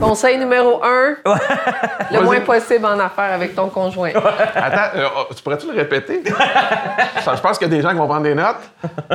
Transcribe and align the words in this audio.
Conseil 0.00 0.38
numéro 0.38 0.80
un, 0.84 1.16
le 2.12 2.20
moins 2.22 2.40
possible 2.40 2.86
en 2.86 2.98
affaires 3.00 3.32
avec 3.32 3.54
ton 3.54 3.68
conjoint. 3.68 4.10
Attends, 4.54 4.96
euh, 4.96 5.08
oh, 5.16 5.34
tu 5.34 5.42
pourrais-tu 5.42 5.66
le 5.66 5.74
répéter? 5.74 6.22
Ça, 7.20 7.34
Je 7.34 7.40
pense 7.40 7.58
qu'il 7.58 7.68
y 7.68 7.70
a 7.72 7.76
des 7.76 7.82
gens 7.82 7.90
qui 7.90 7.96
vont 7.96 8.06
prendre 8.06 8.22
des 8.22 8.34
notes. 8.34 8.62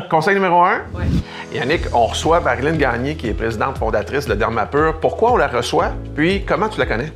Conseil 0.09 0.35
numéro 0.35 0.61
un. 0.63 0.79
Ouais. 0.93 1.05
Yannick, 1.53 1.83
on 1.93 2.07
reçoit 2.07 2.41
Marilyn 2.41 2.73
Gagné, 2.75 3.15
qui 3.15 3.29
est 3.29 3.33
présidente 3.33 3.77
fondatrice 3.77 4.27
de 4.27 4.33
Dermapur. 4.35 4.99
Pourquoi 4.99 5.31
on 5.31 5.37
la 5.37 5.47
reçoit? 5.47 5.91
Puis, 6.15 6.43
comment 6.45 6.67
tu 6.67 6.79
la 6.79 6.85
connais? 6.85 7.13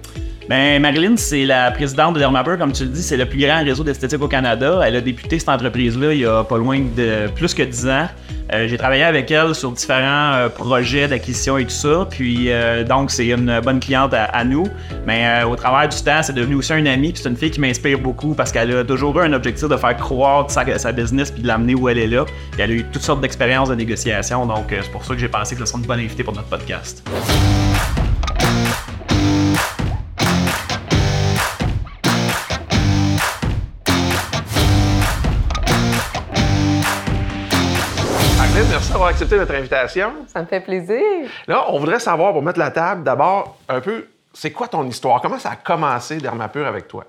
Ben, 0.52 0.82
Marilyn, 0.82 1.16
c'est 1.16 1.46
la 1.46 1.72
présidente 1.72 2.16
de 2.16 2.20
Dermapur, 2.20 2.58
comme 2.58 2.74
tu 2.74 2.84
le 2.84 2.90
dis, 2.90 3.02
c'est 3.02 3.16
le 3.16 3.26
plus 3.26 3.40
grand 3.40 3.64
réseau 3.64 3.86
d'esthétique 3.86 4.22
au 4.22 4.28
Canada. 4.28 4.82
Elle 4.86 4.98
a 4.98 5.00
débuté 5.00 5.40
cette 5.40 5.48
entreprise-là 5.48 6.14
il 6.14 6.20
y 6.20 6.26
a 6.26 6.44
pas 6.44 6.58
loin 6.58 6.78
de 6.78 7.30
plus 7.34 7.54
que 7.54 7.64
10 7.64 7.88
ans. 7.88 8.08
Euh, 8.52 8.68
j'ai 8.68 8.78
travaillé 8.78 9.04
avec 9.04 9.32
elle 9.32 9.56
sur 9.56 9.72
différents 9.72 10.34
euh, 10.34 10.50
projets 10.50 11.08
d'acquisition 11.08 11.58
et 11.58 11.64
tout 11.64 11.70
ça. 11.70 12.06
Puis 12.10 12.52
euh, 12.52 12.84
donc 12.84 13.12
c'est 13.12 13.28
une 13.28 13.62
bonne 13.62 13.80
cliente 13.80 14.14
à, 14.14 14.44
nous. 14.44 14.68
Mais 15.08 15.42
au 15.44 15.56
travers 15.56 15.88
du 15.88 16.04
temps, 16.04 16.22
c'est 16.22 16.34
devenu 16.34 16.56
aussi 16.56 16.74
un 16.74 16.86
ami. 16.86 17.14
Puis 17.14 17.22
c'est 17.24 17.30
une 17.30 17.38
fille 17.38 17.52
qui 17.52 17.62
m'inspire 17.62 18.00
beaucoup 18.00 18.34
parce 18.34 18.52
qu'elle 18.52 18.76
a 18.76 18.84
toujours 18.84 19.18
eu 19.22 19.24
un 19.24 19.32
objectif 19.32 19.70
de 19.70 19.78
faire 19.78 19.96
croître 19.96 20.52
sa, 20.52 20.92
business 20.92 21.32
puis 21.32 21.44
de 21.44 21.48
l'amener 21.48 21.76
où 21.76 21.88
elle 21.88 21.98
est 21.98 22.08
là. 22.08 22.26
Puis 22.26 22.62
elle 22.62 22.72
a 22.72 22.74
eu 22.74 22.84
toutes 22.92 23.04
sortes 23.04 23.22
d'expériences 23.22 23.70
de 23.70 23.76
négociation. 23.76 24.46
Donc 24.46 24.66
c'est 24.70 24.92
pour 24.92 25.06
ça 25.06 25.14
que 25.14 25.20
j'ai 25.22 25.30
pensé 25.30 25.56
que 25.56 25.62
ce 25.62 25.66
serait 25.66 25.80
une 25.80 25.88
bonne 25.88 26.02
invitée 26.02 26.26
pour 26.26 26.36
notre 26.36 26.50
podcast. 26.50 27.10
D'avoir 39.02 39.16
accepté 39.16 39.36
notre 39.36 39.56
invitation. 39.56 40.12
Ça 40.28 40.42
me 40.42 40.46
fait 40.46 40.60
plaisir. 40.60 41.02
Là, 41.48 41.66
on 41.70 41.80
voudrait 41.80 42.00
savoir, 42.00 42.34
pour 42.34 42.44
mettre 42.44 42.60
la 42.60 42.70
table, 42.70 43.02
d'abord, 43.04 43.58
un 43.68 43.82
peu, 43.82 44.06
c'est 44.32 44.52
quoi 44.52 44.68
ton 44.68 44.86
histoire? 44.86 45.20
Comment 45.22 45.40
ça 45.40 45.50
a 45.50 45.56
commencé 45.56 46.18
Dermapur 46.18 46.68
avec 46.68 46.88
toi? 46.88 47.06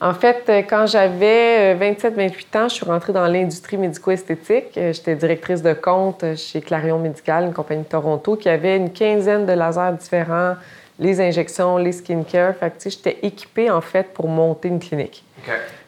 En 0.00 0.14
fait, 0.14 0.44
euh, 0.48 0.62
quand 0.68 0.86
j'avais 0.86 1.74
27-28 1.74 2.58
ans, 2.58 2.68
je 2.68 2.74
suis 2.74 2.86
rentrée 2.86 3.12
dans 3.12 3.26
l'industrie 3.26 3.76
médico-esthétique. 3.76 4.76
Euh, 4.76 4.92
J'étais 4.92 5.16
directrice 5.16 5.60
de 5.60 5.72
compte 5.72 6.24
chez 6.36 6.60
Clarion 6.60 7.00
Médical, 7.00 7.46
une 7.46 7.52
compagnie 7.52 7.82
de 7.82 7.88
Toronto, 7.88 8.36
qui 8.36 8.48
avait 8.48 8.76
une 8.76 8.92
quinzaine 8.92 9.44
de 9.44 9.52
lasers 9.52 9.92
différents, 9.98 10.54
les 10.98 11.20
injections, 11.20 11.76
les 11.76 11.92
skincare. 11.92 12.54
Fait 12.54 12.70
que, 12.70 12.88
j'étais 12.90 13.18
équipée, 13.22 13.70
en 13.70 13.80
fait, 13.80 14.12
pour 14.14 14.28
monter 14.28 14.68
une 14.68 14.78
clinique. 14.80 15.24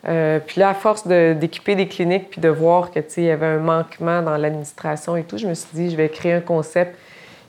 Euh, 0.09 0.39
puis 0.45 0.61
là, 0.61 0.71
à 0.71 0.75
force 0.75 1.07
de- 1.07 1.33
d'équiper 1.33 1.75
des 1.75 1.89
cliniques 1.89 2.29
puis 2.31 2.41
de 2.41 2.49
voir 2.49 2.91
que, 2.91 3.01
tu 3.01 3.07
sais, 3.09 3.23
il 3.23 3.27
y 3.27 3.31
avait 3.31 3.47
un 3.47 3.59
manquement 3.59 4.21
dans 4.23 4.37
l'administration 4.37 5.17
et 5.17 5.23
tout, 5.23 5.39
je 5.39 5.47
me 5.47 5.55
suis 5.55 5.69
dit, 5.73 5.91
je 5.91 5.97
vais 5.97 6.09
créer 6.11 6.33
un 6.35 6.41
concept 6.41 6.97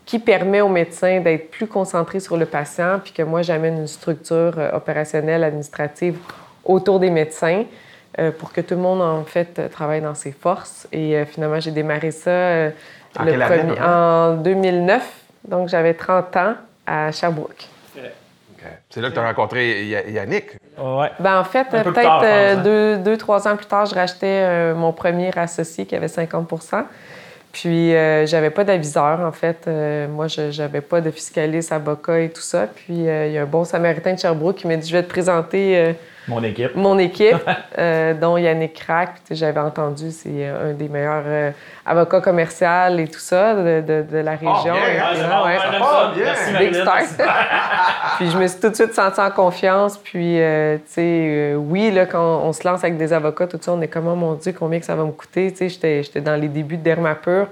qui 0.05 0.19
permet 0.19 0.61
aux 0.61 0.69
médecins 0.69 1.19
d'être 1.19 1.51
plus 1.51 1.67
concentrés 1.67 2.21
sur 2.21 2.37
le 2.37 2.45
patient 2.45 2.99
puis 3.03 3.11
que 3.11 3.23
moi, 3.23 3.41
j'amène 3.41 3.77
une 3.79 3.87
structure 3.87 4.53
euh, 4.57 4.71
opérationnelle, 4.71 5.43
administrative 5.43 6.17
autour 6.63 6.99
des 7.01 7.09
médecins 7.09 7.65
euh, 8.19 8.31
pour 8.31 8.53
que 8.53 8.61
tout 8.61 8.75
le 8.75 8.81
monde, 8.81 9.01
en 9.01 9.23
fait, 9.25 9.69
travaille 9.69 10.01
dans 10.01 10.15
ses 10.15 10.31
forces. 10.31 10.87
Et 10.93 11.17
euh, 11.17 11.25
finalement, 11.25 11.59
j'ai 11.59 11.71
démarré 11.71 12.11
ça 12.11 12.29
euh, 12.31 12.69
En 13.19 13.25
le 13.25 13.33
année, 13.33 13.43
premier- 13.63 13.75
près? 13.75 13.85
en 13.85 14.35
2009. 14.35 15.11
Donc, 15.47 15.67
j'avais 15.67 15.93
30 15.93 16.35
ans 16.37 16.53
à 16.87 17.11
Sherbrooke. 17.11 17.67
C'est 18.89 19.01
là 19.01 19.09
que 19.09 19.13
tu 19.13 19.19
as 19.19 19.23
rencontré 19.27 19.85
Ya- 19.85 20.07
Yannick. 20.09 20.51
Ouais. 20.77 21.11
Ben, 21.19 21.39
en 21.39 21.43
fait, 21.43 21.65
peu 21.69 21.83
peut-être 21.83 22.23
euh, 22.23 22.55
hein? 22.55 22.61
deux, 22.63 22.97
deux, 22.97 23.17
trois 23.17 23.47
ans 23.47 23.55
plus 23.55 23.65
tard, 23.67 23.85
je 23.85 23.93
rachetais 23.95 24.25
euh, 24.43 24.75
mon 24.75 24.91
premier 24.93 25.31
associé 25.37 25.85
qui 25.85 25.95
avait 25.95 26.07
50% 26.07 26.83
Puis, 27.51 27.93
euh, 27.95 28.25
j'avais 28.25 28.49
pas 28.49 28.63
d'aviseur, 28.63 29.19
en 29.21 29.31
fait. 29.31 29.65
Euh, 29.67 30.07
moi, 30.07 30.27
je 30.27 30.51
j'avais 30.51 30.81
pas 30.81 31.01
de 31.01 31.11
fiscaliste, 31.11 31.71
avocat 31.71 32.19
et 32.21 32.29
tout 32.29 32.41
ça. 32.41 32.67
Puis, 32.67 33.07
euh, 33.07 33.27
il 33.27 33.33
y 33.33 33.37
a 33.37 33.43
un 33.43 33.45
bon 33.45 33.63
samaritain 33.63 34.13
de 34.13 34.19
Sherbrooke 34.19 34.55
qui 34.57 34.67
m'a 34.67 34.75
dit 34.75 34.87
Je 34.89 34.95
vais 34.97 35.03
te 35.03 35.09
présenter 35.09 35.77
euh, 35.77 35.93
Mon 36.27 36.43
équipe. 36.43 36.75
mon 36.75 36.97
équipe, 36.99 37.37
euh, 37.77 38.13
dont 38.13 38.35
Yannick 38.37 38.73
Crack. 38.73 39.11
J'avais 39.31 39.59
entendu, 39.59 40.11
c'est 40.11 40.29
euh, 40.29 40.71
un 40.71 40.73
des 40.73 40.89
meilleurs 40.89 41.23
euh, 41.25 41.51
avocats 41.85 42.19
commerciaux 42.21 42.97
et 42.97 43.07
tout 43.07 43.19
ça 43.19 43.55
de, 43.55 43.81
de- 43.81 44.05
de 44.11 44.17
la 44.17 44.31
région. 44.31 44.73
bien, 44.73 44.75
Et 44.75 44.99
hein, 44.99 45.03
puis, 45.11 45.17
c'est 45.17 45.27
là, 45.27 45.39
bon, 45.41 45.45
ouais. 45.47 45.57
ça 45.57 45.79
part 45.79 46.13
bien. 46.13 46.23
Merci, 46.25 46.53
Big 46.57 46.73
star. 46.73 46.97
puis 48.17 48.29
je 48.29 48.37
me 48.37 48.47
suis 48.47 48.59
tout 48.59 48.69
de 48.69 48.75
suite 48.75 48.93
sentie 48.93 49.19
en 49.21 49.31
confiance. 49.31 49.97
Puis, 49.97 50.41
euh, 50.41 50.77
tu 50.77 50.81
sais, 50.87 51.01
euh, 51.03 51.55
oui, 51.55 51.91
là, 51.91 52.05
quand 52.05 52.41
on 52.43 52.51
se 52.53 52.67
lance 52.67 52.83
avec 52.83 52.97
des 52.97 53.13
avocats, 53.13 53.47
tout 53.47 53.59
ça, 53.61 53.71
on 53.71 53.81
est 53.81 53.87
comme, 53.87 54.07
oh 54.07 54.15
mon 54.15 54.33
Dieu, 54.33 54.53
combien 54.57 54.79
que 54.79 54.85
ça 54.85 54.95
va 54.95 55.03
me 55.03 55.11
coûter? 55.11 55.51
Tu 55.51 55.57
sais, 55.57 55.69
j'étais- 55.69 56.03
j'étais 56.03 56.21
dans 56.21 56.35
les 56.35 56.47
débuts 56.49 56.77
de 56.77 56.83
Dermapur. 56.83 57.47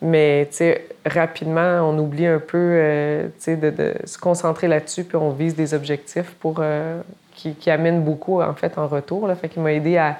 Mais, 0.00 0.46
tu 0.50 0.58
sais, 0.58 0.86
rapidement, 1.04 1.80
on 1.88 1.98
oublie 1.98 2.26
un 2.26 2.38
peu, 2.38 2.56
euh, 2.58 3.24
tu 3.26 3.32
sais, 3.38 3.56
de, 3.56 3.70
de 3.70 3.94
se 4.04 4.16
concentrer 4.16 4.68
là-dessus. 4.68 5.04
Puis 5.04 5.16
on 5.16 5.30
vise 5.30 5.56
des 5.56 5.74
objectifs 5.74 6.30
pour, 6.40 6.56
euh, 6.60 7.00
qui, 7.38 7.54
qui 7.54 7.70
amènent 7.70 8.02
beaucoup, 8.02 8.42
en 8.42 8.54
fait, 8.54 8.76
en 8.76 8.86
retour. 8.88 9.28
Là. 9.28 9.34
Fait 9.36 9.48
qu'il 9.48 9.62
m'a 9.62 9.72
aidé 9.72 9.96
à, 9.96 10.16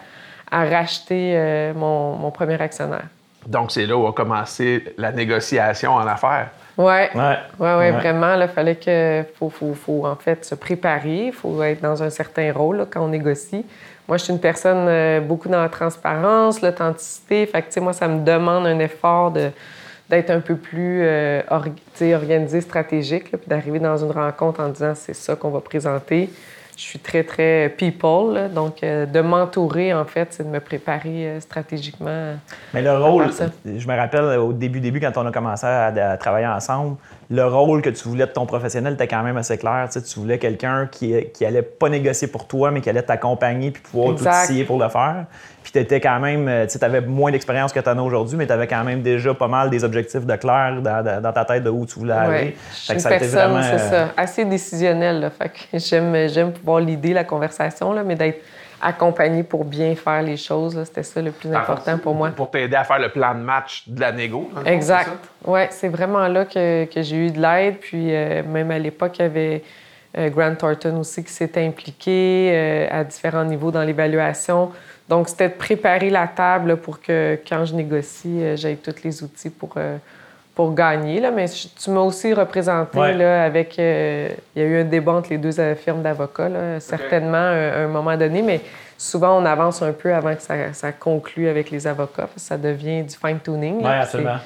à 0.50 0.64
racheter 0.64 1.32
euh, 1.36 1.72
mon, 1.74 2.14
mon 2.16 2.30
premier 2.30 2.60
actionnaire. 2.60 3.06
Donc, 3.46 3.72
c'est 3.72 3.86
là 3.86 3.96
où 3.96 4.06
a 4.06 4.12
commencé 4.12 4.84
la 4.96 5.10
négociation 5.12 5.92
en 5.94 6.06
affaires. 6.06 6.48
Ouais. 6.76 7.10
Ouais. 7.14 7.36
Oui, 7.58 7.66
ouais, 7.68 7.76
Ouais. 7.76 7.90
vraiment. 7.90 8.34
Il 8.40 8.48
fallait 8.48 8.76
que 8.76 9.24
faut, 9.38 9.50
faut, 9.50 9.74
faut, 9.74 10.06
en 10.06 10.14
fait 10.16 10.44
se 10.44 10.54
préparer. 10.54 11.26
Il 11.26 11.32
faut 11.32 11.60
être 11.62 11.80
dans 11.80 12.02
un 12.02 12.10
certain 12.10 12.52
rôle 12.52 12.76
là, 12.78 12.86
quand 12.88 13.02
on 13.02 13.08
négocie. 13.08 13.64
Moi, 14.06 14.16
je 14.16 14.24
suis 14.24 14.32
une 14.32 14.40
personne 14.40 14.86
euh, 14.88 15.20
beaucoup 15.20 15.48
dans 15.48 15.60
la 15.60 15.68
transparence, 15.68 16.62
l'authenticité. 16.62 17.44
Fait 17.46 17.60
que, 17.62 17.66
tu 17.66 17.72
sais, 17.74 17.80
moi, 17.80 17.92
ça 17.92 18.06
me 18.08 18.24
demande 18.24 18.66
un 18.66 18.78
effort 18.78 19.30
de 19.32 19.50
d'être 20.08 20.30
un 20.30 20.40
peu 20.40 20.56
plus 20.56 21.00
euh, 21.02 21.42
or- 21.50 21.66
organisé, 22.14 22.62
stratégique, 22.62 23.30
là, 23.30 23.36
puis 23.36 23.46
d'arriver 23.46 23.78
dans 23.78 23.98
une 24.02 24.10
rencontre 24.10 24.60
en 24.60 24.68
disant 24.68 24.94
c'est 24.94 25.12
ça 25.14 25.36
qu'on 25.36 25.50
va 25.50 25.60
présenter. 25.60 26.30
Je 26.78 26.84
suis 26.84 26.98
très, 27.00 27.24
très 27.24 27.74
people. 27.76 28.34
là. 28.34 28.48
donc, 28.48 28.84
euh, 28.84 29.04
de 29.04 29.20
m'entourer, 29.20 29.92
en 29.92 30.04
fait, 30.04 30.28
c'est 30.30 30.44
de 30.44 30.48
me 30.48 30.60
préparer 30.60 31.26
euh, 31.26 31.40
stratégiquement. 31.40 32.34
Mais 32.72 32.82
le 32.82 32.96
rôle, 32.96 33.32
ça. 33.32 33.46
je 33.64 33.88
me 33.88 33.96
rappelle 33.96 34.38
au 34.38 34.52
début, 34.52 34.78
début, 34.78 35.00
quand 35.00 35.10
on 35.16 35.26
a 35.26 35.32
commencé 35.32 35.66
à, 35.66 35.86
à 35.86 36.16
travailler 36.16 36.46
ensemble, 36.46 36.96
le 37.30 37.44
rôle 37.44 37.82
que 37.82 37.90
tu 37.90 38.08
voulais 38.08 38.26
de 38.26 38.30
ton 38.30 38.46
professionnel 38.46 38.94
était 38.94 39.08
quand 39.08 39.24
même 39.24 39.36
assez 39.36 39.58
clair. 39.58 39.88
Tu, 39.92 39.98
sais, 39.98 40.02
tu 40.06 40.20
voulais 40.20 40.38
quelqu'un 40.38 40.86
qui, 40.86 41.14
qui 41.34 41.44
allait 41.44 41.62
pas 41.62 41.88
négocier 41.88 42.28
pour 42.28 42.46
toi, 42.46 42.70
mais 42.70 42.80
qui 42.80 42.88
allait 42.88 43.02
t'accompagner 43.02 43.72
puis 43.72 43.82
pouvoir 43.82 44.14
tout 44.14 44.24
pour 44.64 44.78
le 44.78 44.88
faire. 44.88 45.26
Puis 45.70 45.72
tu 45.74 45.80
étais 45.80 46.00
quand 46.00 46.18
même, 46.18 46.48
euh, 46.48 46.66
tu 46.66 46.82
avais 46.82 47.02
moins 47.02 47.30
d'expérience 47.30 47.74
que 47.74 47.80
tu 47.80 47.90
en 47.90 47.98
as 47.98 48.00
aujourd'hui, 48.00 48.38
mais 48.38 48.46
tu 48.46 48.52
avais 48.54 48.66
quand 48.66 48.82
même 48.84 49.02
déjà 49.02 49.34
pas 49.34 49.48
mal 49.48 49.68
des 49.68 49.84
objectifs 49.84 50.24
de 50.24 50.36
clair 50.36 50.80
dans, 50.80 51.04
dans- 51.04 51.20
dans 51.20 51.32
ta 51.32 51.44
tête 51.44 51.62
de 51.62 51.68
où 51.68 51.84
tu 51.84 51.98
voulais 51.98 52.14
aller. 52.14 52.30
Ouais. 52.32 52.56
Je 52.72 52.76
suis 52.76 52.94
que 52.94 53.00
ça 53.00 53.08
a 53.10 53.16
été 53.16 53.26
personne, 53.26 53.50
vraiment, 53.52 53.62
c'est 53.62 53.84
euh, 53.94 54.06
ça, 54.06 54.12
assez 54.16 54.44
décisionnelle. 54.46 55.20
Là. 55.20 55.28
Fait 55.30 55.50
que 55.50 55.78
j'aime, 55.78 56.26
j'aime 56.30 56.52
pouvoir 56.52 56.80
l'idée, 56.80 57.12
la 57.12 57.24
conversation, 57.24 57.92
là, 57.92 58.02
mais 58.02 58.14
d'être 58.14 58.40
accompagnée 58.80 59.42
pour 59.42 59.66
bien 59.66 59.94
faire 59.94 60.22
les 60.22 60.38
choses, 60.38 60.74
là, 60.74 60.86
c'était 60.86 61.02
ça 61.02 61.20
le 61.20 61.32
plus 61.32 61.52
important 61.52 61.98
pour 61.98 62.14
moi. 62.14 62.30
Pour 62.30 62.50
t'aider 62.50 62.76
à 62.76 62.84
faire 62.84 62.98
le 63.00 63.10
plan 63.10 63.34
de 63.34 63.40
match 63.40 63.82
de 63.88 64.00
la 64.00 64.10
négo. 64.12 64.50
Exact. 64.64 65.10
Oui, 65.44 65.60
c'est 65.68 65.88
vraiment 65.88 66.28
là 66.28 66.46
que, 66.46 66.86
que 66.86 67.02
j'ai 67.02 67.26
eu 67.26 67.30
de 67.30 67.42
l'aide. 67.42 67.76
Puis 67.78 68.14
euh, 68.14 68.42
même 68.42 68.70
à 68.70 68.78
l'époque, 68.78 69.18
il 69.18 69.22
y 69.22 69.24
avait 69.26 69.62
euh, 70.16 70.30
Grant 70.30 70.54
Thornton 70.54 70.96
aussi 71.00 71.22
qui 71.24 71.32
s'était 71.32 71.66
impliqué 71.66 72.52
euh, 72.54 72.86
à 72.90 73.04
différents 73.04 73.44
niveaux 73.44 73.70
dans 73.70 73.82
l'évaluation. 73.82 74.70
Donc, 75.08 75.28
c'était 75.28 75.48
de 75.48 75.54
préparer 75.54 76.10
la 76.10 76.26
table 76.26 76.76
pour 76.76 77.00
que 77.00 77.38
quand 77.48 77.64
je 77.64 77.74
négocie, 77.74 78.42
euh, 78.42 78.56
j'aie 78.56 78.76
tous 78.76 79.02
les 79.02 79.22
outils 79.22 79.48
pour, 79.50 79.70
euh, 79.76 79.96
pour 80.54 80.74
gagner. 80.74 81.18
Là. 81.20 81.30
Mais 81.30 81.46
tu 81.48 81.90
m'as 81.90 82.00
aussi 82.00 82.34
représenté 82.34 82.98
Ouais. 82.98 83.14
là, 83.14 83.44
avec... 83.44 83.78
euh, 83.78 84.28
il 84.54 84.62
y 84.62 84.64
a 84.64 84.68
eu 84.68 84.80
un 84.80 84.84
débat 84.84 85.12
entre 85.12 85.30
les 85.30 85.38
deux 85.38 85.52
firmes 85.76 86.02
d'avocats, 86.02 86.50
certainement 86.80 87.36
à 87.38 87.84
un, 87.84 87.88
moment 87.88 88.16
donné, 88.16 88.42
mais 88.42 88.60
souvent, 88.98 89.40
on 89.40 89.46
avance 89.46 89.80
un 89.82 89.92
peu 89.92 90.12
avant 90.14 90.34
que 90.34 90.42
ça, 90.42 90.72
ça 90.74 90.92
conclue 90.92 91.48
avec 91.48 91.70
les 91.70 91.86
avocats. 91.86 92.22
parce 92.22 92.34
que 92.34 92.40
ça 92.40 92.58
devient 92.58 93.02
du 93.02 93.14
fine-tuning. 93.16 93.78
Oui, 93.78 93.86
absolument. 93.90 94.36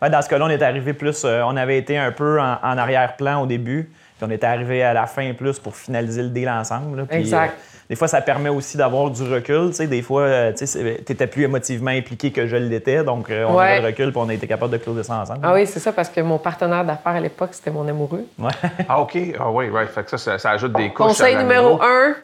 Ouais, 0.00 0.10
dans 0.10 0.20
ce 0.20 0.28
cas-là, 0.28 0.44
on 0.44 0.50
est 0.50 0.62
arrivé 0.62 0.92
plus. 0.92 1.24
euh, 1.24 1.40
on 1.46 1.56
avait 1.56 1.78
été 1.78 1.96
un 1.96 2.12
peu 2.12 2.38
en, 2.38 2.58
en 2.62 2.76
arrière-plan 2.78 3.42
au 3.42 3.46
début, 3.46 3.88
puis 4.18 4.26
on 4.26 4.30
est 4.30 4.44
arrivé 4.44 4.82
à 4.82 4.92
la 4.92 5.06
fin 5.06 5.32
plus 5.34 5.58
pour 5.58 5.74
finaliser 5.76 6.22
le 6.22 6.28
deal 6.30 6.48
ensemble. 6.48 6.96
là. 6.98 7.04
Puis, 7.08 7.18
Exact. 7.18 7.54
euh, 7.54 7.62
des 7.88 7.94
fois, 7.94 8.08
ça 8.08 8.20
permet 8.20 8.48
aussi 8.48 8.76
d'avoir 8.76 9.10
du 9.10 9.22
recul. 9.22 9.68
tu 9.68 9.74
sais. 9.74 9.86
Des 9.86 10.02
fois, 10.02 10.22
euh, 10.22 10.52
tu 10.52 10.64
étais 11.12 11.26
plus 11.28 11.44
émotivement 11.44 11.92
impliqué 11.92 12.32
que 12.32 12.46
je 12.48 12.56
l'étais, 12.56 13.04
donc 13.04 13.30
euh, 13.30 13.44
on 13.48 13.54
Ouais. 13.56 13.64
avait 13.74 13.80
le 13.80 13.86
recul 13.86 14.10
puis 14.10 14.20
on 14.24 14.28
a 14.28 14.34
été 14.34 14.48
capable 14.48 14.72
de 14.72 14.78
closer 14.78 15.04
ça 15.04 15.14
ensemble. 15.20 15.38
Ah 15.44 15.52
oui, 15.54 15.66
c'est 15.68 15.78
ça, 15.78 15.92
parce 15.92 16.08
que 16.08 16.20
mon 16.20 16.38
partenaire 16.38 16.84
d'affaires 16.84 17.12
à 17.14 17.20
l'époque, 17.20 17.50
c'était 17.52 17.70
mon 17.70 17.86
amoureux. 17.86 18.24
Ouais. 18.38 18.50
Ah, 18.88 19.00
OK. 19.00 19.16
Ah, 19.38 19.50
oui, 19.50 19.68
right. 19.70 19.88
Fait 19.90 20.02
que 20.02 20.10
ça, 20.10 20.18
ça, 20.18 20.38
ça 20.38 20.50
ajoute 20.50 20.72
des 20.72 20.88
couches. 20.88 21.06
Conseil 21.08 21.36
numéro 21.36 21.80
un, 21.82 22.14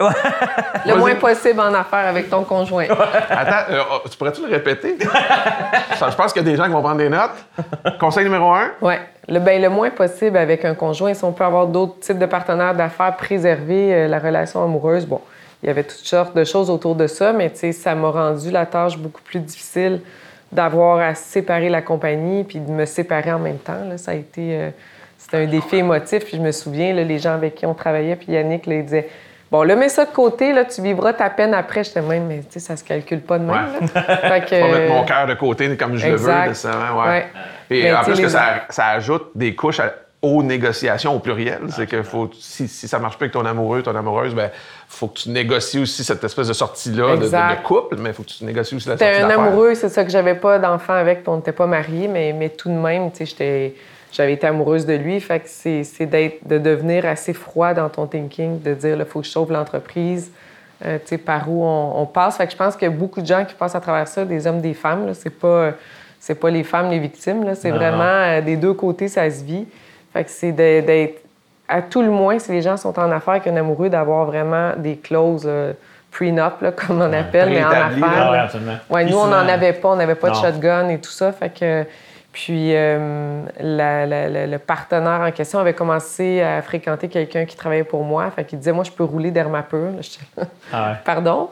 le 0.86 0.94
moins 0.96 1.14
possible 1.14 1.60
en 1.60 1.72
affaires 1.74 2.06
avec 2.08 2.28
ton 2.30 2.42
conjoint. 2.44 2.86
Attends, 3.30 3.72
euh, 3.72 3.82
oh, 3.92 4.08
tu 4.10 4.16
pourrais-tu 4.16 4.42
le 4.46 4.48
répéter? 4.52 4.96
Ça, 5.96 6.10
Je 6.10 6.16
pense 6.16 6.32
qu'il 6.32 6.42
y 6.42 6.48
a 6.48 6.50
des 6.50 6.56
gens 6.56 6.64
qui 6.64 6.70
vont 6.72 6.82
prendre 6.82 6.96
des 6.98 7.08
notes. 7.08 7.30
Conseil 8.00 8.24
numéro 8.24 8.52
un? 8.52 8.70
Oui. 8.80 8.94
Le, 9.28 9.38
ben, 9.38 9.60
le 9.62 9.68
moins 9.68 9.90
possible 9.90 10.36
avec 10.36 10.64
un 10.64 10.74
conjoint. 10.74 11.14
Si 11.14 11.22
on 11.24 11.32
peut 11.32 11.44
avoir 11.44 11.66
d'autres 11.68 12.00
types 12.00 12.18
de 12.18 12.26
partenaires 12.26 12.74
d'affaires, 12.74 13.16
préserver 13.16 13.94
euh, 13.94 14.08
la 14.08 14.18
relation 14.18 14.62
amoureuse. 14.64 15.06
Bon, 15.06 15.20
il 15.62 15.66
y 15.66 15.70
avait 15.70 15.84
toutes 15.84 15.98
sortes 15.98 16.36
de 16.36 16.44
choses 16.44 16.70
autour 16.70 16.96
de 16.96 17.06
ça, 17.06 17.32
mais 17.32 17.52
ça 17.54 17.94
m'a 17.94 18.10
rendu 18.10 18.50
la 18.50 18.66
tâche 18.66 18.98
beaucoup 18.98 19.22
plus 19.22 19.38
difficile 19.40 20.00
d'avoir 20.50 20.98
à 20.98 21.14
séparer 21.14 21.68
la 21.68 21.82
compagnie 21.82 22.44
puis 22.44 22.58
de 22.58 22.70
me 22.70 22.84
séparer 22.84 23.32
en 23.32 23.38
même 23.38 23.58
temps. 23.58 23.84
là. 23.88 23.96
Ça 23.96 24.10
a 24.10 24.14
été. 24.14 24.56
euh, 24.56 24.70
c'était 25.18 25.36
un 25.36 25.46
défi 25.46 25.76
émotif. 25.76 26.24
Puis 26.24 26.36
je 26.36 26.42
me 26.42 26.50
souviens, 26.50 26.92
les 26.92 27.18
gens 27.18 27.34
avec 27.34 27.54
qui 27.54 27.64
on 27.64 27.74
travaillait, 27.74 28.16
puis 28.16 28.32
Yannick, 28.32 28.66
là, 28.66 28.74
il 28.74 28.84
disait 28.84 29.08
Bon, 29.52 29.64
là, 29.64 29.76
mets 29.76 29.90
ça 29.90 30.06
de 30.06 30.10
côté, 30.10 30.54
là, 30.54 30.64
tu 30.64 30.80
vivras 30.80 31.12
ta 31.12 31.28
peine 31.28 31.52
après. 31.52 31.84
J'étais 31.84 32.00
même, 32.00 32.26
mais 32.26 32.38
tu 32.38 32.52
sais, 32.52 32.60
ça 32.60 32.74
se 32.74 32.82
calcule 32.82 33.20
pas 33.20 33.38
de 33.38 33.44
même. 33.44 33.54
Ouais. 33.54 33.86
fait 33.86 34.46
que, 34.46 34.72
mettre 34.72 34.94
mon 34.94 35.04
cœur 35.04 35.26
de 35.26 35.34
côté 35.34 35.76
comme 35.76 35.98
je 35.98 36.08
le 36.08 36.16
veux, 36.16 36.32
nécessairement. 36.32 37.02
Ouais. 37.02 37.26
Et 37.68 37.92
en 37.92 38.02
plus, 38.02 38.18
que 38.18 38.28
ça, 38.28 38.64
ça, 38.70 38.86
ajoute 38.86 39.26
des 39.34 39.54
couches 39.54 39.82
aux 40.22 40.42
négociations 40.42 41.14
au 41.14 41.18
pluriel. 41.18 41.60
c'est 41.68 41.86
que 41.86 42.02
faut, 42.02 42.30
si, 42.32 42.66
si, 42.66 42.88
ça 42.88 42.98
marche 42.98 43.18
pas 43.18 43.24
avec 43.24 43.34
ton 43.34 43.44
amoureux, 43.44 43.82
ton 43.82 43.94
amoureuse, 43.94 44.34
ben 44.34 44.50
faut 44.88 45.08
que 45.08 45.18
tu 45.18 45.28
négocies 45.28 45.80
aussi 45.80 46.02
cette 46.02 46.24
espèce 46.24 46.48
de 46.48 46.52
sortie-là 46.54 47.16
de, 47.16 47.62
couple, 47.62 47.96
mais 47.98 48.10
il 48.10 48.14
faut 48.14 48.22
que 48.22 48.28
tu 48.28 48.44
négocies 48.44 48.76
aussi 48.76 48.88
la 48.88 48.96
sortie 48.96 49.22
un 49.22 49.28
amoureux, 49.28 49.74
c'est 49.74 49.90
ça 49.90 50.02
que 50.02 50.10
j'avais 50.10 50.36
pas 50.36 50.58
d'enfant 50.60 50.94
avec, 50.94 51.24
puis 51.24 51.28
on 51.28 51.36
n'était 51.36 51.52
pas 51.52 51.66
mariés, 51.66 52.08
mais, 52.08 52.32
mais 52.32 52.48
tout 52.48 52.70
de 52.70 52.74
même, 52.74 53.10
tu 53.10 53.18
sais, 53.18 53.26
j'étais 53.26 53.74
j'avais 54.12 54.34
été 54.34 54.46
amoureuse 54.46 54.86
de 54.86 54.94
lui. 54.94 55.18
Fait 55.20 55.40
que 55.40 55.48
c'est 55.48 56.06
de 56.46 56.58
devenir 56.58 57.06
assez 57.06 57.32
froid 57.32 57.74
dans 57.74 57.88
ton 57.88 58.06
thinking, 58.06 58.60
de 58.60 58.74
dire, 58.74 58.96
il 58.98 59.04
faut 59.06 59.20
que 59.20 59.26
je 59.26 59.30
sauve 59.30 59.50
l'entreprise, 59.50 60.30
euh, 60.84 60.98
tu 60.98 61.08
sais, 61.08 61.18
par 61.18 61.50
où 61.50 61.64
on, 61.64 62.06
passe. 62.06 62.36
Fait 62.36 62.46
que 62.46 62.52
je 62.52 62.56
pense 62.56 62.76
qu'il 62.76 62.88
y 62.88 62.90
a 62.90 62.94
beaucoup 62.94 63.22
de 63.22 63.26
gens 63.26 63.44
qui 63.44 63.54
passent 63.54 63.74
à 63.74 63.80
travers 63.80 64.06
ça, 64.06 64.24
des 64.24 64.46
hommes, 64.46 64.60
des 64.60 64.74
femmes. 64.74 65.14
C'est 65.14 65.30
pas, 65.30 65.72
c'est 66.20 66.34
pas 66.34 66.50
les 66.50 66.62
femmes 66.62 66.90
les 66.90 66.98
victimes. 66.98 67.54
C'est 67.54 67.70
vraiment 67.70 68.02
euh, 68.02 68.40
des 68.42 68.56
deux 68.56 68.74
côtés, 68.74 69.08
ça 69.08 69.28
se 69.30 69.42
vit. 69.42 69.66
Fait 70.12 70.24
que 70.24 70.30
c'est 70.30 70.52
d'être, 70.52 71.22
à 71.66 71.80
tout 71.80 72.02
le 72.02 72.10
moins, 72.10 72.38
si 72.38 72.52
les 72.52 72.60
gens 72.60 72.76
sont 72.76 72.98
en 72.98 73.10
affaires 73.10 73.40
qu'un 73.40 73.56
amoureux, 73.56 73.88
d'avoir 73.88 74.26
vraiment 74.26 74.72
des 74.76 74.96
clauses 74.96 75.48
prenup, 76.10 76.76
comme 76.76 77.00
on 77.00 77.12
appelle, 77.14 77.48
mais 77.48 77.64
en 77.64 77.70
affaires. 77.70 78.50
Ouais, 78.90 79.06
nous, 79.06 79.16
on 79.16 79.28
n'en 79.28 79.48
avait 79.48 79.72
pas. 79.72 79.88
On 79.88 79.96
n'avait 79.96 80.16
pas 80.16 80.28
de 80.28 80.34
shotgun 80.34 80.90
et 80.90 80.98
tout 80.98 81.10
ça. 81.10 81.32
Fait 81.32 81.48
que 81.48 81.86
puis 82.32 82.74
euh, 82.74 83.42
le 83.60 84.56
partenaire 84.56 85.20
en 85.20 85.30
question 85.30 85.58
avait 85.58 85.74
commencé 85.74 86.40
à 86.40 86.62
fréquenter 86.62 87.08
quelqu'un 87.08 87.44
qui 87.44 87.56
travaillait 87.56 87.84
pour 87.84 88.04
moi. 88.04 88.30
Fait 88.30 88.44
qu'il 88.44 88.58
disait 88.58 88.72
Moi, 88.72 88.84
je 88.84 88.90
peux 88.90 89.04
rouler 89.04 89.30
Dermapur. 89.30 89.90
Ah 90.72 90.96
Pardon? 91.04 91.50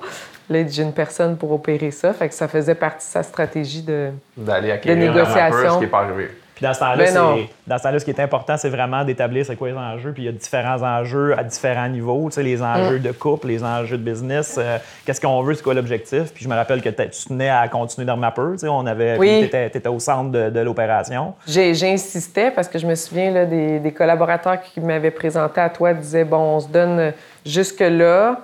Là, 0.49 0.67
j'ai 0.67 0.83
une 0.83 0.95
personne 0.95 1.37
pour 1.37 1.53
opérer 1.53 1.91
ça. 1.91 2.13
Fait 2.13 2.29
que 2.29 2.35
ça 2.35 2.49
faisait 2.49 2.75
partie 2.75 3.07
de 3.07 3.13
sa 3.13 3.23
stratégie 3.23 3.83
de, 3.83 4.11
D'aller 4.37 4.77
de 4.85 4.95
négociation. 4.95 5.71
ce 5.71 5.75
qui 5.75 5.81
n'est 5.83 5.87
pas 5.87 6.01
arrivé. 6.01 6.31
Puis 6.61 6.67
dans 6.67 6.75
ce 6.75 6.81
temps-là, 6.81 7.47
ben 7.67 7.79
ce 7.79 7.99
ce 8.01 8.05
qui 8.05 8.11
est 8.11 8.21
important, 8.21 8.59
c'est 8.59 8.69
vraiment 8.69 9.03
d'établir 9.03 9.47
c'est 9.47 9.57
quoi 9.57 9.71
les 9.71 9.77
enjeux. 9.77 10.13
Puis 10.13 10.25
il 10.25 10.27
y 10.27 10.29
a 10.29 10.33
différents 10.33 10.83
enjeux 10.83 11.35
à 11.39 11.43
différents 11.43 11.89
niveaux. 11.89 12.29
Tu 12.29 12.35
sais, 12.35 12.43
les 12.43 12.63
enjeux 12.63 12.99
mm. 12.99 13.03
de 13.03 13.13
couple, 13.13 13.47
les 13.47 13.65
enjeux 13.65 13.97
de 13.97 14.03
business. 14.03 14.57
Euh, 14.59 14.77
qu'est-ce 15.07 15.23
qu'on 15.23 15.41
veut, 15.43 15.55
c'est 15.55 15.63
quoi 15.63 15.73
l'objectif. 15.73 16.35
Puis 16.35 16.45
je 16.45 16.51
me 16.51 16.55
rappelle 16.55 16.83
que 16.83 16.91
tu 16.91 17.29
tenais 17.29 17.49
à 17.49 17.67
continuer 17.69 18.07
dans 18.07 18.19
ma 18.19 18.31
peur. 18.31 18.53
Tu 18.53 18.59
sais, 18.59 18.69
on 18.69 18.85
avait, 18.85 19.17
oui. 19.17 19.49
tu 19.51 19.57
étais, 19.57 19.89
au 19.89 19.99
centre 19.99 20.31
de, 20.31 20.61
l'opération. 20.61 21.33
J'insistais 21.47 22.51
parce 22.51 22.69
que 22.69 22.79
je 22.79 22.87
me 22.87 22.95
souviens 22.95 23.31
là, 23.31 23.47
des, 23.47 23.95
collaborateurs 23.97 24.61
qui 24.61 24.81
m'avaient 24.81 25.11
présenté 25.11 25.63
à 25.63 25.71
toi 25.71 25.95
disaient 25.95 26.25
bon, 26.25 26.57
on 26.57 26.61
se 26.61 26.69
donne 26.69 27.15
jusque-là. 27.47 28.39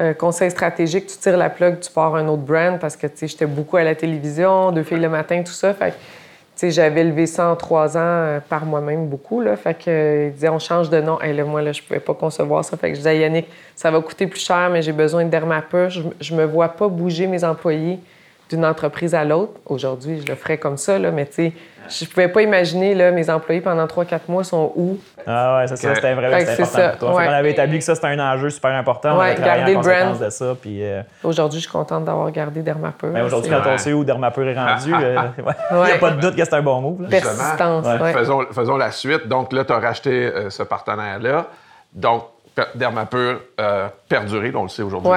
Euh, 0.00 0.14
conseil 0.14 0.50
stratégique, 0.50 1.06
tu 1.06 1.16
tires 1.16 1.36
la 1.36 1.48
plug, 1.50 1.80
tu 1.80 1.90
pars 1.90 2.14
un 2.14 2.28
autre 2.28 2.42
brand 2.42 2.78
parce 2.78 2.94
que 2.94 3.06
tu 3.06 3.16
sais, 3.16 3.26
j'étais 3.26 3.46
beaucoup 3.46 3.78
à 3.78 3.84
la 3.84 3.94
télévision, 3.94 4.70
deux 4.70 4.82
filles 4.82 5.00
le 5.00 5.08
matin, 5.08 5.42
tout 5.42 5.52
ça. 5.52 5.72
Fait 5.74 5.94
j'avais 6.62 7.04
levé 7.04 7.26
ça 7.26 7.48
en 7.48 7.56
trois 7.56 7.96
ans 7.96 8.00
euh, 8.02 8.40
par 8.40 8.64
moi-même 8.64 9.06
beaucoup. 9.06 9.40
Là. 9.40 9.56
Fait 9.56 9.74
que, 9.74 9.90
euh, 9.90 10.26
il 10.26 10.32
disait, 10.32 10.48
on 10.48 10.58
change 10.58 10.90
de 10.90 11.00
nom. 11.00 11.20
Et 11.20 11.32
moi, 11.42 11.62
là, 11.62 11.72
je 11.72 11.82
pouvais 11.82 12.00
pas 12.00 12.14
concevoir 12.14 12.64
ça. 12.64 12.76
Fait 12.76 12.88
que 12.88 12.94
je 12.94 13.00
disais 13.00 13.18
Yannick, 13.18 13.46
ça 13.74 13.90
va 13.90 14.00
coûter 14.00 14.26
plus 14.26 14.44
cher, 14.44 14.68
mais 14.70 14.82
j'ai 14.82 14.92
besoin 14.92 15.24
de 15.24 15.30
dermapur. 15.30 15.88
Je, 15.90 16.02
je 16.20 16.34
me 16.34 16.44
vois 16.44 16.68
pas 16.68 16.88
bouger 16.88 17.26
mes 17.26 17.44
employés 17.44 17.98
d'une 18.48 18.64
entreprise 18.64 19.14
à 19.14 19.24
l'autre. 19.24 19.52
Aujourd'hui, 19.66 20.20
je 20.20 20.26
le 20.26 20.34
ferais 20.34 20.58
comme 20.58 20.76
ça, 20.76 20.98
là, 20.98 21.10
mais 21.10 21.26
tu 21.26 21.34
sais, 21.34 21.52
je 21.88 22.04
pouvais 22.04 22.28
pas 22.28 22.42
imaginer, 22.42 22.94
là, 22.94 23.10
mes 23.10 23.30
employés 23.30 23.60
pendant 23.60 23.86
3-4 23.86 24.20
mois 24.28 24.44
sont 24.44 24.72
où. 24.76 24.98
Ah 25.26 25.58
ouais, 25.58 25.66
c'est 25.68 25.76
ça, 25.76 25.94
c'était 25.94 26.14
vraiment 26.14 26.36
important 26.36 26.64
ça. 26.64 26.88
pour 26.90 27.10
toi. 27.10 27.22
On 27.26 27.32
avait 27.32 27.52
établi 27.52 27.78
que 27.78 27.84
ça, 27.84 27.94
c'était 27.94 28.08
un 28.08 28.18
enjeu 28.18 28.50
super 28.50 28.70
important. 28.72 29.18
Ouais, 29.18 29.34
on 29.38 29.42
garder 29.42 29.74
le 29.74 29.80
brand. 29.80 30.18
de 30.18 30.30
ça. 30.30 30.54
Puis, 30.60 30.82
euh, 30.82 31.02
Aujourd'hui, 31.24 31.60
je 31.60 31.64
suis 31.64 31.72
contente 31.72 32.04
d'avoir 32.04 32.30
gardé 32.30 32.60
Dermapur. 32.60 33.10
Ben, 33.10 33.24
aujourd'hui, 33.24 33.50
quand 33.50 33.62
on 33.66 33.78
sait 33.78 33.92
où 33.92 34.04
Dermapur 34.04 34.46
est 34.46 34.54
rendu, 34.54 34.92
euh, 35.02 35.18
il 35.70 35.76
n'y 35.76 35.92
a 35.92 35.98
pas 35.98 36.10
de 36.10 36.20
doute 36.20 36.36
que 36.36 36.44
c'est 36.44 36.54
un 36.54 36.62
bon 36.62 36.80
move. 36.80 37.08
Persistance, 37.08 37.86
faisons, 38.14 38.46
faisons, 38.52 38.76
la 38.76 38.90
suite. 38.90 39.26
Donc 39.28 39.52
là, 39.52 39.64
tu 39.64 39.72
as 39.72 39.78
racheté 39.78 40.10
euh, 40.10 40.50
ce 40.50 40.62
partenaire-là. 40.62 41.46
Donc, 41.92 42.24
Dermapur 42.74 43.38
perduré, 44.08 44.52
on 44.54 44.64
le 44.64 44.68
sait 44.68 44.82
aujourd'hui. 44.82 45.10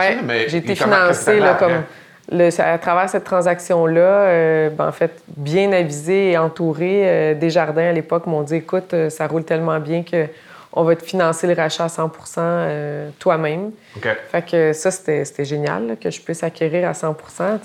J'ai 0.47 0.57
été 0.57 0.75
financé 0.75 1.39
là, 1.39 1.55
comme 1.55 1.83
à 2.31 2.77
travers 2.77 3.09
cette 3.09 3.23
transaction-là, 3.23 4.01
euh, 4.01 4.69
ben, 4.69 4.87
en 4.87 4.91
fait, 4.91 5.21
bien 5.35 5.71
avisé 5.71 6.31
et 6.31 6.37
entouré, 6.37 7.03
euh, 7.03 7.33
Desjardins 7.33 7.89
à 7.89 7.91
l'époque 7.91 8.25
m'ont 8.25 8.43
dit 8.43 8.55
écoute, 8.55 8.93
euh, 8.93 9.09
ça 9.09 9.27
roule 9.27 9.43
tellement 9.43 9.79
bien 9.79 10.03
que 10.03 10.27
on 10.73 10.85
va 10.85 10.95
te 10.95 11.03
financer 11.03 11.47
le 11.47 11.53
rachat 11.53 11.83
à 11.83 11.87
100% 11.87 13.11
toi-même. 13.19 13.71
Fait 14.31 14.41
que 14.41 14.71
ça, 14.71 14.89
c'était 14.89 15.43
génial 15.43 15.97
que 16.01 16.09
je 16.09 16.21
puisse 16.21 16.43
acquérir 16.43 16.87
à 16.87 16.93
100 16.93 17.13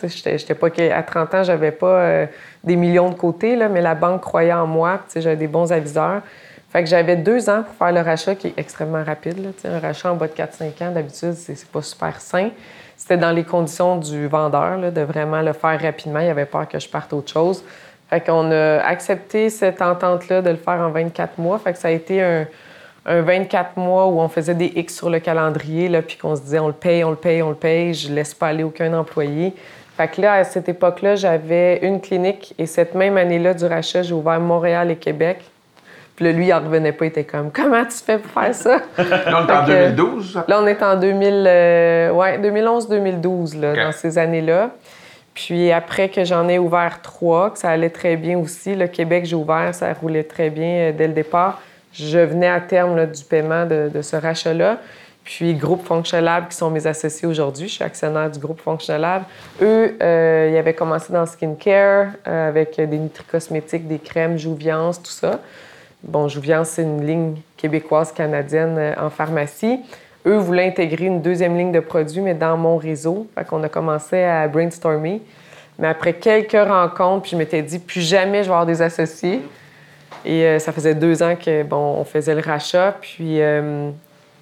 j'étais 0.03 0.57
pas 0.57 0.67
À 0.93 1.03
30 1.05 1.35
ans, 1.35 1.45
j'avais 1.45 1.71
pas 1.71 2.27
des 2.65 2.75
millions 2.75 3.11
de 3.11 3.15
côté, 3.15 3.55
là, 3.55 3.69
mais 3.69 3.81
la 3.81 3.95
banque 3.95 4.23
croyait 4.23 4.53
en 4.53 4.67
moi. 4.67 4.99
J'avais 5.15 5.37
des 5.37 5.47
bons 5.47 5.71
aviseurs. 5.71 6.23
Fait 6.73 6.83
que 6.83 6.89
j'avais 6.89 7.15
deux 7.15 7.49
ans 7.49 7.63
pour 7.63 7.77
faire 7.77 7.93
le 7.93 8.01
rachat, 8.01 8.35
qui 8.35 8.49
est 8.49 8.55
extrêmement 8.57 9.05
rapide. 9.05 9.39
Là, 9.39 9.71
un 9.71 9.79
rachat 9.79 10.11
en 10.11 10.17
bas 10.17 10.27
de 10.27 10.33
4-5 10.33 10.83
ans, 10.83 10.91
d'habitude, 10.91 11.35
c'est 11.35 11.65
pas 11.69 11.83
super 11.83 12.21
sain 12.21 12.51
c'était 13.07 13.21
dans 13.21 13.31
les 13.31 13.45
conditions 13.45 13.99
du 13.99 14.27
vendeur, 14.27 14.91
de 14.91 15.01
vraiment 15.01 15.41
le 15.41 15.53
faire 15.53 15.81
rapidement. 15.81 16.19
Il 16.19 16.29
avait 16.29 16.45
peur 16.45 16.67
que 16.67 16.81
je 16.81 16.89
parte 16.89 17.13
autre 17.13 17.33
chose. 17.33 17.63
Fait 18.11 18.21
qu'on 18.21 18.51
a 18.51 18.81
accepté 18.81 19.49
cette 19.49 19.81
entente-là 19.81 20.43
de 20.43 20.51
le 20.51 20.57
faire 20.57 20.81
en 20.81 20.91
24 20.91 21.39
mois. 21.39 21.61
Fait 21.61 21.73
que 21.73 21.79
ça 21.79 21.87
a 21.87 21.93
été 21.93 22.21
un, 22.21 22.47
24 23.05 23.77
mois 23.77 24.09
où 24.09 24.19
on 24.19 24.27
faisait 24.27 24.57
des 24.57 24.73
X 24.75 24.97
sur 24.97 25.09
le 25.09 25.21
calendrier, 25.21 25.89
puis 26.03 26.17
qu'on 26.17 26.35
se 26.35 26.41
disait 26.41 26.59
on 26.59 26.67
le 26.67 26.73
paye, 26.73 27.05
on 27.05 27.11
le 27.11 27.17
paye, 27.17 27.43
on 27.43 27.51
le 27.51 27.55
paye, 27.55 27.95
je 27.95 28.13
laisse 28.13 28.35
pas 28.35 28.49
aller 28.49 28.65
aucun 28.65 28.93
employé. 28.93 29.55
Fait 29.97 30.09
que 30.09 30.21
là, 30.21 30.33
à 30.33 30.43
cette 30.43 30.69
époque-là, 30.69 31.15
j'avais 31.15 31.79
une 31.87 32.01
clinique 32.01 32.57
et 32.59 32.67
cette 32.67 32.97
même 32.97 33.17
année-là 33.17 33.55
du 33.55 33.67
rachat, 33.67 34.03
j'ai 34.03 34.15
ouvert 34.15 34.41
Montréal 34.41 34.91
et 34.91 34.97
Québec. 34.97 35.45
Puis 36.17 36.25
là, 36.25 36.33
lui, 36.33 36.47
il 36.47 36.53
en 36.55 36.61
revenait 36.61 36.93
pas, 36.93 37.05
il 37.05 37.09
était 37.09 37.25
comme 37.25 37.53
Comment 37.53 37.85
tu 37.85 37.99
fais 37.99 38.19
pour 38.19 38.31
faire 38.43 38.55
ça? 38.55 38.79
là, 38.99 39.45
on 39.45 39.47
est 39.47 39.53
en 39.53 39.67
2012? 39.67 40.41
Là, 40.49 40.61
on 40.63 40.67
est 40.67 40.83
en 40.83 40.97
2000, 40.97 41.45
euh, 41.47 42.11
ouais, 42.11 42.39
2011-2012, 42.39 43.61
dans 43.61 43.93
ces 43.93 44.17
années-là. 44.17 44.71
Puis 45.35 45.71
après 45.71 46.09
que 46.09 46.25
j'en 46.25 46.49
ai 46.49 46.59
ouvert 46.59 47.03
trois, 47.03 47.51
que 47.51 47.59
ça 47.59 47.69
allait 47.69 47.91
très 47.91 48.17
bien 48.17 48.39
aussi, 48.39 48.75
le 48.75 48.87
Québec, 48.87 49.27
j'ai 49.27 49.37
ouvert, 49.37 49.75
ça 49.75 49.93
roulait 49.93 50.25
très 50.25 50.49
bien 50.49 50.89
euh, 50.89 50.93
dès 50.93 51.07
le 51.07 51.13
départ. 51.13 51.61
Je 51.93 52.19
venais 52.19 52.49
à 52.49 52.61
terme 52.61 53.05
du 53.05 53.23
paiement 53.23 53.67
de, 53.67 54.01
ce 54.01 54.17
rachat-là. 54.17 54.79
Puis 55.23 55.55
Groupe 55.55 55.85
Functional 55.85 56.49
qui 56.49 56.57
sont 56.57 56.71
mes 56.71 56.87
associés 56.87 57.29
aujourd'hui, 57.29 57.69
je 57.69 57.75
suis 57.75 57.85
actionnaire 57.85 58.31
du 58.31 58.39
groupe 58.39 58.61
Functional 58.61 59.23
Eux, 59.61 59.97
euh, 60.01 60.51
ils 60.53 60.57
avaient 60.57 60.75
commencé 60.75 61.13
dans 61.13 61.23
le 61.23 61.27
skincare 61.27 62.11
avec 62.25 62.77
des 62.77 62.99
nutri-cosmétiques, 62.99 63.89
des 63.89 63.99
crèmes, 63.99 64.39
Jouviance, 64.39 65.03
tout 65.03 65.11
ça. 65.11 65.41
Bon, 66.07 66.29
Jouviance, 66.29 66.69
c'est 66.71 66.83
une 66.83 67.05
ligne 67.05 67.35
québécoise 67.57 68.13
canadienne 68.13 68.77
euh, 68.79 68.95
en 68.97 69.11
pharmacie. 69.11 69.81
Eux 70.25 70.37
voulaient 70.37 70.69
intégrer 70.69 71.07
une 71.07 71.21
deuxième 71.21 71.57
ligne 71.57 71.73
de 71.73 71.81
produits, 71.81 72.21
mais 72.21 72.35
dans 72.35 72.57
mon 72.57 72.77
réseau. 72.77 73.27
Fait 73.35 73.45
qu'on 73.45 73.63
a 73.65 73.69
commencé 73.69 74.23
à 74.23 74.47
brainstormer. 74.47 75.21
Mais 75.79 75.89
après 75.89 76.13
quelques 76.15 76.53
rencontres, 76.53 77.23
puis 77.23 77.33
je 77.33 77.37
m'étais 77.37 77.61
dit, 77.61 77.81
plus 77.81 78.01
jamais 78.01 78.45
je 78.45 78.49
vais 78.49 78.55
avoir 78.55 78.67
des 78.67 78.83
associés. 78.83 79.43
Et 80.25 80.45
euh, 80.45 80.59
ça 80.61 80.73
faisait 80.73 80.95
deux 80.95 81.23
ans 81.25 81.35
que 81.35 81.65
bon, 81.65 81.97
on 81.99 82.05
faisait 82.05 82.35
le 82.35 82.41
rachat. 82.41 82.95
Puis 83.01 83.43
euh, 83.43 83.91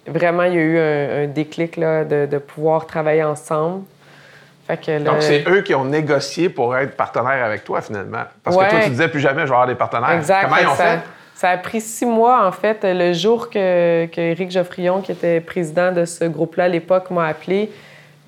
vraiment, 0.07 0.43
il 0.43 0.55
y 0.55 0.59
a 0.59 0.61
eu 0.61 0.79
un, 0.79 1.27
déclic 1.29 1.79
là, 1.79 2.05
de, 2.05 2.39
pouvoir 2.39 2.87
travailler 2.87 3.25
ensemble. 3.25 3.85
Fait 4.67 4.79
que 4.79 5.03
Donc, 5.03 5.17
c'est 5.21 5.49
eux 5.49 5.63
qui 5.63 5.75
ont 5.75 5.85
négocié 5.85 6.51
pour 6.51 6.77
être 6.77 6.95
partenaires 6.95 7.45
avec 7.45 7.65
toi, 7.65 7.81
finalement. 7.81 8.23
Parce 8.43 8.55
que 8.57 8.69
toi, 8.69 8.81
tu 8.83 8.91
disais 8.91 9.09
plus 9.09 9.21
jamais 9.21 9.43
je 9.43 9.47
vais 9.47 9.53
avoir 9.53 9.67
des 9.67 9.75
partenaires. 9.75 10.13
Exact. 10.13 10.45
Comment 10.45 10.57
ils 10.57 10.67
ont 10.67 10.75
fait? 10.75 11.01
Ça 11.35 11.51
a 11.51 11.57
pris 11.57 11.81
six 11.81 12.07
mois, 12.07 12.47
en 12.47 12.53
fait. 12.53 12.79
Le 12.85 13.13
jour 13.13 13.51
que, 13.51 14.07
que 14.07 14.21
Éric 14.21 14.51
Geoffrion, 14.51 15.01
qui 15.01 15.13
était 15.13 15.41
président 15.41 15.93
de 15.93 16.05
ce 16.05 16.25
groupe-là 16.25 16.65
à 16.65 16.69
l'époque, 16.69 17.11
m'a 17.11 17.27
appelé, 17.27 17.71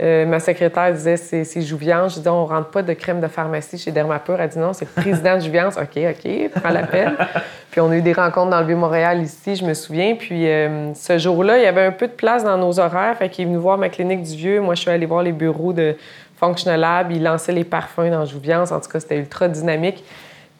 euh, 0.03 0.27
ma 0.27 0.41
secrétaire 0.41 0.93
disait 0.93 1.17
c'est 1.17 1.63
Jouviance. 1.63 2.13
Je 2.13 2.19
disais 2.19 2.29
on 2.29 2.45
rentre 2.45 2.69
pas 2.69 2.83
de 2.83 2.93
crème 2.93 3.21
de 3.21 3.29
pharmacie 3.29 3.79
chez 3.79 3.91
Dermapur. 3.93 4.39
Elle 4.39 4.51
dit 4.51 4.59
non, 4.59 4.73
c'est 4.73 4.85
le 4.85 5.01
président 5.01 5.37
de 5.37 5.41
Jouviance. 5.41 5.77
OK, 5.79 5.97
OK, 5.97 6.51
prends 6.55 6.69
l'appel. 6.69 7.17
puis 7.71 7.81
on 7.81 7.91
a 7.91 7.97
eu 7.97 8.03
des 8.03 8.13
rencontres 8.13 8.51
dans 8.51 8.61
le 8.61 8.67
Vieux-Montréal 8.67 9.23
ici, 9.23 9.57
je 9.57 9.65
me 9.65 9.73
souviens. 9.73 10.15
Puis 10.15 10.47
euh, 10.49 10.93
ce 10.95 11.17
jour-là, 11.17 11.59
il 11.59 11.65
y 11.65 11.67
avait 11.67 11.85
un 11.85 11.93
peu 11.93 12.09
de 12.09 12.13
place 12.13 12.45
dans 12.45 12.59
nos 12.59 12.79
horaires. 12.79 13.17
Fait 13.17 13.31
qu'il 13.31 13.45
est 13.45 13.49
venu 13.49 13.57
voir 13.59 13.79
ma 13.79 13.89
clinique 13.89 14.23
du 14.23 14.37
Vieux. 14.37 14.61
Moi, 14.61 14.75
je 14.75 14.83
suis 14.83 14.91
allée 14.91 15.07
voir 15.07 15.23
les 15.23 15.33
bureaux 15.33 15.73
de 15.73 15.97
Functional 16.39 16.81
Lab. 16.81 17.13
Il 17.13 17.23
lançait 17.23 17.53
les 17.53 17.65
parfums 17.65 18.11
dans 18.11 18.27
Jouviance. 18.27 18.73
En 18.73 18.81
tout 18.81 18.91
cas, 18.91 19.01
c'était 19.01 19.17
ultra 19.17 19.49
dynamique. 19.49 20.05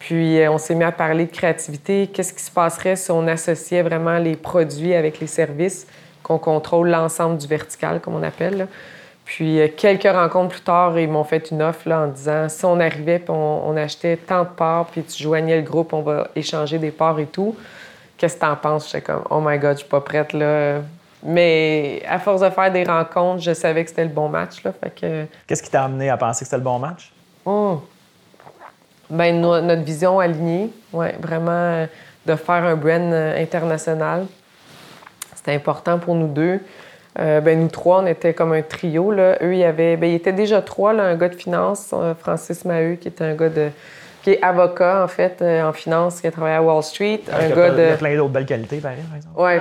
Puis 0.07 0.39
euh, 0.39 0.49
on 0.49 0.57
s'est 0.57 0.73
mis 0.73 0.85
à 0.85 0.93
parler 0.93 1.25
de 1.25 1.31
créativité. 1.31 2.07
Qu'est-ce 2.07 2.31
qui 2.31 2.41
se 2.41 2.49
passerait 2.49 2.95
si 2.95 3.11
on 3.11 3.27
associait 3.27 3.81
vraiment 3.81 4.19
les 4.19 4.37
produits 4.37 4.93
avec 4.93 5.19
les 5.19 5.27
services, 5.27 5.85
qu'on 6.23 6.37
contrôle 6.37 6.87
l'ensemble 6.87 7.37
du 7.37 7.45
vertical, 7.45 7.99
comme 7.99 8.15
on 8.15 8.23
appelle. 8.23 8.69
Puis 9.25 9.59
euh, 9.59 9.67
quelques 9.67 10.09
rencontres 10.09 10.53
plus 10.53 10.61
tard, 10.61 10.97
ils 10.97 11.09
m'ont 11.09 11.25
fait 11.25 11.51
une 11.51 11.61
offre 11.61 11.89
là, 11.89 12.03
en 12.03 12.07
disant 12.07 12.47
si 12.47 12.63
on 12.63 12.79
arrivait 12.79 13.17
et 13.17 13.29
on, 13.29 13.75
achetait 13.75 14.15
tant 14.15 14.43
de 14.43 14.47
parts, 14.47 14.85
puis 14.85 15.03
tu 15.03 15.21
joignais 15.21 15.57
le 15.57 15.63
groupe, 15.63 15.91
on 15.91 16.03
va 16.03 16.29
échanger 16.37 16.79
des 16.79 16.91
parts 16.91 17.19
et 17.19 17.25
tout. 17.25 17.57
qu'est-ce 18.17 18.35
que 18.35 18.41
t'en 18.41 18.55
penses? 18.55 18.85
J'étais 18.85 19.01
comme, 19.01 19.23
oh 19.29 19.41
my 19.43 19.59
God, 19.59 19.73
je 19.73 19.79
suis 19.79 19.89
pas 19.89 19.99
prête, 19.99 20.31
là. 20.31 20.83
Mais 21.21 22.01
à 22.07 22.19
force 22.19 22.39
de 22.39 22.49
faire 22.49 22.71
des 22.71 22.85
rencontres, 22.85 23.41
je 23.41 23.53
savais 23.53 23.83
que 23.83 23.89
c'était 23.89 24.05
le 24.05 24.11
bon 24.11 24.29
match, 24.29 24.63
là. 24.63 24.71
Fait 24.71 24.89
que... 24.89 25.25
Qu'est-ce 25.45 25.63
qui 25.63 25.69
t'a 25.69 25.83
amené 25.83 26.09
à 26.09 26.15
penser 26.15 26.39
que 26.39 26.45
c'était 26.45 26.55
le 26.55 26.63
bon 26.63 26.79
match? 26.79 27.11
Oh. 27.45 27.81
Ben, 29.09 29.39
notre 29.39 29.83
vision 29.83 30.19
alignée, 30.19 30.69
ouais, 30.93 31.15
vraiment 31.21 31.87
de 32.27 32.35
faire 32.35 32.63
un 32.63 32.75
brand 32.75 33.13
euh, 33.13 33.41
international. 33.41 34.25
C'était 35.35 35.53
important 35.53 35.97
pour 35.97 36.13
nous 36.13 36.27
deux. 36.27 36.59
Euh, 37.19 37.41
ben, 37.41 37.59
nous 37.59 37.69
trois, 37.69 38.03
on 38.03 38.05
était 38.05 38.33
comme 38.33 38.53
un 38.53 38.61
trio. 38.61 39.11
Là. 39.11 39.37
Eux, 39.41 39.53
il 39.53 39.59
y 39.59 39.63
avait, 39.63 39.97
ben, 39.97 40.09
ils 40.09 40.15
étaient 40.15 40.33
déjà 40.33 40.61
trois, 40.61 40.93
là, 40.93 41.03
un 41.03 41.15
gars 41.15 41.29
de 41.29 41.35
finance, 41.35 41.89
euh, 41.93 42.13
Francis 42.13 42.65
Maheu, 42.65 42.95
qui 42.95 43.07
était 43.07 43.23
un 43.23 43.33
gars 43.33 43.49
de, 43.49 43.69
qui 44.21 44.31
est 44.31 44.43
avocat, 44.43 45.03
en 45.03 45.07
fait, 45.07 45.41
en 45.41 45.71
finance, 45.71 46.21
qui 46.21 46.27
a 46.27 46.31
travaillé 46.31 46.57
à 46.57 46.61
Wall 46.61 46.83
Street. 46.83 47.21
un 47.31 47.49
gars 47.49 47.69
de... 47.71 47.81
Il 47.81 47.89
y 47.89 47.91
a 47.91 47.97
plein 47.97 48.15
d'autres 48.17 48.33
belles 48.33 48.45
qualités, 48.45 48.77
par 48.77 48.91
exemple. 48.91 49.35
Oui, 49.35 49.51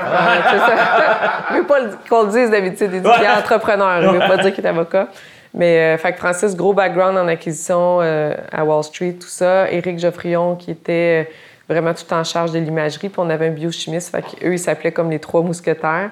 c'est 0.51 0.59
ça. 0.59 1.45
je 1.51 1.55
ne 1.55 1.61
veux 1.61 1.67
pas 1.67 1.79
qu'on 2.11 2.25
le 2.25 2.33
dise 2.33 2.51
d'habitude. 2.51 2.91
Il 2.93 3.25
est 3.25 3.31
entrepreneur. 3.31 4.03
Je 4.03 4.09
ne 4.09 4.13
veux 4.15 4.19
pas 4.19 4.39
dire 4.39 4.53
qu'il 4.53 4.65
est 4.65 4.69
avocat. 4.69 5.09
Mais 5.57 5.79
euh, 5.79 5.99
fait 5.99 6.13
que 6.13 6.19
Francis, 6.19 6.55
gros 6.55 6.75
background 6.75 7.17
en 7.17 7.27
acquisition 7.29 8.01
euh, 8.03 8.35
à 8.53 8.63
Wall 8.63 8.85
Street, 8.85 9.15
tout 9.15 9.27
ça. 9.27 9.71
Éric 9.73 9.99
Geoffrion, 9.99 10.55
qui 10.55 10.71
était 10.71 11.27
euh, 11.27 11.33
vraiment 11.67 11.95
tout 11.95 12.13
en 12.13 12.23
charge 12.25 12.53
de 12.53 12.59
l'imagerie. 12.59 13.09
Puis 13.09 13.19
on 13.19 13.31
avait 13.31 13.47
un 13.47 13.53
biochimiste. 13.53 14.11
Fait 14.11 14.23
qu'eux, 14.23 14.53
ils 14.53 14.59
s'appelaient 14.59 14.93
comme 14.93 15.11
les 15.11 15.19
trois 15.19 15.41
mousquetaires. 15.41 16.11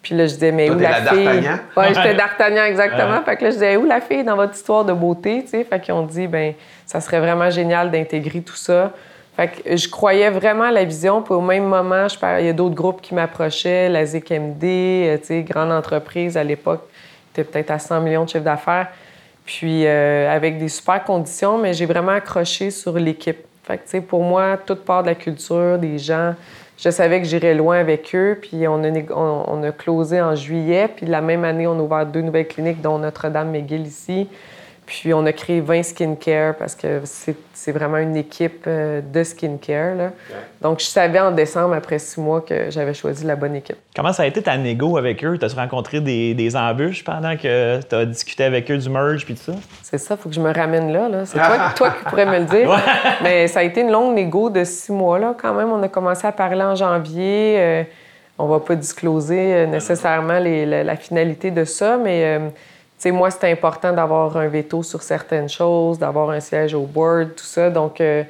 Puis 0.00 0.14
là, 0.14 0.26
je 0.26 0.32
disais, 0.32 0.52
mais 0.52 0.70
où 0.70 0.78
la, 0.78 0.94
fille? 0.94 1.24
D'Artagnan? 1.24 1.58
Oui, 1.76 1.84
j'étais 1.88 2.14
d'Artagnan, 2.14 2.64
exactement. 2.64 3.20
Fait 3.22 3.36
que 3.36 3.44
là, 3.44 3.50
je 3.50 3.54
disais, 3.56 3.76
où 3.76 3.84
la 3.84 4.00
fille 4.00 4.24
dans 4.24 4.36
votre 4.36 4.54
histoire 4.54 4.86
de 4.86 4.94
beauté? 4.94 5.42
Tu 5.42 5.50
sais? 5.50 5.64
Fait 5.64 5.80
qu'ils 5.80 5.92
ont 5.92 6.06
dit, 6.06 6.26
ben 6.26 6.54
ça 6.86 7.02
serait 7.02 7.20
vraiment 7.20 7.50
génial 7.50 7.90
d'intégrer 7.90 8.40
tout 8.40 8.56
ça. 8.56 8.92
Fait 9.36 9.48
que 9.48 9.76
je 9.76 9.88
croyais 9.88 10.30
vraiment 10.30 10.64
à 10.64 10.70
la 10.70 10.84
vision. 10.84 11.20
Puis 11.20 11.34
au 11.34 11.42
même 11.42 11.64
moment, 11.64 12.08
je 12.08 12.16
il 12.40 12.46
y 12.46 12.48
a 12.48 12.54
d'autres 12.54 12.74
groupes 12.74 13.02
qui 13.02 13.14
m'approchaient, 13.14 13.90
la 13.90 14.06
ZKMD, 14.06 14.60
tu 14.60 15.18
sais, 15.24 15.42
grande 15.42 15.72
entreprise 15.72 16.38
à 16.38 16.44
l'époque 16.44 16.87
peut-être 17.44 17.70
à 17.70 17.78
100 17.78 18.00
millions 18.00 18.24
de 18.24 18.28
chiffre 18.28 18.44
d'affaires. 18.44 18.88
Puis 19.44 19.86
euh, 19.86 20.30
avec 20.30 20.58
des 20.58 20.68
super 20.68 21.02
conditions, 21.04 21.58
mais 21.58 21.72
j'ai 21.72 21.86
vraiment 21.86 22.12
accroché 22.12 22.70
sur 22.70 22.92
l'équipe. 22.98 23.38
Fait 23.64 23.78
que, 23.78 23.98
pour 24.00 24.22
moi, 24.22 24.58
toute 24.64 24.84
part 24.84 25.02
de 25.02 25.08
la 25.08 25.14
culture, 25.14 25.78
des 25.78 25.98
gens, 25.98 26.34
je 26.78 26.90
savais 26.90 27.20
que 27.20 27.26
j'irais 27.26 27.54
loin 27.54 27.78
avec 27.78 28.14
eux. 28.14 28.38
Puis 28.40 28.68
on 28.68 28.82
a, 28.84 28.90
on, 29.14 29.62
a 29.62 29.72
closé 29.72 30.20
en 30.20 30.34
juillet. 30.34 30.88
Puis 30.94 31.06
la 31.06 31.20
même 31.20 31.44
année, 31.44 31.66
on 31.66 31.78
a 31.78 31.82
ouvert 31.82 32.06
deux 32.06 32.20
nouvelles 32.20 32.48
cliniques, 32.48 32.80
dont 32.80 32.98
Notre-Dame-McGill 32.98 33.86
ici. 33.86 34.28
Puis 34.88 35.12
on 35.12 35.26
a 35.26 35.32
créé 35.34 35.60
20 35.60 35.82
skincare 35.82 36.54
parce 36.56 36.74
que 36.74 37.02
c'est 37.04 37.72
vraiment 37.72 37.98
une 37.98 38.16
équipe 38.16 38.64
euh, 38.66 39.02
de 39.02 39.22
skincare. 39.22 39.94
Là. 39.94 40.12
Donc 40.62 40.80
je 40.80 40.86
savais 40.86 41.20
en 41.20 41.30
décembre, 41.30 41.74
après 41.74 41.98
six 41.98 42.18
mois, 42.18 42.40
que 42.40 42.70
j'avais 42.70 42.94
choisi 42.94 43.26
la 43.26 43.36
bonne 43.36 43.54
équipe. 43.54 43.76
Comment 43.94 44.14
ça 44.14 44.22
a 44.22 44.26
été 44.26 44.42
ta 44.42 44.56
négo 44.56 44.96
avec 44.96 45.22
eux? 45.22 45.36
T'as-tu 45.36 45.56
rencontré 45.56 46.00
des, 46.00 46.32
des, 46.32 46.56
embûches 46.56 47.04
pendant 47.04 47.36
que 47.36 47.82
tu 47.82 47.94
as 47.94 48.06
discuté 48.06 48.44
avec 48.44 48.70
eux 48.70 48.78
du 48.78 48.88
merge 48.88 49.26
puis 49.26 49.34
tout 49.34 49.52
ça? 49.52 49.58
C'est 49.82 49.98
ça, 49.98 50.14
il 50.14 50.22
faut 50.22 50.30
que 50.30 50.34
je 50.34 50.40
me 50.40 50.54
ramène 50.54 50.90
là. 50.90 51.10
là. 51.10 51.26
C'est 51.26 51.36
toi, 51.38 51.72
toi, 51.76 51.90
qui 51.90 52.04
pourrais 52.04 52.24
me 52.24 52.38
le 52.38 52.46
dire. 52.46 52.74
Mais 53.22 53.46
ça 53.46 53.60
a 53.60 53.64
été 53.64 53.82
une 53.82 53.92
longue 53.92 54.14
négo 54.14 54.48
de 54.48 54.64
six 54.64 54.90
mois. 54.90 55.18
Là, 55.18 55.34
quand 55.38 55.52
même, 55.52 55.70
on 55.70 55.82
a 55.82 55.88
commencé 55.88 56.26
à 56.26 56.32
parler 56.32 56.62
en 56.62 56.74
janvier. 56.74 57.56
Euh, 57.58 57.82
on 58.38 58.46
va 58.46 58.60
pas 58.60 58.74
discloser 58.74 59.52
euh, 59.52 59.66
nécessairement 59.66 60.38
la, 60.38 60.96
finalité 60.96 61.50
de 61.50 61.64
ça, 61.64 61.98
mais 61.98 62.40
sais, 62.98 63.10
moi, 63.10 63.30
c'était 63.30 63.50
important 63.50 63.92
d'avoir 63.92 64.36
un 64.36 64.48
veto 64.48 64.82
sur 64.82 65.02
certaines 65.02 65.48
choses, 65.48 65.98
d'avoir 65.98 66.30
un 66.30 66.40
siège 66.40 66.74
au 66.74 66.82
board, 66.82 67.34
tout 67.34 67.44
ça. 67.44 67.70
Donc, 67.70 68.00
euh, 68.00 68.24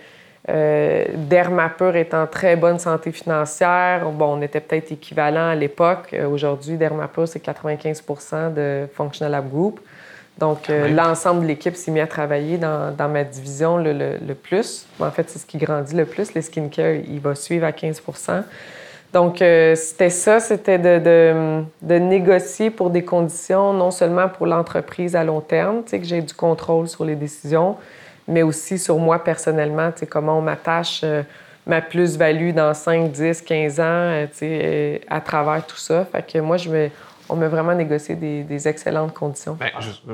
euh, 0.48 1.04
Dermapur 1.14 1.94
est 1.96 2.14
en 2.14 2.26
très 2.26 2.56
bonne 2.56 2.78
santé 2.78 3.12
financière. 3.12 4.08
Bon, 4.10 4.38
on 4.38 4.42
était 4.42 4.60
peut-être 4.60 4.92
équivalent 4.92 5.50
à 5.50 5.54
l'époque. 5.54 6.10
Euh, 6.14 6.26
aujourd'hui, 6.26 6.76
Dermapur, 6.76 7.28
c'est 7.28 7.44
95% 7.44 8.54
de 8.54 8.86
Functional 8.94 9.32
Lab 9.32 9.50
Group. 9.50 9.80
Donc, 10.38 10.70
euh, 10.70 10.88
l'ensemble 10.88 11.42
de 11.42 11.46
l'équipe 11.48 11.74
s'est 11.74 11.90
mis 11.90 12.00
à 12.00 12.06
travailler 12.06 12.58
dans, 12.58 12.94
ma 13.10 13.24
division 13.24 13.76
le, 13.76 13.92
le, 13.92 14.34
plus. 14.34 14.86
En 15.00 15.10
fait, 15.10 15.28
c'est 15.28 15.40
ce 15.40 15.46
qui 15.46 15.58
grandit 15.58 15.96
le 15.96 16.06
plus. 16.06 16.32
Le 16.32 16.40
skincare, 16.40 16.94
il 16.94 17.18
va 17.18 17.34
suivre 17.34 17.66
à 17.66 17.72
15 17.72 18.00
donc, 19.12 19.40
euh, 19.40 19.74
c'était 19.74 20.10
ça, 20.10 20.38
c'était 20.38 20.78
de, 20.78 21.98
négocier 21.98 22.70
pour 22.70 22.90
des 22.90 23.04
conditions, 23.04 23.72
non 23.72 23.90
seulement 23.90 24.28
pour 24.28 24.46
l'entreprise 24.46 25.16
à 25.16 25.24
long 25.24 25.40
terme, 25.40 25.82
que 25.84 26.02
j'ai 26.02 26.20
du 26.20 26.34
contrôle 26.34 26.88
sur 26.88 27.04
les 27.04 27.16
décisions, 27.16 27.76
mais 28.26 28.42
aussi 28.42 28.78
sur 28.78 28.98
moi 28.98 29.24
personnellement, 29.24 29.90
comment 30.10 30.38
on 30.38 30.42
m'attache 30.42 31.00
euh, 31.04 31.22
ma 31.66 31.80
plus-value 31.80 32.52
dans 32.52 32.74
5, 32.74 33.10
10, 33.10 33.42
15 33.42 33.80
ans, 33.80 33.82
euh, 33.84 34.26
sais, 34.32 35.00
à 35.08 35.22
travers 35.22 35.64
tout 35.66 35.76
ça. 35.76 36.04
Fait 36.04 36.22
que 36.30 36.38
moi, 36.38 36.58
je 36.58 36.68
me, 36.68 36.90
on 37.28 37.36
m'a 37.36 37.48
vraiment 37.48 37.74
négocié 37.74 38.14
des, 38.14 38.68
excellentes 38.68 39.14
conditions. 39.14 39.56
Ben, 39.58 39.70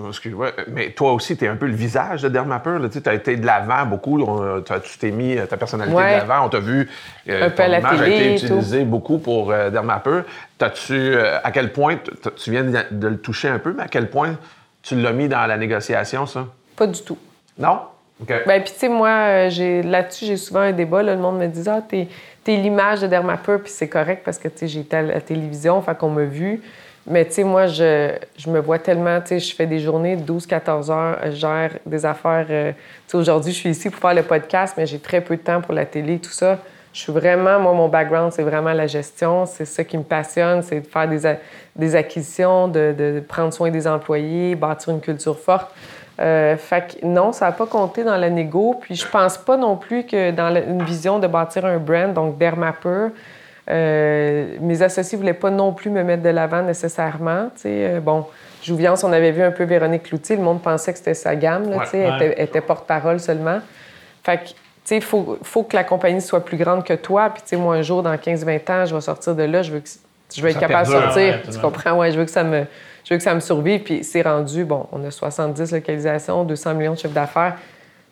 excuse-moi, 0.09 0.53
mais 0.69 0.91
toi 0.91 1.13
aussi, 1.13 1.37
tu 1.37 1.45
es 1.45 1.49
un 1.49 1.57
peu 1.57 1.67
le 1.67 1.75
visage 1.75 2.23
de 2.23 2.29
Dermapur. 2.29 2.81
Tu 2.91 3.09
as 3.09 3.15
été 3.15 3.37
de 3.37 3.47
l'avant 3.47 3.87
beaucoup. 3.87 4.25
tu 4.65 4.99
t'es 4.99 5.11
mis 5.11 5.37
ta 5.49 5.57
personnalité 5.57 5.97
de 5.97 6.01
l'avant. 6.01 6.47
On 6.47 6.49
t'a 6.49 6.61
vu. 6.61 6.89
Euh, 7.29 7.47
un 7.47 7.51
peu 7.51 7.67
la 7.67 7.79
image 7.79 7.99
télé 7.99 8.15
a 8.15 8.19
été 8.19 8.45
utilisée 8.45 8.85
beaucoup 8.85 9.19
pour 9.19 9.51
euh, 9.51 9.71
Dermapur. 9.71 10.23
T'as-tu, 10.59 10.93
euh, 10.93 11.39
à 11.43 11.51
quel 11.51 11.73
point, 11.73 11.99
tu 12.37 12.51
viens 12.51 12.65
de 12.65 13.09
le 13.09 13.19
toucher 13.19 13.49
un 13.49 13.59
peu, 13.59 13.75
mais 13.77 13.85
à 13.85 13.89
quel 13.89 14.11
point 14.11 14.37
tu 14.83 14.97
l'as 14.97 15.13
mis 15.13 15.29
dans 15.29 15.47
la 15.47 15.57
négociation, 15.57 16.27
ça? 16.27 16.47
Pas 16.77 16.87
du 16.87 17.01
tout. 17.03 17.19
Non? 17.59 17.81
Ben, 18.21 18.63
puis, 18.63 18.73
tu 18.73 18.79
sais, 18.79 18.89
moi, 18.89 19.09
euh, 19.09 19.83
là-dessus, 19.83 20.27
j'ai 20.27 20.37
souvent 20.37 20.61
un 20.61 20.73
débat. 20.73 21.03
le 21.03 21.17
monde 21.17 21.39
me 21.39 21.47
dit 21.47 21.69
Ah, 21.69 21.83
t'es, 21.87 22.09
es, 22.47 22.57
l'image 22.57 23.01
de 23.01 23.07
Dermapur, 23.07 23.61
puis 23.61 23.73
c'est 23.73 23.89
correct 23.89 24.23
parce 24.25 24.39
que, 24.39 24.49
tu 24.49 24.59
sais, 24.59 24.69
j'ai 24.69 24.81
été 24.81 24.97
à 24.97 25.03
la 25.03 25.21
télévision, 25.21 25.81
fait 25.83 25.97
qu'on 25.97 26.11
m'a 26.11 26.25
vu. 26.25 26.63
Mais 27.07 27.27
tu 27.27 27.33
sais, 27.33 27.45
moi, 27.45 27.67
je, 27.67 28.17
je, 28.39 28.49
me 28.49 28.61
vois 28.61 28.79
tellement, 28.79 29.21
tu 29.21 29.29
sais, 29.29 29.39
je 29.39 29.55
fais 29.55 29.67
des 29.67 29.79
journées 29.79 30.17
de 30.17 30.33
12-14 30.33 30.91
heures, 30.91 31.19
je 31.27 31.31
gère 31.33 31.71
des 31.85 32.07
affaires. 32.07 32.47
Euh, 32.49 32.73
tu 32.73 32.79
sais, 33.09 33.17
aujourd'hui, 33.19 33.53
je 33.53 33.59
suis 33.59 33.71
ici 33.71 33.91
pour 33.91 34.01
faire 34.01 34.15
le 34.15 34.23
podcast, 34.23 34.75
mais 34.79 34.87
j'ai 34.87 34.99
très 34.99 35.21
peu 35.21 35.37
de 35.37 35.43
temps 35.43 35.61
pour 35.61 35.75
la 35.75 35.85
télé, 35.85 36.19
tout 36.19 36.31
ça. 36.31 36.59
Je 36.95 37.01
suis 37.01 37.13
vraiment, 37.13 37.59
moi, 37.59 37.73
mon 37.73 37.89
background, 37.89 38.33
c'est 38.33 38.45
vraiment 38.45 38.73
la 38.73 38.87
gestion. 38.87 39.45
C'est 39.47 39.65
ça 39.65 39.85
qui 39.85 39.99
me 39.99 40.05
passionne, 40.05 40.63
c'est 40.63 40.81
de 40.81 40.87
faire 40.87 41.09
des, 41.09 41.37
des 41.77 41.97
acquisitions, 41.97 42.69
de, 42.69 42.95
de, 42.97 43.21
prendre 43.21 43.53
soin 43.53 43.71
des 43.71 43.87
employés, 43.87 44.55
bâtir 44.55 44.95
une 44.95 45.01
culture 45.01 45.39
forte. 45.39 45.75
Euh, 46.21 46.57
fait 46.57 47.01
que 47.01 47.07
non, 47.07 47.33
ça 47.33 47.47
n'a 47.47 47.53
pas 47.53 47.67
compté 47.67 48.05
dans 48.05 48.17
la 48.17 48.31
négo. 48.31 48.77
Puis 48.81 48.95
je 48.95 49.07
pense 49.07 49.37
pas 49.37 49.57
non 49.57 49.77
plus 49.77 50.05
que 50.07 50.31
dans 50.31 50.55
une 50.55 50.85
vision 50.85 51.19
de 51.19 51.27
bâtir 51.27 51.67
un 51.67 51.79
brand, 51.79 52.15
donc 52.15 52.39
Dermapur, 52.39 53.11
euh, 53.71 54.57
mes 54.61 54.83
associés 54.83 55.17
ne 55.17 55.23
voulaient 55.23 55.35
pas 55.35 55.51
non 55.51 55.73
plus 55.73 55.91
me 55.91 56.03
mettre 56.03 56.23
de 56.23 56.29
l'avant 56.29 56.63
nécessairement. 56.63 57.51
Euh, 57.65 58.01
bon, 58.01 58.27
Jouviance, 58.63 59.05
on 59.05 59.13
avait 59.13 59.33
vu 59.33 59.43
un 59.43 59.53
peu 59.53 59.65
Véronique 59.65 60.05
Cloutier, 60.05 60.37
le 60.37 60.43
monde 60.43 60.63
pensait 60.63 60.93
que 60.93 60.99
c'était 60.99 61.15
sa 61.15 61.35
gamme, 61.35 61.71
là, 61.71 61.85
elle 61.93 62.35
était, 62.37 62.61
porte-parole 62.61 63.21
seulement. 63.21 63.61
Fait 64.23 64.39
que, 64.39 64.95
il 64.95 65.03
faut, 65.03 65.39
faut, 65.43 65.63
que 65.63 65.77
la 65.77 65.85
compagnie 65.85 66.21
soit 66.21 66.45
plus 66.45 66.59
grande 66.59 66.85
que 66.85 66.93
toi. 66.93 67.31
Puis, 67.31 67.57
moi, 67.57 67.77
un 67.77 67.83
jour, 67.83 68.03
dans 68.03 68.15
15-20 68.15 68.73
ans, 68.73 68.87
je 68.87 68.95
vais 68.95 69.01
sortir 69.01 69.35
de 69.35 69.43
là, 69.45 69.63
je 69.63 69.73
veux, 69.73 69.81
que, 69.81 69.89
je 70.35 70.43
veux 70.43 70.51
être 70.51 70.61
capable 70.61 70.87
de 70.87 70.93
sortir. 70.93 71.41
tu 71.51 71.59
comprends? 71.59 71.99
Ouais, 71.99 72.13
je 72.13 72.19
veux 72.19 72.25
que 72.27 72.31
ça 72.31 72.45
me, 72.45 72.65
je 73.05 73.15
veux 73.15 73.17
que 73.17 73.23
ça 73.23 73.35
me 73.35 73.41
survive. 73.41 73.81
Puis, 73.83 74.05
c'est 74.05 74.21
rendu, 74.21 74.65
bon, 74.65 74.87
on 74.93 75.03
a 75.05 75.11
70 75.11 75.73
localisations, 75.73 76.45
200 76.45 76.75
millions 76.75 76.93
de 76.93 76.99
chiffre 76.99 77.15
d'affaires. 77.15 77.57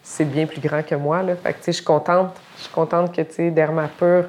C'est 0.02 0.25
bien 0.25 0.47
plus 0.47 0.61
grand 0.61 0.82
que 0.82 0.94
moi, 0.94 1.23
là. 1.23 1.35
Fait 1.37 1.52
que, 1.52 1.59
je 1.66 1.73
suis 1.73 1.85
contente. 1.85 2.30
Je 2.56 2.62
suis 2.62 2.73
contente 2.73 3.14
que, 3.14 3.21
tu 3.21 3.35
sais, 3.35 3.50
Dermapur 3.50 4.25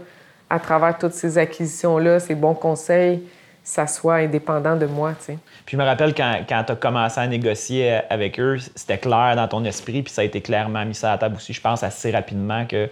à 0.50 0.60
travers 0.60 0.98
toutes 0.98 1.14
ces 1.14 1.38
acquisitions-là, 1.38 2.20
ces 2.20 2.36
bons 2.36 2.54
conseils, 2.54 3.24
ça 3.64 3.88
soit 3.88 4.16
indépendant 4.16 4.76
de 4.76 4.86
moi. 4.86 5.14
Tu 5.20 5.26
sais. 5.26 5.38
Puis 5.66 5.78
je 5.78 5.82
me 5.82 5.86
rappelle 5.86 6.14
quand, 6.14 6.42
quand 6.48 6.64
tu 6.66 6.72
as 6.74 6.76
commencé 6.76 7.20
à 7.20 7.28
négocier 7.28 8.00
avec 8.10 8.40
eux, 8.40 8.58
c'était 8.76 8.98
clair 8.98 9.36
dans 9.36 9.48
ton 9.48 9.64
esprit, 9.64 10.04
puis 10.04 10.14
ça 10.14 10.22
a 10.22 10.26
été 10.26 10.42
clairement 10.42 10.86
mis 10.86 10.96
sur 10.96 11.08
la 11.08 11.18
table 11.18 11.36
aussi, 11.36 11.54
je 11.54 11.62
pense, 11.62 11.84
assez 11.84 12.12
rapidement 12.12 12.66
que 12.66 12.90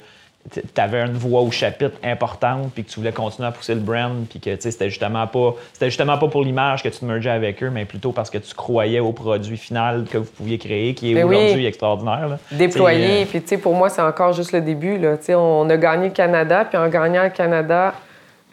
tu 0.50 0.62
avais 0.82 1.02
une 1.02 1.14
voix 1.14 1.42
au 1.42 1.52
chapitre 1.52 1.98
importante, 2.04 2.72
puis 2.74 2.84
que 2.84 2.90
tu 2.90 3.00
voulais 3.00 3.12
continuer 3.12 3.48
à 3.48 3.52
pousser 3.52 3.76
le 3.76 3.82
brand, 3.82 4.26
puis 4.28 4.40
que 4.40 4.60
c'était 4.60 4.90
justement 4.90 5.28
pas 5.28 5.56
c'était 5.74 5.88
justement 5.88 6.18
pas 6.18 6.28
pour 6.28 6.44
l'image 6.44 6.84
que 6.84 6.90
tu 6.90 7.00
te 7.00 7.06
mergeais 7.06 7.30
avec 7.30 7.62
eux, 7.64 7.70
mais 7.70 7.86
plutôt 7.86 8.12
parce 8.12 8.30
que 8.30 8.38
tu 8.38 8.54
croyais 8.56 9.00
au 9.00 9.12
produit 9.12 9.58
final 9.58 10.06
que 10.10 10.18
vous 10.18 10.32
pouviez 10.32 10.58
créer, 10.58 10.94
qui 10.94 11.12
est 11.12 11.16
ben 11.16 11.26
aujourd'hui 11.26 11.66
extraordinaire. 11.66 12.28
Là. 12.28 12.40
Déployer, 12.52 13.24
euh, 13.24 13.26
puis 13.26 13.42
tu 13.42 13.50
sais, 13.50 13.58
pour 13.58 13.76
moi, 13.76 13.90
c'est 13.90 14.02
encore 14.02 14.34
juste 14.34 14.52
le 14.52 14.62
début. 14.62 14.98
Là. 14.98 15.18
On 15.38 15.70
a 15.70 15.78
gagné 15.78 16.08
le 16.08 16.14
Canada, 16.14 16.66
puis 16.66 16.78
en 16.78 16.90
gagnant 16.90 17.24
le 17.24 17.30
Canada 17.30 17.94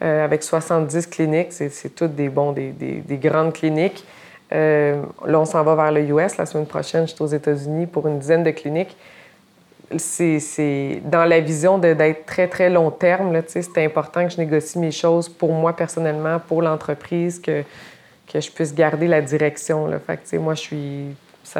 euh, 0.01 0.23
avec 0.23 0.43
70 0.43 1.07
cliniques, 1.07 1.51
c'est 1.51 1.95
toutes 1.95 2.15
des, 2.15 2.29
bons, 2.29 2.51
des, 2.51 2.71
des, 2.71 3.17
grandes 3.17 3.53
cliniques. 3.53 4.05
Euh, 4.53 5.01
là, 5.25 5.39
on 5.39 5.45
s'en 5.45 5.63
va 5.63 5.75
vers 5.75 5.91
le 5.91 6.01
US. 6.01 6.37
La 6.37 6.45
semaine 6.45 6.65
prochaine, 6.65 7.07
je 7.07 7.13
suis 7.13 7.21
aux 7.23 7.27
États-Unis 7.27 7.87
pour 7.87 8.07
une 8.07 8.19
dizaine 8.19 8.43
de 8.43 8.51
cliniques 8.51 8.95
c'est 9.97 11.01
dans 11.05 11.25
la 11.25 11.39
vision 11.39 11.77
d'être 11.77 12.25
très, 12.25 12.47
très 12.47 12.69
long 12.69 12.91
terme. 12.91 13.41
C'est 13.47 13.83
important 13.83 14.25
que 14.25 14.31
je 14.31 14.37
négocie 14.37 14.79
mes 14.79 14.91
choses 14.91 15.29
pour 15.29 15.51
moi 15.53 15.75
personnellement, 15.75 16.39
pour 16.39 16.61
l'entreprise, 16.61 17.39
que, 17.39 17.63
que 18.31 18.39
je 18.39 18.51
puisse 18.51 18.73
garder 18.73 19.07
la 19.07 19.21
direction. 19.21 19.87
Là. 19.87 19.99
Fait 19.99 20.17
que, 20.17 20.37
moi, 20.37 20.53
je 20.53 20.61
suis 20.61 21.15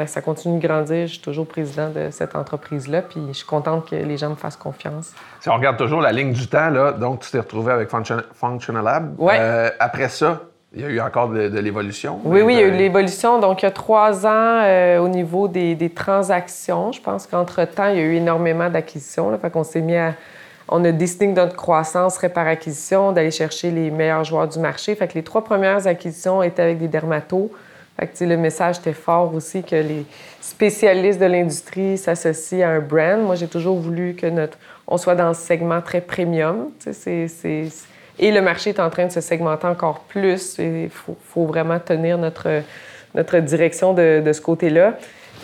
ça, 0.06 0.20
continue 0.20 0.60
de 0.60 0.66
grandir. 0.66 1.06
Je 1.06 1.14
suis 1.14 1.20
toujours 1.20 1.46
président 1.46 1.90
de 1.90 2.10
cette 2.10 2.36
entreprise-là, 2.36 3.02
puis 3.02 3.20
je 3.28 3.32
suis 3.32 3.46
contente 3.46 3.88
que 3.90 3.96
les 3.96 4.16
gens 4.16 4.30
me 4.30 4.36
fassent 4.36 4.56
confiance. 4.56 5.12
Si 5.40 5.48
on 5.48 5.54
regarde 5.54 5.76
toujours 5.76 6.00
la 6.00 6.12
ligne 6.12 6.32
du 6.32 6.46
temps, 6.46 6.70
là, 6.70 6.92
donc 6.92 7.20
tu 7.20 7.30
t'es 7.30 7.38
retrouvé 7.40 7.72
avec 7.72 7.88
Functional 7.88 8.84
Lab. 8.84 9.14
Ouais. 9.18 9.36
Euh, 9.38 9.70
après 9.80 10.08
ça, 10.08 10.42
il 10.72 10.82
y 10.82 10.84
a 10.84 10.88
eu 10.88 11.00
encore 11.00 11.28
de, 11.28 11.58
l'évolution. 11.58 12.20
Oui, 12.24 12.42
oui, 12.42 12.54
il 12.54 12.60
y 12.60 12.62
a 12.62 12.68
eu 12.68 12.70
de 12.70 12.76
l'évolution. 12.76 13.40
Donc, 13.40 13.62
il 13.62 13.64
y 13.64 13.68
a 13.68 13.72
trois 13.72 14.24
ans, 14.24 14.62
euh, 14.62 14.98
au 14.98 15.08
niveau 15.08 15.48
des, 15.48 15.92
transactions, 15.94 16.92
je 16.92 17.00
pense 17.00 17.26
qu'entre-temps, 17.26 17.88
il 17.88 17.96
y 17.96 18.00
a 18.00 18.04
eu 18.04 18.14
énormément 18.14 18.70
d'acquisitions. 18.70 19.36
Fait 19.38 19.50
qu'on 19.50 19.64
s'est 19.64 19.80
mis 19.80 19.96
à... 19.96 20.14
On 20.68 20.84
a 20.84 20.92
décidé 20.92 21.26
que 21.26 21.32
notre 21.32 21.56
croissance 21.56 22.14
serait 22.14 22.28
par 22.28 22.46
acquisition, 22.46 23.10
d'aller 23.10 23.32
chercher 23.32 23.72
les 23.72 23.90
meilleurs 23.90 24.22
joueurs 24.22 24.46
du 24.46 24.60
marché. 24.60 24.94
Fait 24.94 25.08
que 25.08 25.14
les 25.14 25.24
trois 25.24 25.42
premières 25.42 25.88
acquisitions 25.88 26.40
étaient 26.44 26.62
avec 26.62 26.78
des 26.78 26.86
dermatos. 26.86 27.50
Fait 27.98 28.06
que, 28.06 28.24
le 28.24 28.36
message 28.36 28.78
était 28.78 28.92
fort 28.92 29.34
aussi 29.34 29.64
que 29.64 29.74
les 29.74 30.06
spécialistes 30.40 31.18
de 31.18 31.26
l'industrie 31.26 31.98
s'associent 31.98 32.68
à 32.68 32.70
un 32.70 32.78
brand. 32.78 33.20
Moi, 33.20 33.34
j'ai 33.34 33.48
toujours 33.48 33.76
voulu 33.78 34.14
que 34.14 34.26
notre, 34.26 34.56
on 34.86 34.96
soit 34.96 35.16
dans 35.16 35.34
ce 35.34 35.40
segment 35.40 35.80
très 35.80 36.00
premium. 36.00 36.70
C'est, 36.78 37.26
Et 38.20 38.30
le 38.30 38.42
marché 38.42 38.70
est 38.70 38.80
en 38.80 38.90
train 38.90 39.06
de 39.06 39.10
se 39.10 39.22
segmenter 39.22 39.66
encore 39.66 40.00
plus. 40.00 40.58
Il 40.58 40.90
faut, 40.90 41.46
vraiment 41.46 41.80
tenir 41.80 42.18
notre, 42.18 42.62
notre 43.14 43.38
direction 43.38 43.94
de, 43.94 44.22
de 44.24 44.32
ce 44.32 44.42
côté-là. 44.42 44.94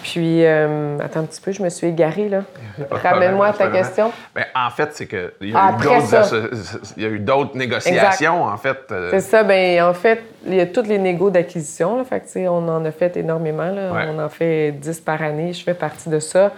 Puis, 0.03 0.45
euh, 0.45 0.99
attends 1.01 1.21
un 1.21 1.25
petit 1.25 1.41
peu, 1.41 1.53
je 1.53 1.63
me 1.63 1.71
suis 1.71 1.87
égarée, 1.87 2.29
là. 2.29 2.43
Ramène-moi 2.91 3.47
à 3.47 3.53
ta 3.55 3.69
question. 3.69 4.13
Bien, 4.35 4.45
en 4.55 4.71
fait, 4.71 4.91
c'est 4.93 5.07
qu'il 5.07 5.31
y, 5.41 5.53
y, 5.53 7.05
a 7.05 7.09
eu 7.09 7.19
d'autres 7.19 7.57
négociations, 7.57 8.45
en 8.45 8.57
fait. 8.59 8.79
Euh. 8.93 9.09
C'est 9.11 9.21
ça. 9.21 9.43
Bien, 9.43 9.89
en 9.89 9.95
fait, 9.95 10.23
il 10.47 10.55
y 10.55 10.61
a 10.61 10.67
toutes 10.67 10.87
les 10.87 10.99
négos 10.99 11.31
d'acquisition. 11.31 12.05
Fait 12.05 12.21
que, 12.21 12.47
on 12.47 12.69
en 12.69 12.85
a 12.85 12.91
fait 12.93 13.17
énormément. 13.17 13.71
Là. 13.71 14.07
On 14.13 14.19
en 14.19 14.29
fait 14.29 14.73
10 14.73 15.01
par 15.01 15.23
année. 15.23 15.55
Je 15.55 15.65
fais 15.65 15.75
partie 15.75 16.11
de 16.11 16.21
ça. 16.21 16.53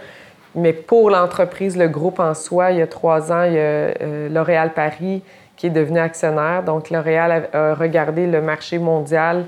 Mais 0.55 0.73
pour 0.73 1.11
l'entreprise, 1.11 1.77
le 1.77 1.89
groupe 1.89 2.19
en 2.19 2.35
soi, 2.35 2.73
il 2.73 2.79
y 2.79 2.83
a 2.83 2.87
trois 2.87 3.31
ans, 3.33 3.45
il 3.45 3.53
y 3.53 3.59
a 3.59 3.61
euh, 3.61 4.29
L'Oréal 4.29 4.73
Paris 4.75 5.23
qui 5.59 5.67
est 5.67 5.71
devenu 5.71 5.99
actionnaire. 5.99 6.63
Donc, 6.63 6.89
L'Oréal 6.89 7.51
a 7.53 7.75
regardé 7.75 8.27
le 8.27 8.41
marché 8.41 8.79
mondial 8.79 9.45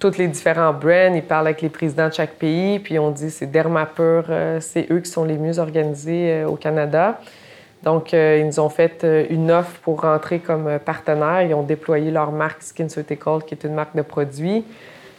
tous 0.00 0.16
les 0.16 0.26
différents 0.26 0.72
brands, 0.72 1.14
ils 1.14 1.22
parlent 1.22 1.46
avec 1.46 1.62
les 1.62 1.68
présidents 1.68 2.08
de 2.08 2.14
chaque 2.14 2.32
pays, 2.32 2.78
puis 2.78 2.98
on 2.98 3.10
dit 3.10 3.30
c'est 3.30 3.46
Dermapur, 3.46 4.24
euh, 4.30 4.58
c'est 4.60 4.90
eux 4.90 5.00
qui 5.00 5.10
sont 5.10 5.24
les 5.24 5.36
mieux 5.36 5.58
organisés 5.58 6.32
euh, 6.32 6.48
au 6.48 6.56
Canada. 6.56 7.20
Donc, 7.82 8.12
euh, 8.12 8.38
ils 8.40 8.46
nous 8.46 8.60
ont 8.60 8.68
fait 8.68 9.06
une 9.30 9.50
offre 9.50 9.78
pour 9.82 10.02
rentrer 10.02 10.38
comme 10.38 10.78
partenaire. 10.84 11.42
Ils 11.42 11.54
ont 11.54 11.62
déployé 11.62 12.10
leur 12.10 12.30
marque 12.30 12.62
SkinCeutical, 12.62 13.42
qui 13.46 13.54
est 13.54 13.64
une 13.64 13.74
marque 13.74 13.96
de 13.96 14.02
produits. 14.02 14.64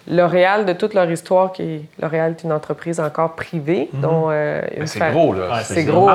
L'Oréal, 0.08 0.66
de 0.66 0.74
toute 0.74 0.94
leur 0.94 1.10
histoire, 1.10 1.54
qui 1.54 1.64
est... 1.64 1.82
L'Oréal 2.00 2.36
est 2.38 2.44
une 2.44 2.52
entreprise 2.52 3.00
encore 3.00 3.34
privée. 3.34 3.90
Mhm. 3.94 4.86
c'est 4.86 5.12
gros, 5.12 5.34
là. 5.34 5.64
c'est 5.64 5.84
gros. 5.86 6.10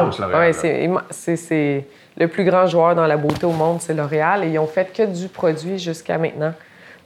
c'est 1.10 1.84
le 2.16 2.28
plus 2.28 2.44
grand 2.44 2.66
joueur 2.66 2.94
dans 2.94 3.06
la 3.06 3.16
beauté 3.16 3.46
au 3.46 3.52
monde, 3.52 3.80
c'est 3.80 3.94
L'Oréal. 3.94 4.44
Et 4.44 4.48
ils 4.48 4.58
ont 4.58 4.66
fait 4.66 4.92
que 4.92 5.04
du 5.04 5.28
produit 5.28 5.78
jusqu'à 5.78 6.18
maintenant. 6.18 6.52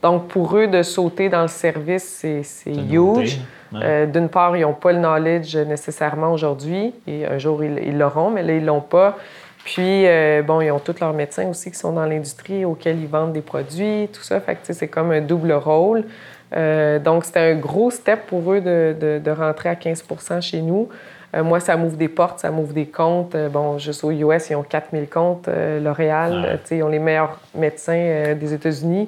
Donc, 0.01 0.27
pour 0.29 0.57
eux, 0.57 0.67
de 0.67 0.81
sauter 0.81 1.29
dans 1.29 1.43
le 1.43 1.47
service, 1.47 2.25
c'est 2.43 2.71
huge. 2.71 3.39
Euh, 3.73 4.05
d'une 4.05 4.29
part, 4.29 4.57
ils 4.57 4.61
n'ont 4.61 4.73
pas 4.73 4.91
le 4.91 4.99
knowledge 4.99 5.55
nécessairement 5.55 6.31
aujourd'hui. 6.33 6.93
Et 7.07 7.25
un 7.25 7.37
jour, 7.37 7.63
ils 7.63 7.97
l'auront, 7.97 8.31
mais 8.31 8.43
là, 8.43 8.53
ils 8.53 8.61
ne 8.61 8.67
l'ont 8.67 8.81
pas. 8.81 9.17
Puis, 9.63 10.07
euh, 10.07 10.41
bon, 10.41 10.59
ils 10.61 10.71
ont 10.71 10.79
tous 10.79 10.99
leurs 10.99 11.13
médecins 11.13 11.47
aussi 11.47 11.71
qui 11.71 11.77
sont 11.77 11.93
dans 11.93 12.05
l'industrie 12.05 12.65
auxquels 12.65 12.99
ils 12.99 13.07
vendent 13.07 13.33
des 13.33 13.41
produits, 13.41 14.09
tout 14.11 14.23
ça. 14.23 14.39
Fait 14.39 14.55
que, 14.55 14.73
c'est 14.73 14.87
comme 14.87 15.11
un 15.11 15.21
double 15.21 15.51
rôle. 15.53 16.05
Euh, 16.53 16.99
donc, 16.99 17.25
c'était 17.25 17.51
un 17.51 17.55
gros 17.55 17.91
step 17.91 18.25
pour 18.27 18.51
eux 18.53 18.59
de, 18.59 19.19
de, 19.23 19.31
rentrer 19.31 19.69
à 19.69 19.75
15 19.75 20.03
chez 20.41 20.61
nous. 20.61 20.89
Moi, 21.33 21.59
ça 21.59 21.77
m'ouvre 21.77 21.95
des 21.95 22.09
portes, 22.09 22.39
ça 22.39 22.51
m'ouvre 22.51 22.73
des 22.73 22.87
comptes. 22.87 23.35
bon, 23.51 23.77
juste 23.77 24.03
aux 24.03 24.11
US, 24.11 24.49
ils 24.49 24.55
ont 24.55 24.63
4000 24.63 25.07
comptes. 25.07 25.47
L'Oréal, 25.81 26.59
ils 26.69 26.83
ont 26.83 26.89
les 26.89 26.99
meilleurs 26.99 27.39
médecins 27.55 28.35
des 28.35 28.53
États-Unis. 28.53 29.07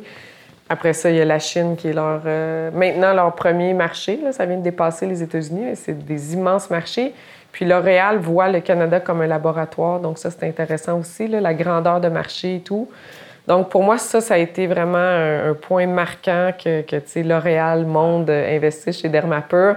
Après 0.69 0.93
ça, 0.93 1.09
il 1.09 1.17
y 1.17 1.21
a 1.21 1.25
la 1.25 1.39
Chine 1.39 1.75
qui 1.75 1.89
est 1.89 1.93
leur, 1.93 2.21
euh, 2.25 2.71
maintenant 2.71 3.13
leur 3.13 3.35
premier 3.35 3.73
marché. 3.73 4.19
Ça 4.31 4.45
vient 4.45 4.57
de 4.57 4.63
dépasser 4.63 5.05
les 5.05 5.21
États-Unis. 5.21 5.75
C'est 5.75 6.05
des 6.05 6.33
immenses 6.33 6.69
marchés. 6.69 7.13
Puis 7.51 7.65
L'Oréal 7.65 8.17
voit 8.17 8.49
le 8.49 8.61
Canada 8.61 8.99
comme 8.99 9.21
un 9.21 9.27
laboratoire. 9.27 9.99
Donc 9.99 10.17
ça, 10.17 10.31
c'est 10.31 10.47
intéressant 10.47 10.99
aussi, 10.99 11.27
la 11.27 11.53
grandeur 11.53 12.01
de 12.01 12.07
marché 12.07 12.55
et 12.55 12.59
tout. 12.61 12.89
Donc 13.45 13.69
pour 13.69 13.83
moi, 13.83 13.97
ça, 13.97 14.21
ça 14.21 14.35
a 14.35 14.37
été 14.37 14.65
vraiment 14.65 14.97
un, 14.97 15.53
point 15.53 15.85
marquant 15.85 16.51
que, 16.57 16.81
que 16.81 17.19
L'Oréal, 17.19 17.85
Monde 17.85 18.29
euh, 18.29 18.55
investisse 18.55 18.99
chez 18.99 19.09
Dermapur. 19.09 19.75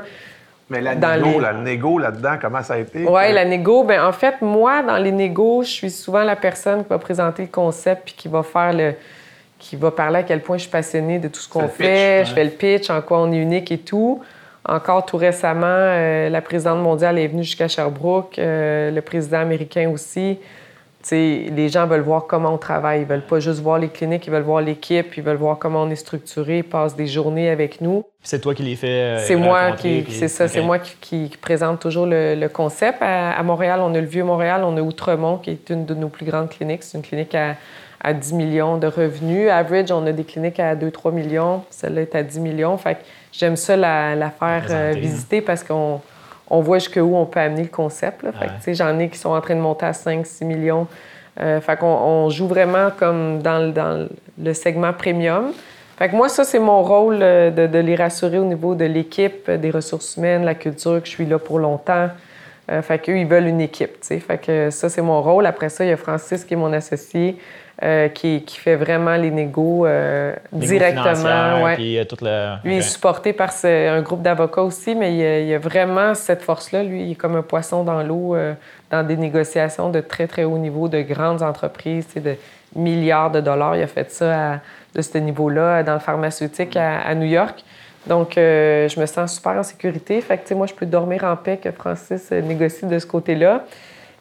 Mais 0.68 0.80
la 0.80 0.94
négo, 0.94 1.38
la 1.38 1.52
négo 1.52 1.98
là-dedans, 1.98 2.36
comment 2.40 2.62
ça 2.62 2.74
a 2.74 2.78
été? 2.78 3.06
Oui, 3.06 3.32
la 3.32 3.44
négo, 3.44 3.84
bien, 3.84 4.06
en 4.06 4.12
fait, 4.12 4.42
moi, 4.42 4.82
dans 4.82 4.96
les 4.96 5.12
négos, 5.12 5.62
je 5.62 5.70
suis 5.70 5.90
souvent 5.90 6.24
la 6.24 6.34
personne 6.34 6.82
qui 6.82 6.88
va 6.88 6.98
présenter 6.98 7.42
le 7.42 7.48
concept 7.48 8.02
puis 8.06 8.14
qui 8.14 8.26
va 8.26 8.42
faire 8.42 8.72
le, 8.72 8.94
qui 9.58 9.76
va 9.76 9.90
parler 9.90 10.18
à 10.18 10.22
quel 10.24 10.40
point 10.40 10.56
je 10.56 10.62
suis 10.62 10.70
passionnée 10.70 11.18
de 11.18 11.28
tout 11.28 11.40
ce 11.40 11.48
qu'on 11.48 11.68
fait. 11.68 12.24
Je 12.24 12.34
fais 12.34 12.44
le 12.44 12.50
pitch, 12.50 12.90
en 12.90 13.00
quoi 13.00 13.20
on 13.20 13.32
est 13.32 13.38
unique 13.38 13.70
et 13.70 13.78
tout. 13.78 14.22
Encore 14.68 15.06
tout 15.06 15.16
récemment, 15.16 15.66
euh, 15.68 16.28
la 16.28 16.42
présidente 16.42 16.82
mondiale 16.82 17.18
est 17.18 17.28
venue 17.28 17.44
jusqu'à 17.44 17.68
Sherbrooke, 17.68 18.38
euh, 18.38 18.90
le 18.90 19.00
président 19.00 19.38
américain 19.38 19.88
aussi. 19.88 20.38
Les 21.12 21.68
gens 21.68 21.86
veulent 21.86 22.00
voir 22.00 22.26
comment 22.26 22.54
on 22.54 22.58
travaille. 22.58 23.02
Ils 23.02 23.06
veulent 23.06 23.26
pas 23.26 23.40
juste 23.40 23.60
voir 23.60 23.78
les 23.78 23.88
cliniques, 23.88 24.26
ils 24.26 24.32
veulent 24.32 24.42
voir 24.42 24.60
l'équipe, 24.60 25.16
ils 25.16 25.22
veulent 25.22 25.36
voir 25.36 25.58
comment 25.58 25.82
on 25.82 25.90
est 25.90 25.96
structuré, 25.96 26.58
ils 26.58 26.64
passent 26.64 26.96
des 26.96 27.06
journées 27.06 27.50
avec 27.50 27.80
nous. 27.80 28.04
C'est 28.22 28.40
toi 28.40 28.54
qui 28.54 28.62
les 28.62 28.76
fais. 28.76 28.88
Euh, 28.88 29.18
c'est 29.24 29.36
moi 29.36 29.72
qui, 29.72 30.04
c'est 30.10 30.28
ça, 30.28 30.48
c'est 30.48 30.62
moi 30.62 30.78
qui, 30.78 31.30
présente 31.40 31.80
toujours 31.80 32.06
le, 32.06 32.46
concept. 32.48 32.98
À, 33.00 33.32
à, 33.32 33.42
Montréal, 33.42 33.80
on 33.82 33.94
a 33.94 34.00
le 34.00 34.06
Vieux 34.06 34.24
Montréal, 34.24 34.62
on 34.64 34.76
a 34.76 34.80
Outremont 34.80 35.38
qui 35.38 35.50
est 35.50 35.70
une 35.70 35.84
de 35.84 35.94
nos 35.94 36.08
plus 36.08 36.26
grandes 36.26 36.48
cliniques. 36.48 36.82
C'est 36.82 36.98
une 36.98 37.04
clinique 37.04 37.34
à 37.34 37.54
à 38.00 38.12
10 38.12 38.34
millions 38.34 38.78
de 38.78 38.86
revenus. 38.86 39.50
Average, 39.50 39.90
on 39.90 40.06
a 40.06 40.12
des 40.12 40.24
cliniques 40.24 40.60
à 40.60 40.76
2-3 40.76 41.12
millions. 41.12 41.64
Celle-là 41.70 42.02
est 42.02 42.14
à 42.14 42.22
10 42.22 42.38
millions. 42.40 42.76
Fait 42.76 42.94
que 42.94 43.00
j'aime 43.32 43.56
ça 43.56 43.76
la, 43.76 44.30
faire 44.30 44.66
euh, 44.70 44.92
visiter 44.96 45.40
parce 45.40 45.64
qu'on 45.64 46.00
on 46.48 46.60
voit 46.60 46.78
jusqu'où 46.78 47.14
on 47.14 47.26
peut 47.26 47.40
amener 47.40 47.62
le 47.62 47.68
concept. 47.68 48.22
Là. 48.22 48.30
Fait 48.32 48.74
j'en 48.74 48.98
ai 48.98 49.08
qui 49.08 49.18
sont 49.18 49.30
en 49.30 49.40
train 49.40 49.54
de 49.54 49.60
monter 49.60 49.86
à 49.86 49.92
5-6 49.92 50.44
millions. 50.44 50.86
Euh, 51.40 51.60
fait 51.60 51.76
qu'on 51.76 51.86
on 51.86 52.30
joue 52.30 52.46
vraiment 52.46 52.90
comme 52.96 53.42
dans 53.42 53.58
le, 53.58 53.72
dans 53.72 54.08
le 54.42 54.54
segment 54.54 54.92
premium. 54.92 55.52
Fait 55.98 56.08
que 56.08 56.16
moi, 56.16 56.28
ça, 56.28 56.44
c'est 56.44 56.58
mon 56.58 56.82
rôle 56.82 57.18
euh, 57.20 57.50
de, 57.50 57.66
de, 57.66 57.78
les 57.78 57.94
rassurer 57.94 58.38
au 58.38 58.44
niveau 58.44 58.74
de 58.74 58.84
l'équipe, 58.84 59.50
des 59.50 59.70
ressources 59.70 60.16
humaines, 60.16 60.44
la 60.44 60.54
culture, 60.54 61.00
que 61.00 61.06
je 61.06 61.12
suis 61.12 61.26
là 61.26 61.38
pour 61.38 61.58
longtemps. 61.58 62.08
fait 62.82 62.98
qu'eux, 62.98 63.18
ils 63.18 63.26
veulent 63.26 63.46
une 63.46 63.60
équipe, 63.60 64.00
tu 64.00 64.18
Fait 64.20 64.38
que 64.38 64.70
ça, 64.70 64.88
c'est 64.88 65.02
mon 65.02 65.22
rôle. 65.22 65.46
Après 65.46 65.68
ça, 65.68 65.84
il 65.84 65.88
y 65.88 65.92
a 65.92 65.96
Francis 65.96 66.44
qui 66.44 66.54
est 66.54 66.56
mon 66.56 66.72
associé, 66.72 67.36
euh, 67.82 68.08
qui, 68.08 68.42
qui, 68.42 68.56
fait 68.56 68.74
vraiment 68.74 69.16
les 69.16 69.30
négos 69.30 69.84
euh, 69.84 70.34
directement. 70.50 71.62
Ouais. 71.62 71.74
Puis, 71.74 71.98
euh, 71.98 72.04
toute 72.06 72.22
la... 72.22 72.58
Lui, 72.64 72.76
il 72.76 72.78
est 72.78 72.80
supporté 72.80 73.34
par 73.34 73.50
un 73.64 74.00
groupe 74.00 74.22
d'avocats 74.22 74.62
aussi, 74.62 74.94
mais 74.94 75.12
il 75.12 75.46
y, 75.46 75.54
a, 75.54 75.58
vraiment 75.58 76.14
cette 76.14 76.40
force-là. 76.40 76.82
Lui, 76.82 77.02
il 77.02 77.12
est 77.12 77.14
comme 77.16 77.36
un 77.36 77.42
poisson 77.42 77.84
dans 77.84 78.02
l'eau 78.02 78.34
dans 78.90 79.06
des 79.06 79.18
négociations 79.18 79.90
de 79.90 80.00
très, 80.00 80.26
très 80.26 80.44
haut 80.44 80.56
niveau, 80.56 80.88
de 80.88 81.02
grandes 81.02 81.42
entreprises, 81.42 82.06
de 82.14 82.36
milliards 82.74 83.30
de 83.30 83.42
dollars. 83.42 83.76
Il 83.76 83.82
a 83.82 83.86
fait 83.86 84.10
ça 84.10 84.60
de 84.94 85.02
ce 85.02 85.18
niveau-là 85.18 85.82
dans 85.82 85.94
le 85.94 86.00
pharmaceutique 86.00 86.78
à, 86.78 87.14
New 87.14 87.26
York. 87.26 87.62
Donc, 88.06 88.36
je 88.36 88.98
me 88.98 89.04
sens 89.04 89.34
super 89.34 89.52
en 89.52 89.62
sécurité. 89.62 90.22
Fait 90.22 90.38
que, 90.38 90.54
moi, 90.54 90.66
je 90.66 90.72
peux 90.72 90.86
dormir 90.86 91.24
en 91.24 91.36
paix 91.36 91.58
que 91.62 91.70
Francis 91.72 92.30
négocie 92.30 92.86
de 92.86 92.98
ce 92.98 93.06
côté-là. 93.06 93.64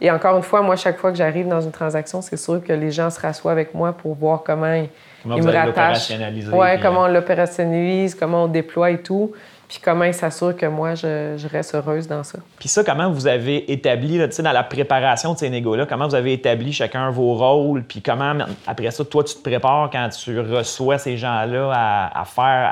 Et 0.01 0.11
encore 0.11 0.35
une 0.35 0.43
fois, 0.43 0.61
moi, 0.61 0.75
chaque 0.75 0.97
fois 0.97 1.11
que 1.11 1.17
j'arrive 1.17 1.47
dans 1.47 1.61
une 1.61 1.71
transaction, 1.71 2.21
c'est 2.21 2.37
sûr 2.37 2.61
que 2.63 2.73
les 2.73 2.91
gens 2.91 3.09
se 3.09 3.19
rassoient 3.19 3.51
avec 3.51 3.73
moi 3.73 3.93
pour 3.93 4.13
voir 4.15 4.43
comment 4.45 4.73
ils, 4.73 4.89
me 5.25 5.51
rattachent. 5.51 6.11
Oui, 6.51 6.67
comment 6.81 7.03
on 7.03 7.07
l'opérationnalise, 7.07 8.13
comment 8.15 8.43
on 8.43 8.47
déploie 8.47 8.91
et 8.91 9.01
tout. 9.01 9.31
Puis 9.67 9.79
comment 9.83 10.03
ils 10.03 10.13
s'assurent 10.13 10.55
que 10.55 10.67
moi, 10.67 10.93
je, 10.93 11.47
reste 11.47 11.73
heureuse 11.73 12.07
dans 12.07 12.23
ça. 12.23 12.37
Puis 12.59 12.69
ça, 12.69 12.83
comment 12.83 13.09
vous 13.09 13.25
avez 13.25 13.71
établi, 13.71 14.19
là, 14.19 14.27
dans 14.27 14.51
la 14.51 14.63
préparation 14.63 15.33
de 15.33 15.39
ces 15.39 15.49
négos-là, 15.49 15.87
comment 15.87 16.07
vous 16.07 16.13
avez 16.13 16.33
établi 16.33 16.71
chacun 16.71 17.09
vos 17.09 17.33
rôles, 17.33 17.83
puis 17.83 18.01
comment, 18.01 18.33
après 18.67 18.91
ça, 18.91 19.03
toi, 19.05 19.23
tu 19.23 19.33
te 19.33 19.41
prépares 19.41 19.89
quand 19.91 20.07
tu 20.09 20.39
reçois 20.39 20.99
ces 20.99 21.17
gens-là 21.17 21.71
à, 22.13 22.25
faire, 22.25 22.69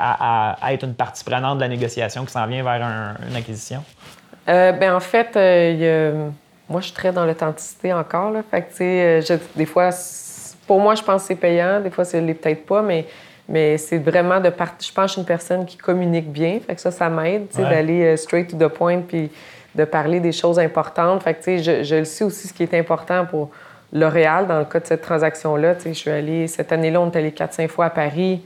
à, 0.62 0.72
être 0.72 0.84
une 0.84 0.94
partie 0.94 1.24
prenante 1.24 1.56
de 1.56 1.62
la 1.62 1.68
négociation 1.68 2.24
qui 2.24 2.30
s'en 2.30 2.46
vient 2.46 2.62
vers 2.62 2.80
une 3.28 3.34
acquisition? 3.34 3.82
Euh, 4.48 4.72
ben 4.72 4.94
en 4.94 5.00
fait, 5.00 5.36
euh, 5.36 5.70
il 5.72 5.80
y 5.80 5.88
a 5.88 6.12
moi, 6.74 6.80
je 6.80 6.86
suis 6.86 6.94
très 6.94 7.12
dans 7.12 7.24
l'authenticité 7.24 7.92
encore. 7.92 8.32
Là. 8.32 8.42
Fait 8.50 8.62
que, 8.62 8.70
tu 8.70 8.76
sais, 8.78 9.32
euh, 9.32 9.38
des 9.54 9.64
fois, 9.64 9.90
pour 10.66 10.80
moi, 10.80 10.96
je 10.96 11.04
pense 11.04 11.22
que 11.22 11.28
c'est 11.28 11.36
payant. 11.36 11.80
Des 11.80 11.90
fois, 11.90 12.04
ce 12.04 12.16
l'est 12.16 12.34
peut-être 12.34 12.66
pas, 12.66 12.82
mais, 12.82 13.06
mais 13.48 13.78
c'est 13.78 13.98
vraiment 13.98 14.40
de 14.40 14.50
partir. 14.50 14.88
Je 14.88 14.92
pense 14.92 15.04
que 15.04 15.06
je 15.06 15.12
suis 15.12 15.20
une 15.20 15.26
personne 15.26 15.64
qui 15.66 15.76
communique 15.76 16.32
bien. 16.32 16.58
Fait 16.66 16.74
que 16.74 16.80
ça, 16.80 16.90
ça 16.90 17.08
m'aide, 17.08 17.48
tu 17.48 17.58
sais, 17.58 17.62
d'aller 17.62 18.02
euh, 18.02 18.16
straight 18.16 18.50
to 18.50 18.56
the 18.56 18.68
point 18.68 19.02
puis 19.06 19.30
de 19.72 19.84
parler 19.84 20.18
des 20.18 20.32
choses 20.32 20.58
importantes. 20.58 21.22
Fait 21.22 21.34
que, 21.34 21.44
tu 21.44 21.44
sais, 21.44 21.58
je, 21.58 21.84
je 21.84 21.94
le 21.94 22.04
sais 22.04 22.24
aussi 22.24 22.48
ce 22.48 22.52
qui 22.52 22.64
est 22.64 22.74
important 22.74 23.24
pour 23.24 23.50
L'Oréal, 23.92 24.48
dans 24.48 24.58
le 24.58 24.64
cas 24.64 24.80
de 24.80 24.86
cette 24.86 25.02
transaction-là. 25.02 25.76
Tu 25.76 25.82
sais, 25.82 25.94
je 25.94 25.98
suis 26.00 26.10
allée, 26.10 26.48
cette 26.48 26.72
année-là, 26.72 27.00
on 27.00 27.12
est 27.12 27.16
allé 27.16 27.30
4-5 27.30 27.68
fois 27.68 27.84
à 27.84 27.90
Paris 27.90 28.42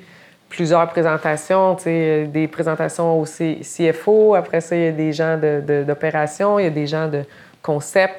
plusieurs 0.49 0.89
présentations, 0.89 1.77
des 1.85 2.49
présentations 2.51 3.21
au 3.21 3.25
CFO, 3.25 4.35
après 4.35 4.61
ça, 4.61 4.77
il 4.77 4.83
y 4.83 4.87
a 4.87 4.93
des 4.93 5.13
gens 5.13 5.39
d'opération, 5.87 6.57
de, 6.57 6.61
il 6.61 6.65
y 6.65 6.67
a 6.67 6.71
des 6.71 6.87
gens 6.87 7.09
de 7.09 7.25
concept. 7.69 8.17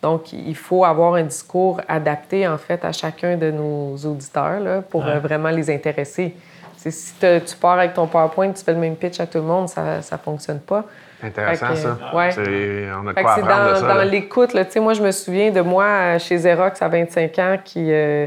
Donc, 0.00 0.32
il 0.32 0.56
faut 0.56 0.84
avoir 0.84 1.14
un 1.14 1.22
discours 1.22 1.80
adapté, 1.88 2.46
en 2.46 2.58
fait, 2.58 2.84
à 2.84 2.92
chacun 2.92 3.36
de 3.36 3.50
nos 3.50 3.96
auditeurs 3.96 4.60
là, 4.60 4.82
pour 4.82 5.02
vraiment 5.02 5.50
les 5.50 5.70
intéresser. 5.70 6.34
si 6.76 7.14
tu 7.20 7.56
pars 7.60 7.78
avec 7.78 7.94
ton 7.94 8.06
PowerPoint, 8.06 8.52
tu 8.52 8.64
fais 8.64 8.72
le 8.72 8.80
même 8.80 8.96
pitch 8.96 9.20
à 9.20 9.26
tout 9.26 9.38
le 9.38 9.44
monde, 9.44 9.68
ça 9.68 9.98
ne 9.98 10.18
fonctionne 10.18 10.60
pas. 10.60 10.84
Intéressant, 11.22 11.76
ça. 11.76 11.98
Ouais. 12.12 12.30
On 13.00 13.06
a 13.06 13.14
quoi 13.14 13.32
apprendre 13.32 13.80
dans, 13.80 13.94
Dans 13.94 14.02
l'écoute, 14.02 14.56
moi, 14.76 14.94
je 14.94 15.02
me 15.02 15.12
souviens 15.12 15.50
de 15.52 15.60
moi 15.60 16.18
chez 16.18 16.36
Xerox 16.36 16.82
à 16.82 16.88
25 16.88 17.38
ans 17.38 17.56
qui 17.64 17.92
euh, 17.92 18.26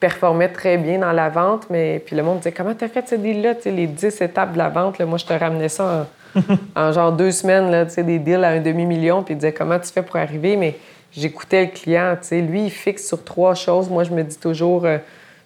performait 0.00 0.48
très 0.48 0.76
bien 0.76 0.98
dans 0.98 1.12
la 1.12 1.28
vente, 1.28 1.66
mais 1.70 2.02
puis 2.04 2.16
le 2.16 2.24
monde 2.24 2.38
disait 2.38 2.50
Comment 2.50 2.74
tu 2.74 2.84
as 2.84 2.88
fait 2.88 3.08
ce 3.08 3.14
deal-là 3.14 3.54
Les 3.66 3.86
10 3.86 4.20
étapes 4.20 4.54
de 4.54 4.58
la 4.58 4.68
vente, 4.68 4.98
moi, 5.00 5.18
je 5.18 5.26
te 5.26 5.32
ramenais 5.32 5.68
ça 5.68 5.84
en, 5.84 6.06
genre 6.92 7.12
deux 7.12 7.30
semaines, 7.30 7.70
là, 7.70 7.84
des 7.84 8.18
deals 8.18 8.44
à 8.44 8.48
un 8.48 8.60
demi-million, 8.60 9.22
puis 9.22 9.34
il 9.34 9.38
disait 9.38 9.52
Comment 9.52 9.78
tu 9.78 9.90
fais 9.90 10.02
pour 10.02 10.16
arriver? 10.16 10.56
Mais 10.56 10.76
j'écoutais 11.16 11.66
le 11.66 11.70
client. 11.70 12.16
Lui, 12.30 12.66
il 12.66 12.70
fixe 12.70 13.06
sur 13.06 13.22
trois 13.24 13.54
choses. 13.54 13.88
Moi, 13.88 14.04
je 14.04 14.10
me 14.12 14.22
dis 14.22 14.38
toujours, 14.38 14.84
euh, 14.84 14.98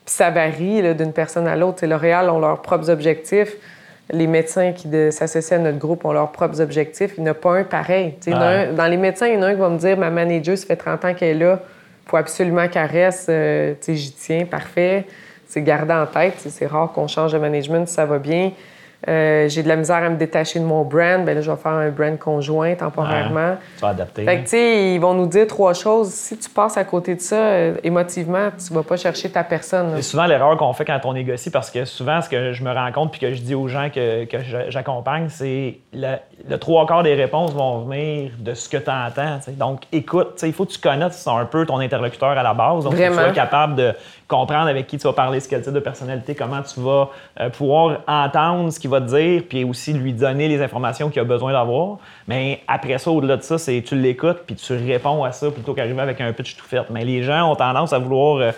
puis 0.04 0.14
ça 0.14 0.30
varie 0.30 0.94
d'une 0.94 1.12
personne 1.12 1.46
à 1.46 1.56
l'autre. 1.56 1.84
L'Oréal 1.86 2.30
ont 2.30 2.38
leurs 2.38 2.62
propres 2.62 2.90
objectifs. 2.90 3.56
Les 4.10 4.26
médecins 4.26 4.72
qui 4.72 4.88
s'associent 5.12 5.58
à 5.58 5.60
notre 5.60 5.78
groupe 5.78 6.04
ont 6.06 6.12
leurs 6.12 6.32
propres 6.32 6.62
objectifs. 6.62 7.12
Il 7.18 7.24
n'y 7.24 7.28
en 7.28 7.32
a 7.32 7.34
pas 7.34 7.58
un 7.58 7.64
pareil. 7.64 8.14
dans 8.26 8.90
les 8.90 8.96
médecins, 8.96 9.26
il 9.26 9.34
y 9.34 9.36
en 9.36 9.42
a 9.42 9.48
un 9.48 9.54
qui 9.54 9.60
va 9.60 9.68
me 9.68 9.78
dire 9.78 9.98
Ma 9.98 10.10
manager, 10.10 10.56
ça 10.56 10.66
fait 10.66 10.76
30 10.76 11.04
ans 11.04 11.14
qu'elle 11.14 11.36
est 11.36 11.44
là. 11.44 11.60
Il 12.06 12.10
faut 12.10 12.16
absolument 12.16 12.66
qu'elle 12.68 12.86
reste. 12.86 13.28
Euh, 13.28 13.74
j'y 13.86 14.12
tiens, 14.12 14.46
parfait. 14.46 15.04
C'est 15.46 15.60
garder 15.60 15.92
en 15.92 16.06
tête. 16.06 16.34
C'est 16.38 16.66
rare 16.66 16.90
qu'on 16.92 17.06
change 17.06 17.32
de 17.32 17.38
management 17.38 17.86
si 17.86 17.94
ça 17.94 18.06
va 18.06 18.18
bien. 18.18 18.52
Euh, 19.06 19.48
j'ai 19.48 19.62
de 19.62 19.68
la 19.68 19.76
misère 19.76 19.98
à 20.02 20.08
me 20.08 20.16
détacher 20.16 20.58
de 20.58 20.64
mon 20.64 20.82
brand, 20.82 21.24
bien 21.24 21.34
là, 21.34 21.40
je 21.40 21.48
vais 21.48 21.56
faire 21.56 21.72
un 21.72 21.90
brand 21.90 22.18
conjoint 22.18 22.74
temporairement. 22.74 23.56
tu 23.76 23.82
vas 23.82 23.90
adapter. 23.90 24.24
Fait 24.24 24.38
que, 24.38 24.42
tu 24.42 24.48
sais, 24.48 24.94
ils 24.94 24.98
vont 24.98 25.14
nous 25.14 25.26
dire 25.26 25.46
trois 25.46 25.72
choses. 25.72 26.08
Si 26.08 26.36
tu 26.36 26.50
passes 26.50 26.76
à 26.76 26.82
côté 26.82 27.14
de 27.14 27.20
ça, 27.20 27.36
euh, 27.36 27.74
émotivement, 27.84 28.48
tu 28.50 28.74
vas 28.74 28.82
pas 28.82 28.96
chercher 28.96 29.30
ta 29.30 29.44
personne. 29.44 29.92
C'est 29.96 30.02
souvent 30.02 30.26
l'erreur 30.26 30.56
qu'on 30.56 30.72
fait 30.72 30.84
quand 30.84 30.98
on 31.04 31.12
négocie 31.12 31.50
parce 31.50 31.70
que 31.70 31.84
souvent, 31.84 32.20
ce 32.20 32.28
que 32.28 32.52
je 32.52 32.64
me 32.64 32.72
rends 32.72 32.90
compte 32.90 33.12
puis 33.12 33.20
que 33.20 33.32
je 33.32 33.40
dis 33.40 33.54
aux 33.54 33.68
gens 33.68 33.88
que, 33.88 34.24
que 34.24 34.38
j'accompagne, 34.68 35.28
c'est 35.28 35.78
le, 35.92 36.16
le, 36.48 36.58
trois 36.58 36.84
quarts 36.84 37.04
des 37.04 37.14
réponses 37.14 37.52
vont 37.52 37.84
venir 37.84 38.32
de 38.40 38.52
ce 38.54 38.68
que 38.68 38.78
tu 38.78 38.90
entends. 38.90 39.38
Donc, 39.52 39.82
écoute, 39.92 40.40
il 40.42 40.52
faut 40.52 40.64
que 40.64 40.72
tu 40.72 40.80
connaisses 40.80 41.24
un 41.28 41.44
peu 41.44 41.64
ton 41.64 41.78
interlocuteur 41.78 42.30
à 42.30 42.42
la 42.42 42.52
base. 42.52 42.82
Donc, 42.82 42.94
Vraiment. 42.94 43.16
tu 43.18 43.22
sois 43.22 43.32
capable 43.32 43.76
de 43.76 43.94
comprendre 44.28 44.68
avec 44.68 44.86
qui 44.86 44.98
tu 44.98 45.06
vas 45.06 45.14
parler, 45.14 45.40
ce 45.40 45.48
quel 45.48 45.62
type 45.62 45.72
de 45.72 45.80
personnalité, 45.80 46.34
comment 46.34 46.62
tu 46.62 46.80
vas 46.80 47.10
euh, 47.40 47.48
pouvoir 47.48 48.00
entendre 48.06 48.70
ce 48.70 48.78
qu'il 48.78 48.90
va 48.90 49.00
te 49.00 49.06
dire, 49.06 49.42
puis 49.48 49.64
aussi 49.64 49.94
lui 49.94 50.12
donner 50.12 50.48
les 50.48 50.60
informations 50.62 51.08
qu'il 51.08 51.20
a 51.20 51.24
besoin 51.24 51.52
d'avoir. 51.52 51.96
Mais 52.28 52.60
après 52.68 52.98
ça, 52.98 53.10
au-delà 53.10 53.38
de 53.38 53.42
ça, 53.42 53.56
c'est 53.56 53.82
tu 53.82 53.96
l'écoutes, 53.96 54.42
puis 54.46 54.54
tu 54.54 54.74
réponds 54.74 55.24
à 55.24 55.32
ça 55.32 55.50
plutôt 55.50 55.72
qu'arriver 55.72 56.00
avec 56.00 56.20
un 56.20 56.32
pitch 56.34 56.56
tout 56.56 56.66
fait. 56.66 56.84
Mais 56.90 57.04
les 57.04 57.22
gens 57.22 57.50
ont 57.50 57.56
tendance 57.56 57.94
à 57.94 57.98
vouloir 57.98 58.36
euh, 58.36 58.52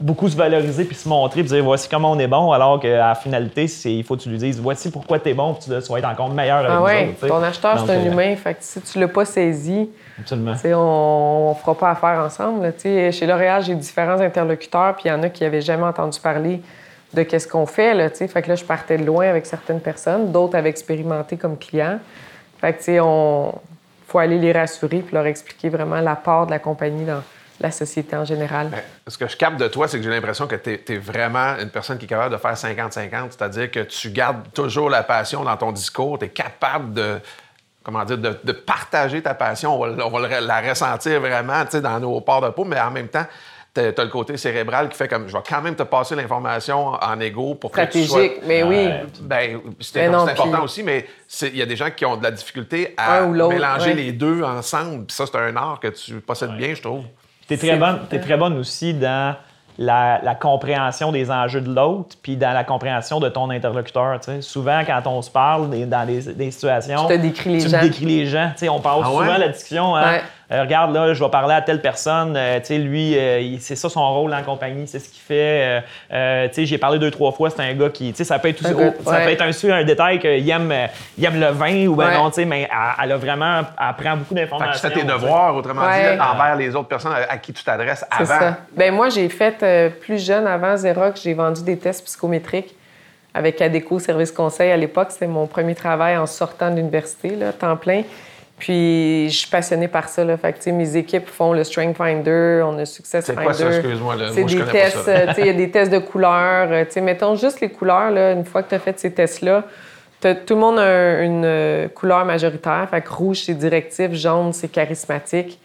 beaucoup 0.00 0.28
se 0.28 0.36
valoriser 0.36 0.84
puis 0.84 0.96
se 0.96 1.08
montrer 1.08 1.42
puis 1.42 1.50
dire 1.50 1.64
voici 1.64 1.88
comment 1.88 2.12
on 2.12 2.18
est 2.18 2.26
bon 2.26 2.52
alors 2.52 2.80
qu'à 2.80 2.96
la 2.96 3.14
finalité 3.14 3.66
il 3.84 4.04
faut 4.04 4.16
que 4.16 4.22
tu 4.22 4.28
lui 4.28 4.38
dises 4.38 4.60
voici 4.60 4.90
pourquoi 4.90 5.18
tu 5.18 5.30
es 5.30 5.34
bon 5.34 5.54
puis 5.54 5.64
tu 5.64 5.70
dois 5.70 5.98
être 5.98 6.08
encore 6.08 6.30
meilleur 6.30 6.58
avec 6.58 6.70
ah 6.72 6.82
ouais, 6.82 7.14
ton 7.20 7.42
acheteur 7.42 7.84
c'est 7.84 7.92
un 7.92 8.00
euh, 8.00 8.12
humain 8.12 8.36
fait 8.36 8.54
que 8.54 8.60
si 8.60 8.80
tu 8.80 8.98
l'as 8.98 9.08
pas 9.08 9.24
saisi 9.24 9.88
Absolument. 10.18 10.54
on, 10.64 11.54
ne 11.54 11.60
fera 11.60 11.74
pas 11.74 11.90
affaire 11.90 12.24
ensemble 12.24 12.72
chez 12.82 13.26
L'Oréal 13.26 13.62
j'ai 13.62 13.74
différents 13.74 14.20
interlocuteurs 14.20 14.94
puis 14.94 15.04
il 15.06 15.08
y 15.08 15.12
en 15.12 15.22
a 15.22 15.28
qui 15.28 15.44
n'avaient 15.44 15.62
jamais 15.62 15.84
entendu 15.84 16.18
parler 16.20 16.60
de 17.14 17.22
qu'est-ce 17.22 17.48
qu'on 17.48 17.66
fait 17.66 17.94
là 17.94 18.08
fait 18.10 18.42
que 18.42 18.48
là 18.48 18.54
je 18.54 18.64
partais 18.64 18.98
de 18.98 19.04
loin 19.04 19.28
avec 19.28 19.46
certaines 19.46 19.80
personnes 19.80 20.32
d'autres 20.32 20.56
avaient 20.56 20.70
expérimenté 20.70 21.36
comme 21.36 21.56
clients. 21.56 21.98
Fait 22.60 22.72
que 22.72 23.00
on 23.00 23.54
faut 24.06 24.18
aller 24.18 24.38
les 24.38 24.52
rassurer 24.52 25.00
puis 25.00 25.14
leur 25.14 25.26
expliquer 25.26 25.68
vraiment 25.68 26.00
l'apport 26.00 26.46
de 26.46 26.52
la 26.52 26.58
compagnie 26.58 27.04
dans 27.04 27.22
la 27.60 27.70
société 27.70 28.16
en 28.16 28.24
général. 28.24 28.70
Ce 29.06 29.16
que 29.16 29.28
je 29.28 29.36
capte 29.36 29.58
de 29.58 29.68
toi, 29.68 29.88
c'est 29.88 29.98
que 29.98 30.04
j'ai 30.04 30.10
l'impression 30.10 30.46
que 30.46 30.56
tu 30.56 30.70
es, 30.92 30.98
vraiment 30.98 31.56
une 31.60 31.70
personne 31.70 31.98
qui 31.98 32.04
est 32.04 32.08
capable 32.08 32.34
de 32.34 32.40
faire 32.40 32.54
50-50, 32.54 33.30
c'est-à-dire 33.30 33.70
que 33.70 33.80
tu 33.80 34.10
gardes 34.10 34.52
toujours 34.52 34.90
la 34.90 35.02
passion 35.02 35.44
dans 35.44 35.56
ton 35.56 35.72
discours, 35.72 36.18
tu 36.18 36.26
es 36.26 36.28
capable 36.28 36.92
de 36.92 37.20
comment 37.86 38.04
dire, 38.04 38.18
de, 38.18 38.52
partager 38.52 39.22
ta 39.22 39.34
passion. 39.34 39.80
On 39.80 40.10
va, 40.10 40.40
la 40.40 40.60
ressentir 40.60 41.20
vraiment 41.20 41.62
dans 41.72 42.00
nos 42.00 42.20
ports 42.20 42.40
de 42.40 42.48
peau, 42.48 42.64
mais 42.64 42.80
en 42.80 42.90
même 42.90 43.06
temps, 43.06 43.26
tu 43.72 43.80
as, 43.80 44.04
le 44.04 44.10
côté 44.10 44.36
cérébral 44.36 44.88
qui 44.88 44.96
fait 44.96 45.06
comme 45.06 45.28
je 45.28 45.36
vais 45.36 45.42
quand 45.48 45.62
même 45.62 45.76
te 45.76 45.84
passer 45.84 46.16
l'information 46.16 46.94
en 46.94 47.20
égo 47.20 47.54
pour 47.54 47.70
que 47.70 47.80
tu 47.82 48.04
sois... 48.04 48.28
mais 48.44 48.62
oui. 48.62 48.88
Ben, 49.20 49.60
c'est 49.80 50.06
important 50.06 50.64
aussi, 50.64 50.82
mais 50.82 51.06
il 51.42 51.56
y 51.56 51.62
a 51.62 51.66
des 51.66 51.76
gens 51.76 51.90
qui 51.90 52.04
ont 52.04 52.16
de 52.16 52.24
la 52.24 52.32
difficulté 52.32 52.94
à 52.96 53.22
mélanger 53.24 53.94
les 53.94 54.12
deux 54.12 54.42
ensemble. 54.42 55.06
Puis 55.06 55.14
ça, 55.14 55.26
c'est 55.26 55.36
un 55.36 55.56
art 55.56 55.78
que 55.80 55.88
tu 55.88 56.20
possèdes 56.20 56.56
bien, 56.56 56.74
je 56.74 56.82
trouve. 56.82 57.04
Tu 57.48 57.54
es, 57.54 57.56
très 57.56 57.76
bonne, 57.76 58.00
es 58.10 58.20
très 58.20 58.36
bonne 58.36 58.58
aussi 58.58 58.92
dans 58.94 59.36
la, 59.78 60.34
compréhension 60.40 61.12
des 61.12 61.30
enjeux 61.30 61.60
de 61.60 61.72
l'autre, 61.72 62.16
puis 62.22 62.36
dans 62.36 62.52
la 62.52 62.64
compréhension 62.64 63.20
de 63.20 63.28
ton 63.28 63.50
interlocuteur. 63.50 64.18
Souvent, 64.40 64.82
quand 64.86 65.02
on 65.06 65.22
se 65.22 65.30
parle 65.30 65.70
dans 65.86 66.06
des, 66.06 66.50
situations, 66.50 67.06
tu 67.06 67.16
te 67.16 67.20
décris 67.20 67.52
les 67.52 67.60
gens. 67.60 67.80
décris 67.80 68.04
les 68.04 68.26
gens. 68.26 68.52
on 68.70 68.80
parle 68.80 69.02
ah 69.04 69.08
souvent 69.08 69.38
la 69.38 69.48
discussion. 69.48 69.96
Hein? 69.96 70.20
Euh, 70.52 70.62
regarde, 70.62 70.94
là, 70.94 71.12
je 71.12 71.22
vais 71.22 71.30
parler 71.30 71.54
à 71.54 71.60
telle 71.60 71.80
personne. 71.80 72.34
Euh, 72.36 72.60
tu 72.60 72.66
sais, 72.66 72.78
lui, 72.78 73.18
euh, 73.18 73.56
c'est 73.58 73.74
ça 73.74 73.88
son 73.88 74.08
rôle 74.14 74.32
en 74.32 74.42
compagnie, 74.42 74.86
c'est 74.86 75.00
ce 75.00 75.08
qu'il 75.08 75.20
fait. 75.20 75.82
tu 76.08 76.54
sais, 76.54 76.66
j'ai 76.66 76.78
parlé 76.78 76.98
deux, 76.98 77.10
trois 77.10 77.32
fois, 77.32 77.50
c'est 77.50 77.62
un 77.62 77.74
gars 77.74 77.88
qui, 77.88 78.12
tu 78.12 78.18
sais, 78.18 78.24
ça 78.24 78.38
peut 78.38 78.48
être, 78.48 78.60
aussi, 78.60 78.72
ça 79.04 79.20
peut 79.20 79.30
être 79.30 79.42
un, 79.42 79.72
un 79.72 79.84
détail 79.84 80.20
qu'il 80.20 80.48
aime, 80.48 80.72
il 81.18 81.24
aime 81.24 81.40
le 81.40 81.48
vin 81.48 81.86
ou 81.86 81.96
ben 81.96 82.12
non, 82.12 82.28
tu 82.28 82.36
sais, 82.36 82.44
mais 82.44 82.68
elle, 83.02 83.12
a 83.12 83.16
vraiment, 83.16 83.60
elle 83.60 84.04
prend 84.04 84.16
beaucoup 84.16 84.34
d'informations. 84.34 84.88
Tu 84.88 84.94
fais 84.94 85.00
tes 85.00 85.06
devoirs, 85.06 85.56
autrement 85.56 85.82
dit, 85.82 86.20
envers 86.20 86.56
les 86.56 86.76
autres 86.76 86.88
personnes 86.88 87.14
à, 87.28 87.36
qui 87.38 87.52
tu 87.52 87.64
t'adresses 87.64 88.04
avant. 88.10 88.26
Ça. 88.26 88.56
Ben 88.76 88.94
moi, 88.94 89.08
j'ai 89.08 89.28
fait 89.28 89.90
plus 90.00 90.24
jeune, 90.24 90.46
avant 90.46 90.74
Xerox, 90.74 91.22
j'ai 91.22 91.34
vendu 91.34 91.62
des 91.62 91.76
tests 91.76 92.04
psychométriques 92.04 92.74
avec 93.34 93.60
Adeco 93.60 93.98
Service 93.98 94.32
Conseil 94.32 94.70
à 94.70 94.76
l'époque. 94.76 95.08
C'était 95.10 95.26
mon 95.26 95.46
premier 95.46 95.74
travail 95.74 96.16
en 96.16 96.26
sortant 96.26 96.70
de 96.70 96.76
l'université, 96.76 97.36
temps 97.58 97.76
plein. 97.76 98.02
Puis 98.58 99.28
je 99.28 99.36
suis 99.36 99.50
passionnée 99.50 99.88
par 99.88 100.08
ça. 100.08 100.24
Là. 100.24 100.36
Fait 100.36 100.52
que, 100.52 100.70
mes 100.70 100.96
équipes 100.96 101.28
font 101.28 101.52
le 101.52 101.62
Strength 101.62 101.96
Finder, 101.96 102.62
on 102.64 102.78
a 102.78 102.86
Success 102.86 103.26
Finder. 103.26 103.40
C'est 103.40 103.44
quoi 103.44 103.54
ça, 103.54 103.68
excuse-moi? 103.68 104.16
C'est 104.32 104.44
des 104.44 104.64
tests, 104.64 105.08
euh, 105.08 105.26
il 105.38 105.46
y 105.46 105.50
a 105.50 105.52
des 105.52 105.70
tests 105.70 105.92
de 105.92 105.98
couleurs. 105.98 106.68
Euh, 106.70 106.84
mettons 107.02 107.36
juste 107.36 107.60
les 107.60 107.68
couleurs, 107.68 108.10
là, 108.10 108.32
une 108.32 108.44
fois 108.44 108.62
que 108.62 108.70
tu 108.70 108.74
as 108.74 108.78
fait 108.78 108.98
ces 108.98 109.12
tests-là, 109.12 109.64
tout 110.20 110.54
le 110.54 110.60
monde 110.60 110.78
a 110.78 111.22
une 111.22 111.44
euh, 111.44 111.88
couleur 111.88 112.24
majoritaire. 112.24 112.88
Fait 112.90 113.02
que 113.02 113.10
rouge, 113.10 113.42
c'est 113.44 113.54
directif, 113.54 114.12
jaune, 114.12 114.52
c'est 114.52 114.68
charismatique. 114.68 115.60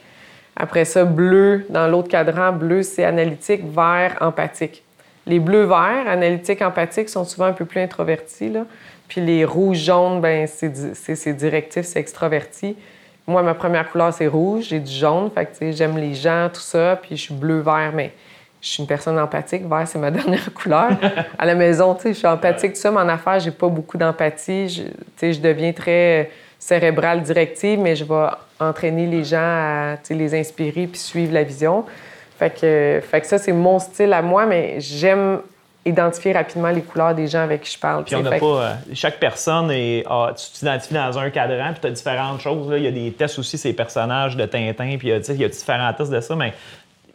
Après 0.56 0.86
ça, 0.86 1.06
bleu, 1.06 1.66
dans 1.70 1.88
l'autre 1.88 2.10
cadran, 2.10 2.52
bleu, 2.52 2.84
c'est 2.84 3.06
analytique, 3.06 3.64
vert, 3.74 4.18
empathique. 4.20 4.84
Les 5.26 5.40
bleus-verts, 5.40 6.08
analytiques, 6.08 6.62
empathiques, 6.62 7.10
sont 7.10 7.24
souvent 7.24 7.46
un 7.46 7.54
peu 7.54 7.66
plus 7.66 7.80
introvertis. 7.80 8.50
Là. 8.50 8.66
Puis 9.12 9.20
les 9.20 9.44
rouges-jaunes, 9.44 10.22
ben 10.22 10.48
c'est 10.48 11.34
directif, 11.34 11.86
c'est 11.86 12.00
extraverti. 12.00 12.78
Moi, 13.28 13.44
ma 13.44 13.54
première 13.54 13.92
couleur, 13.92 14.14
c'est 14.14 14.28
rouge. 14.28 14.68
J'ai 14.70 14.80
du 14.80 14.90
jaune. 14.90 15.30
Fait 15.30 15.46
que, 15.46 15.72
j'aime 15.74 15.98
les 15.98 16.14
gens, 16.14 16.48
tout 16.48 16.62
ça. 16.62 16.98
Puis 17.02 17.18
je 17.18 17.24
suis 17.24 17.34
bleu-vert, 17.34 17.92
mais 17.94 18.14
je 18.62 18.70
suis 18.70 18.82
une 18.82 18.88
personne 18.88 19.20
empathique. 19.20 19.68
Vert, 19.68 19.86
c'est 19.86 20.00
ma 20.00 20.12
dernière 20.12 20.54
couleur. 20.54 20.92
à 21.38 21.46
la 21.46 21.56
maison, 21.56 21.94
tu 21.94 22.04
sais, 22.04 22.14
je 22.14 22.20
suis 22.20 22.28
empathique, 22.28 22.72
tout 22.76 22.80
ça. 22.80 22.90
Mais 22.90 23.02
en 23.02 23.10
affaires, 23.10 23.42
j'ai 23.42 23.52
pas 23.52 23.68
beaucoup 23.68 23.98
d'empathie. 23.98 24.68
Tu 24.68 24.94
sais, 25.18 25.34
je 25.34 25.42
deviens 25.42 25.74
très 25.74 26.32
cérébrale 26.58 27.22
directive, 27.22 27.80
mais 27.80 27.98
je 27.98 28.06
vais 28.06 28.28
entraîner 28.62 29.08
les 29.08 29.26
gens 29.26 29.40
à 29.40 29.98
les 30.10 30.40
inspirer 30.40 30.88
puis 30.88 31.02
suivre 31.02 31.34
la 31.34 31.44
vision. 31.44 31.84
Fait 32.40 32.50
que, 32.50 33.02
fait 33.06 33.20
que 33.20 33.28
ça, 33.28 33.38
c'est 33.38 33.52
mon 33.52 33.78
style 33.78 34.14
à 34.14 34.22
moi, 34.22 34.46
mais 34.46 34.80
j'aime 34.80 35.42
identifier 35.86 36.34
rapidement 36.34 36.70
les 36.70 36.82
couleurs 36.82 37.16
des 37.16 37.28
gens 37.28 37.42
avec 37.42 37.62
qui 37.62 37.74
je 37.74 37.80
parle. 37.80 38.04
Puis 38.04 38.16
on 38.16 38.24
pas, 38.24 38.36
euh, 38.36 38.74
chaque 38.94 39.20
personne 39.20 39.72
est, 39.72 40.06
tu 40.38 40.60
t'identifies 40.60 40.94
dans 40.94 41.18
un 41.18 41.30
cadran, 41.30 41.72
puis 41.72 41.82
tu 41.82 41.88
as 41.88 41.92
différentes 41.92 42.40
choses. 42.40 42.70
Là. 42.70 42.78
Il 42.78 42.84
y 42.84 42.88
a 42.88 42.92
des 42.92 43.12
tests 43.12 43.40
aussi, 43.40 43.58
ces 43.58 43.74
personnages 43.74 44.38
de 44.38 44.46
Tintin, 44.46 44.98
puis 44.98 45.10
il 45.10 45.40
y 45.40 45.44
a 45.44 45.48
différents 45.48 45.94
tests 45.94 46.12
de 46.12 46.22
ça, 46.22 46.36
mais 46.36 46.54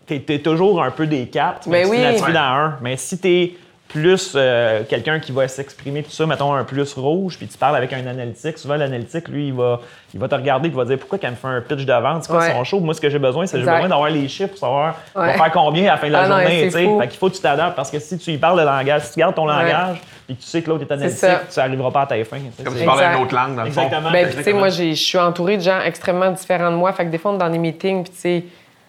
tu 0.07 0.15
es, 0.15 0.39
toujours 0.39 0.83
un 0.83 0.91
peu 0.91 1.07
des 1.07 1.27
quatre, 1.27 1.69
mais, 1.69 1.83
ben 1.83 1.91
tu 1.91 1.97
t'identifies 1.97 2.33
dans 2.33 2.41
un. 2.41 2.79
Mais 2.81 2.97
si 2.97 3.19
tu 3.19 3.29
es 3.29 3.55
plus 3.89 4.33
euh, 4.35 4.83
quelqu'un 4.89 5.21
qui 5.21 5.33
va 5.33 5.47
s'exprimer 5.47 6.03
tout 6.03 6.11
ça, 6.11 6.27
mettons 6.27 6.53
un 6.53 6.65
plus 6.65 6.95
rouge, 6.95 7.37
puis 7.39 7.47
tu 7.47 7.57
parles 7.57 7.77
avec 7.77 7.93
un 7.93 8.07
analytique. 8.07 8.59
Souvent, 8.59 8.77
l'analytique, 8.77 9.29
lui, 9.29 9.49
il 9.49 9.55
va, 9.55 9.81
il 10.13 10.19
va 10.19 10.29
te 10.29 10.35
regarder 10.35 10.69
et 10.69 10.73
va 10.73 10.85
dire 10.85 10.99
pourquoi 10.99 11.19
quand 11.19 11.31
me 11.31 11.37
fait 11.37 11.47
un 11.47 11.61
pitch 11.61 11.85
de 11.85 11.93
vente, 11.93 12.25
c'est 12.25 12.31
quoi 12.31 12.51
son 12.51 12.65
show? 12.65 12.81
Moi, 12.81 12.95
ce 12.95 13.01
que 13.01 13.09
j'ai 13.09 13.19
besoin, 13.19 13.47
c'est 13.47 13.59
j'ai 13.59 13.65
besoin 13.65 13.89
d'avoir 13.89 14.11
les 14.11 14.29
chiffres 14.29 14.51
pour 14.51 14.59
savoir 14.59 14.97
va 15.15 15.33
faire 15.33 15.53
combien 15.53 15.85
à 15.85 15.93
la 15.93 15.97
fin 15.99 16.09
de 16.09 16.13
la 16.13 16.23
ah 16.23 16.27
journée. 16.27 16.71
fait 16.71 17.09
qu'il 17.09 17.19
faut 17.19 17.29
que 17.29 17.37
tu 17.37 17.41
t'adaptes 17.41 17.77
parce 17.77 17.91
que 17.91 17.99
si 17.99 18.19
tu 18.19 18.31
lui 18.33 18.39
parles 18.39 18.59
de 18.59 18.65
langage, 18.65 19.03
si 19.03 19.13
tu 19.13 19.21
gardes 19.21 19.35
ton 19.35 19.47
langage 19.47 19.99
et 20.29 20.35
que 20.35 20.41
tu 20.41 20.47
sais 20.47 20.63
que 20.63 20.69
l'autre 20.69 20.83
est 20.83 20.93
analytique, 20.93 21.29
tu 21.53 21.59
n'arriveras 21.59 21.91
pas 21.91 22.03
à 22.03 22.07
ta 22.07 22.25
fin. 22.25 22.39
Comme 22.65 22.75
si 22.75 22.81
tu 22.81 22.87
parlais 22.87 23.07
une 23.07 23.23
autre 23.23 23.35
langue, 23.35 23.55
dans 23.55 23.63
le 23.63 23.69
Exactement. 23.69 24.11
Ben, 24.11 24.29
tu 24.29 24.43
sais, 24.43 24.53
moi, 24.53 24.69
je 24.69 24.95
suis 24.95 25.19
entouré 25.19 25.57
de 25.57 25.63
gens 25.63 25.81
extrêmement 25.81 26.31
différents 26.31 26.71
de 26.71 26.77
moi. 26.77 26.93
Fait 26.93 27.05
que 27.05 27.11
des 27.11 27.19
fois, 27.19 27.37
dans 27.37 27.49
des 27.49 27.59
meetings, 27.59 28.03
puis 28.03 28.13
tu 28.13 28.19
sais, 28.19 28.45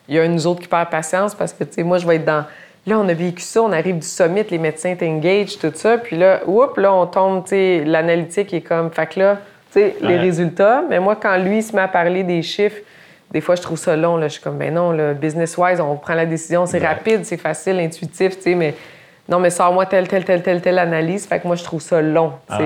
il 0.08 0.16
y 0.16 0.20
a 0.20 0.26
une 0.26 0.44
autre 0.46 0.62
qui 0.62 0.68
perd 0.68 0.90
patience 0.90 1.36
parce 1.36 1.54
que, 1.54 1.64
tu 1.64 1.74
sais, 1.74 1.84
moi, 1.84 1.98
je 1.98 2.08
vais 2.08 2.16
être 2.16 2.26
dans 2.26 2.46
Là, 2.88 2.98
on 2.98 3.08
a 3.10 3.14
vécu 3.14 3.42
ça, 3.42 3.62
on 3.62 3.72
arrive 3.74 4.00
du 4.00 4.08
summit, 4.08 4.46
les 4.50 4.58
médecins 4.58 4.96
t'engagent, 4.96 5.60
tout 5.60 5.72
ça. 5.76 5.98
Puis 5.98 6.16
là, 6.16 6.40
oups, 6.48 6.78
là, 6.78 6.94
on 6.94 7.06
tombe, 7.06 7.44
tu 7.44 7.50
sais, 7.50 7.84
l'analytique 7.86 8.54
est 8.54 8.62
comme. 8.62 8.90
Fait 8.92 9.08
que 9.08 9.20
là, 9.20 9.40
tu 9.74 9.80
sais, 9.80 9.98
les 10.00 10.16
résultats. 10.18 10.84
Mais 10.90 11.00
moi, 11.00 11.18
quand 11.18 11.38
lui 11.38 11.62
se 11.62 11.76
met 11.76 11.82
à 11.82 11.90
parler 11.90 12.24
des 12.24 12.42
chiffres, 12.42 12.82
des 13.32 13.42
fois, 13.42 13.56
je 13.56 13.62
trouve 13.62 13.78
ça 13.78 13.98
long. 13.98 14.16
Là. 14.16 14.30
Je 14.30 14.34
suis 14.34 14.42
comme, 14.42 14.58
ben 14.58 14.74
non, 14.74 15.14
business-wise, 15.14 15.82
on 15.82 15.98
prend 15.98 16.14
la 16.14 16.26
décision, 16.26 16.66
c'est 16.66 16.80
rapide, 16.80 17.26
c'est 17.26 17.36
facile, 17.36 17.78
intuitif, 17.80 18.38
tu 18.38 18.44
sais, 18.44 18.56
mais 18.56 18.74
non, 19.30 19.40
mais 19.40 19.50
sors-moi 19.50 19.86
telle, 19.86 20.08
telle, 20.08 20.24
telle, 20.24 20.42
telle, 20.42 20.62
telle 20.62 20.80
analyse. 20.80 21.26
Fait 21.26 21.40
que 21.40 21.48
moi, 21.48 21.58
je 21.58 21.64
trouve 21.64 21.82
ça 21.82 22.02
long. 22.02 22.34
Ah 22.48 22.60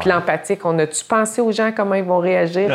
Puis 0.00 0.10
l'empathique, 0.10 0.64
on 0.64 0.76
a-tu 0.78 1.04
pensé 1.04 1.40
aux 1.40 1.52
gens 1.52 1.70
comment 1.74 1.94
ils 1.94 2.04
vont 2.04 2.18
réagir? 2.18 2.68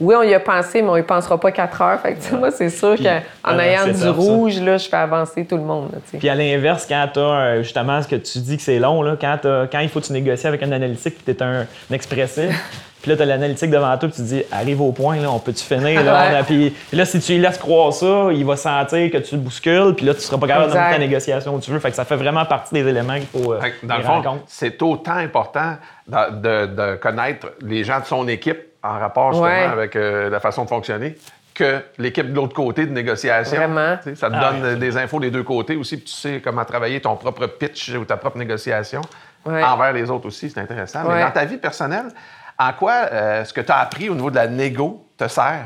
Oui, 0.00 0.14
on 0.18 0.22
y 0.22 0.32
a 0.32 0.40
pensé, 0.40 0.80
mais 0.80 0.88
on 0.88 0.96
y 0.96 1.02
pensera 1.02 1.38
pas 1.38 1.52
quatre 1.52 1.82
heures. 1.82 2.00
Fait 2.00 2.14
que 2.14 2.34
moi, 2.34 2.50
c'est 2.50 2.70
sûr 2.70 2.96
qu'en 2.96 3.58
ayant 3.58 3.86
du 3.86 4.08
rouge, 4.08 4.58
là, 4.60 4.78
je 4.78 4.88
fais 4.88 4.96
avancer 4.96 5.44
tout 5.44 5.56
le 5.56 5.62
monde. 5.62 5.90
puis 6.18 6.28
à 6.28 6.34
l'inverse, 6.34 6.86
quand 6.88 7.06
tu 7.12 7.20
as 7.20 7.62
justement 7.62 8.00
ce 8.00 8.08
que 8.08 8.16
tu 8.16 8.38
dis 8.38 8.56
que 8.56 8.62
c'est 8.62 8.78
long, 8.78 9.02
là, 9.02 9.16
quand, 9.20 9.38
quand 9.70 9.80
il 9.80 9.88
faut 9.90 10.00
que 10.00 10.06
tu 10.06 10.14
négocies 10.14 10.46
avec 10.46 10.62
un 10.62 10.72
analytique 10.72 11.16
et 11.26 11.34
tu 11.34 11.38
es 11.38 11.42
un, 11.42 11.66
un 11.90 11.94
expressif, 11.94 12.50
Puis 13.02 13.10
là, 13.10 13.16
tu 13.16 13.22
as 13.22 13.26
l'analytique 13.26 13.70
devant 13.70 13.96
toi, 13.96 14.08
puis 14.08 14.16
tu 14.16 14.22
te 14.22 14.26
dis, 14.26 14.42
arrive 14.52 14.80
au 14.82 14.92
point, 14.92 15.16
là, 15.16 15.30
on 15.30 15.38
peut-tu 15.38 15.64
finir? 15.64 16.02
Là, 16.04 16.42
puis, 16.42 16.74
là, 16.92 17.04
si 17.04 17.20
tu 17.20 17.32
lui 17.32 17.40
laisses 17.40 17.58
croire 17.58 17.92
ça, 17.92 18.28
il 18.32 18.44
va 18.44 18.56
sentir 18.56 19.10
que 19.10 19.18
tu 19.18 19.36
le 19.36 19.40
bouscules, 19.40 19.94
puis 19.96 20.04
là, 20.04 20.14
tu 20.14 20.20
seras 20.20 20.38
pas 20.38 20.46
capable 20.46 20.68
de 20.68 20.72
faire 20.72 20.90
ta 20.90 20.98
négociation 20.98 21.54
où 21.54 21.60
tu 21.60 21.70
veux. 21.70 21.78
Fait 21.78 21.90
que 21.90 21.96
ça 21.96 22.04
fait 22.04 22.16
vraiment 22.16 22.44
partie 22.44 22.74
des 22.74 22.86
éléments 22.86 23.14
qu'il 23.14 23.26
faut. 23.26 23.54
Euh, 23.54 23.60
dans 23.82 23.96
le 23.96 24.02
fond, 24.02 24.40
c'est 24.46 24.80
autant 24.82 25.16
important 25.16 25.76
de, 26.08 26.96
connaître 26.96 27.48
les 27.62 27.84
gens 27.84 28.00
de 28.00 28.04
son 28.04 28.28
équipe 28.28 28.58
en 28.82 28.98
rapport 28.98 29.32
justement 29.32 29.72
avec 29.72 29.96
euh, 29.96 30.30
la 30.30 30.40
façon 30.40 30.64
de 30.64 30.68
fonctionner 30.68 31.16
que 31.54 31.80
l'équipe 31.98 32.30
de 32.30 32.34
l'autre 32.34 32.54
côté 32.54 32.86
de 32.86 32.92
négociation. 32.92 33.56
Vraiment. 33.56 33.96
Ça 34.14 34.30
te 34.30 34.34
ah 34.34 34.52
donne 34.52 34.78
des 34.78 34.96
infos 34.96 35.20
des 35.20 35.30
deux 35.30 35.42
côtés 35.42 35.76
aussi, 35.76 35.96
puis 35.96 36.06
tu 36.06 36.12
sais 36.12 36.40
comment 36.42 36.64
travailler 36.64 37.00
ton 37.00 37.16
propre 37.16 37.46
pitch 37.46 37.90
ou 37.90 38.04
ta 38.04 38.16
propre 38.16 38.38
négociation 38.38 39.02
envers 39.44 39.92
les 39.92 40.10
autres 40.10 40.26
aussi. 40.26 40.50
C'est 40.50 40.60
intéressant. 40.60 41.00
Mais 41.08 41.20
dans 41.20 41.30
ta 41.30 41.44
vie 41.44 41.58
personnelle, 41.58 42.06
en 42.60 42.72
quoi 42.74 43.08
euh, 43.10 43.44
ce 43.44 43.52
que 43.52 43.62
tu 43.62 43.72
as 43.72 43.78
appris 43.78 44.10
au 44.10 44.14
niveau 44.14 44.30
de 44.30 44.36
la 44.36 44.46
négo 44.46 45.02
te 45.16 45.26
sert? 45.26 45.64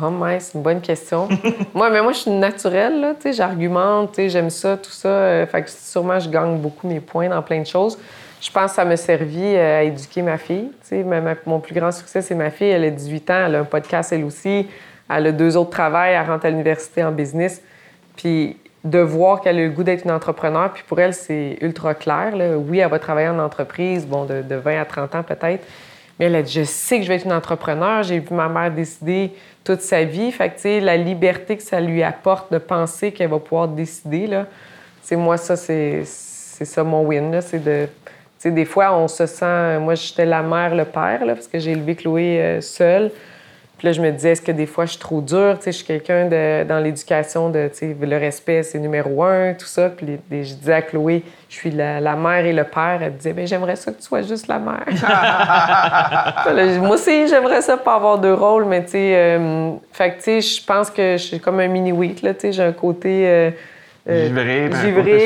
Oh, 0.00 0.10
mais 0.10 0.38
c'est 0.38 0.56
une 0.56 0.62
bonne 0.62 0.80
question. 0.80 1.28
moi, 1.74 1.90
mais 1.90 2.02
moi, 2.02 2.12
je 2.12 2.18
suis 2.18 2.30
naturelle, 2.30 3.00
là, 3.00 3.14
j'argumente, 3.32 4.20
j'aime 4.28 4.50
ça, 4.50 4.76
tout 4.76 4.90
ça. 4.90 5.08
Euh, 5.08 5.46
fait 5.46 5.62
que 5.62 5.70
sûrement, 5.70 6.20
je 6.20 6.28
gagne 6.28 6.58
beaucoup 6.58 6.86
mes 6.86 7.00
points 7.00 7.28
dans 7.28 7.42
plein 7.42 7.60
de 7.60 7.66
choses. 7.66 7.98
Je 8.40 8.50
pense 8.50 8.70
que 8.70 8.76
ça 8.76 8.84
m'a 8.84 8.96
servi 8.96 9.42
euh, 9.42 9.80
à 9.80 9.82
éduquer 9.82 10.22
ma 10.22 10.38
fille. 10.38 10.70
mon 11.46 11.60
plus 11.60 11.74
grand 11.74 11.90
succès, 11.90 12.22
c'est 12.22 12.34
ma 12.34 12.50
fille. 12.50 12.68
Elle 12.68 12.84
a 12.84 12.90
18 12.90 13.30
ans, 13.30 13.46
elle 13.46 13.54
a 13.56 13.60
un 13.60 13.64
podcast, 13.64 14.12
elle 14.12 14.24
aussi. 14.24 14.68
Elle 15.08 15.26
a 15.26 15.32
deux 15.32 15.56
autres 15.56 15.70
travails, 15.70 16.12
elle 16.12 16.26
rentre 16.26 16.46
à 16.46 16.50
l'université 16.50 17.02
en 17.02 17.10
business. 17.10 17.60
Puis 18.16 18.56
de 18.84 18.98
voir 18.98 19.40
qu'elle 19.40 19.58
a 19.58 19.62
le 19.62 19.70
goût 19.70 19.82
d'être 19.82 20.04
une 20.04 20.10
entrepreneur. 20.10 20.72
Puis 20.72 20.82
pour 20.86 20.98
elle, 21.00 21.14
c'est 21.14 21.58
ultra 21.60 21.94
clair. 21.94 22.32
Oui, 22.56 22.78
elle 22.78 22.88
va 22.88 22.98
travailler 22.98 23.28
en 23.28 23.38
entreprise, 23.38 24.06
bon, 24.06 24.24
de, 24.24 24.54
20 24.54 24.80
à 24.80 24.84
30 24.84 25.14
ans 25.16 25.22
peut-être. 25.22 25.66
Mais 26.18 26.26
elle 26.26 26.36
a 26.36 26.42
dit, 26.42 26.52
je 26.52 26.64
sais 26.64 26.98
que 26.98 27.04
je 27.04 27.08
vais 27.08 27.16
être 27.16 27.24
une 27.24 27.32
entrepreneur. 27.32 28.02
J'ai 28.02 28.18
vu 28.18 28.34
ma 28.34 28.48
mère 28.48 28.70
décider 28.70 29.32
toute 29.64 29.80
sa 29.80 30.04
vie. 30.04 30.32
Fait 30.32 30.50
que, 30.50 30.54
tu 30.56 30.60
sais, 30.62 30.80
la 30.80 30.96
liberté 30.96 31.56
que 31.56 31.62
ça 31.62 31.80
lui 31.80 32.02
apporte 32.02 32.52
de 32.52 32.58
penser 32.58 33.12
qu'elle 33.12 33.30
va 33.30 33.38
pouvoir 33.38 33.68
décider, 33.68 34.26
là, 34.26 34.46
c'est 35.02 35.16
moi, 35.16 35.36
ça, 35.36 35.56
c'est, 35.56 36.04
ça 36.04 36.84
mon 36.84 37.02
win. 37.02 37.40
C'est 37.40 37.62
de... 37.62 37.86
Tu 37.86 38.48
sais, 38.48 38.50
des 38.50 38.64
fois, 38.64 38.96
on 38.96 39.08
se 39.08 39.26
sent... 39.26 39.78
Moi, 39.78 39.94
j'étais 39.94 40.24
la 40.24 40.42
mère, 40.42 40.74
le 40.74 40.86
père, 40.86 41.24
là, 41.26 41.34
parce 41.34 41.48
que 41.48 41.58
j'ai 41.58 41.72
élevé 41.72 41.94
Chloé 41.94 42.40
euh, 42.40 42.60
seule. 42.62 43.10
Puis 43.80 43.86
là, 43.86 43.92
je 43.92 44.02
me 44.02 44.10
disais, 44.10 44.32
est-ce 44.32 44.42
que 44.42 44.52
des 44.52 44.66
fois, 44.66 44.84
je 44.84 44.90
suis 44.90 44.98
trop 44.98 45.22
dure? 45.22 45.56
Tu 45.56 45.64
sais, 45.64 45.72
je 45.72 45.76
suis 45.78 45.86
quelqu'un 45.86 46.26
dans 46.66 46.84
l'éducation 46.84 47.48
de, 47.48 47.66
tu 47.68 47.78
sais, 47.78 47.96
le 47.98 48.16
respect, 48.18 48.62
c'est 48.62 48.78
numéro 48.78 49.24
un, 49.24 49.54
tout 49.54 49.64
ça. 49.64 49.88
Puis 49.88 50.18
je 50.30 50.52
disais 50.52 50.74
à 50.74 50.82
Chloé, 50.82 51.24
je 51.48 51.54
suis 51.54 51.70
la, 51.70 52.14
mère 52.14 52.44
et 52.44 52.52
le 52.52 52.64
père. 52.64 52.98
Elle 53.00 53.16
disait, 53.16 53.32
bien, 53.32 53.46
j'aimerais 53.46 53.76
ça 53.76 53.90
que 53.90 53.96
tu 53.96 54.02
sois 54.02 54.20
juste 54.20 54.48
la 54.48 54.58
mère. 54.58 54.84
moi 56.82 56.90
aussi, 56.90 57.26
j'aimerais 57.26 57.62
ça 57.62 57.78
pas 57.78 57.94
avoir 57.94 58.18
de 58.18 58.30
rôle, 58.30 58.66
mais 58.66 58.84
tu 58.84 58.90
sais, 58.90 59.16
euh, 59.16 59.70
fait 59.92 60.10
que, 60.10 60.16
tu 60.16 60.24
sais, 60.24 60.40
je 60.42 60.62
pense 60.62 60.90
que 60.90 61.12
je 61.12 61.22
suis 61.22 61.40
comme 61.40 61.58
un 61.58 61.68
mini-wheat, 61.68 62.20
là, 62.20 62.34
tu 62.34 62.40
sais, 62.40 62.52
j'ai 62.52 62.62
un 62.62 62.72
côté... 62.72 63.26
Euh, 63.26 63.50
euh, 64.08 64.68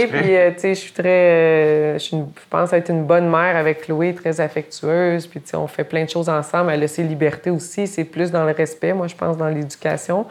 puis 0.08 0.36
euh, 0.36 0.50
tu 0.50 0.60
sais, 0.60 0.74
je 0.74 0.80
suis 0.80 0.92
très. 0.92 1.04
Euh, 1.04 1.98
je, 1.98 2.16
pense 2.50 2.72
être 2.72 2.90
une 2.90 3.04
bonne 3.04 3.30
mère 3.30 3.56
avec 3.56 3.82
Chloé, 3.82 4.14
très 4.14 4.40
affectueuse. 4.40 5.26
Puis 5.26 5.40
tu 5.40 5.50
sais, 5.50 5.56
on 5.56 5.68
fait 5.68 5.84
plein 5.84 6.04
de 6.04 6.10
choses 6.10 6.28
ensemble. 6.28 6.72
Elle 6.72 6.82
a 6.82 6.88
ses 6.88 7.04
libertés 7.04 7.50
aussi. 7.50 7.86
C'est 7.86 8.04
plus 8.04 8.32
dans 8.32 8.44
le 8.44 8.52
respect, 8.52 8.92
moi, 8.92 9.06
je 9.06 9.14
pense, 9.14 9.36
dans 9.36 9.48
l'éducation. 9.48 10.26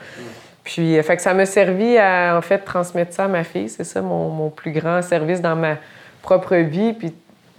Puis, 0.64 1.02
fait 1.04 1.18
que 1.18 1.22
ça 1.22 1.34
m'a 1.34 1.46
servi 1.46 1.98
à, 1.98 2.38
en 2.38 2.42
fait, 2.42 2.60
transmettre 2.60 3.14
ça 3.14 3.26
à 3.26 3.28
ma 3.28 3.44
fille. 3.44 3.70
C'est 3.70 3.84
ça 3.84 4.02
mon, 4.02 4.30
mon, 4.30 4.50
plus 4.50 4.72
grand 4.72 5.02
service 5.02 5.42
dans 5.42 5.56
ma 5.56 5.78
propre 6.22 6.56
vie. 6.56 6.94
Puis 6.94 7.14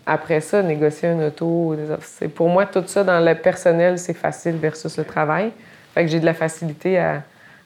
après 0.07 0.40
ça, 0.40 0.62
négocier 0.62 1.09
un 1.09 1.27
auto. 1.27 1.77
C'est, 2.01 2.29
pour 2.29 2.49
moi, 2.49 2.66
tout 2.66 2.85
ça 2.87 3.05
dans 3.05 3.25
le 3.25 3.35
personnel, 3.35 3.99
c'est 3.99 4.14
facile 4.14 4.57
versus 4.57 4.97
le 4.99 5.05
travail. 5.05 5.51
Fait 5.94 6.05
que 6.05 6.11
j'ai 6.11 6.20
de 6.20 6.27
la 6.27 6.35
facilité 6.35 6.99
à, 6.99 7.23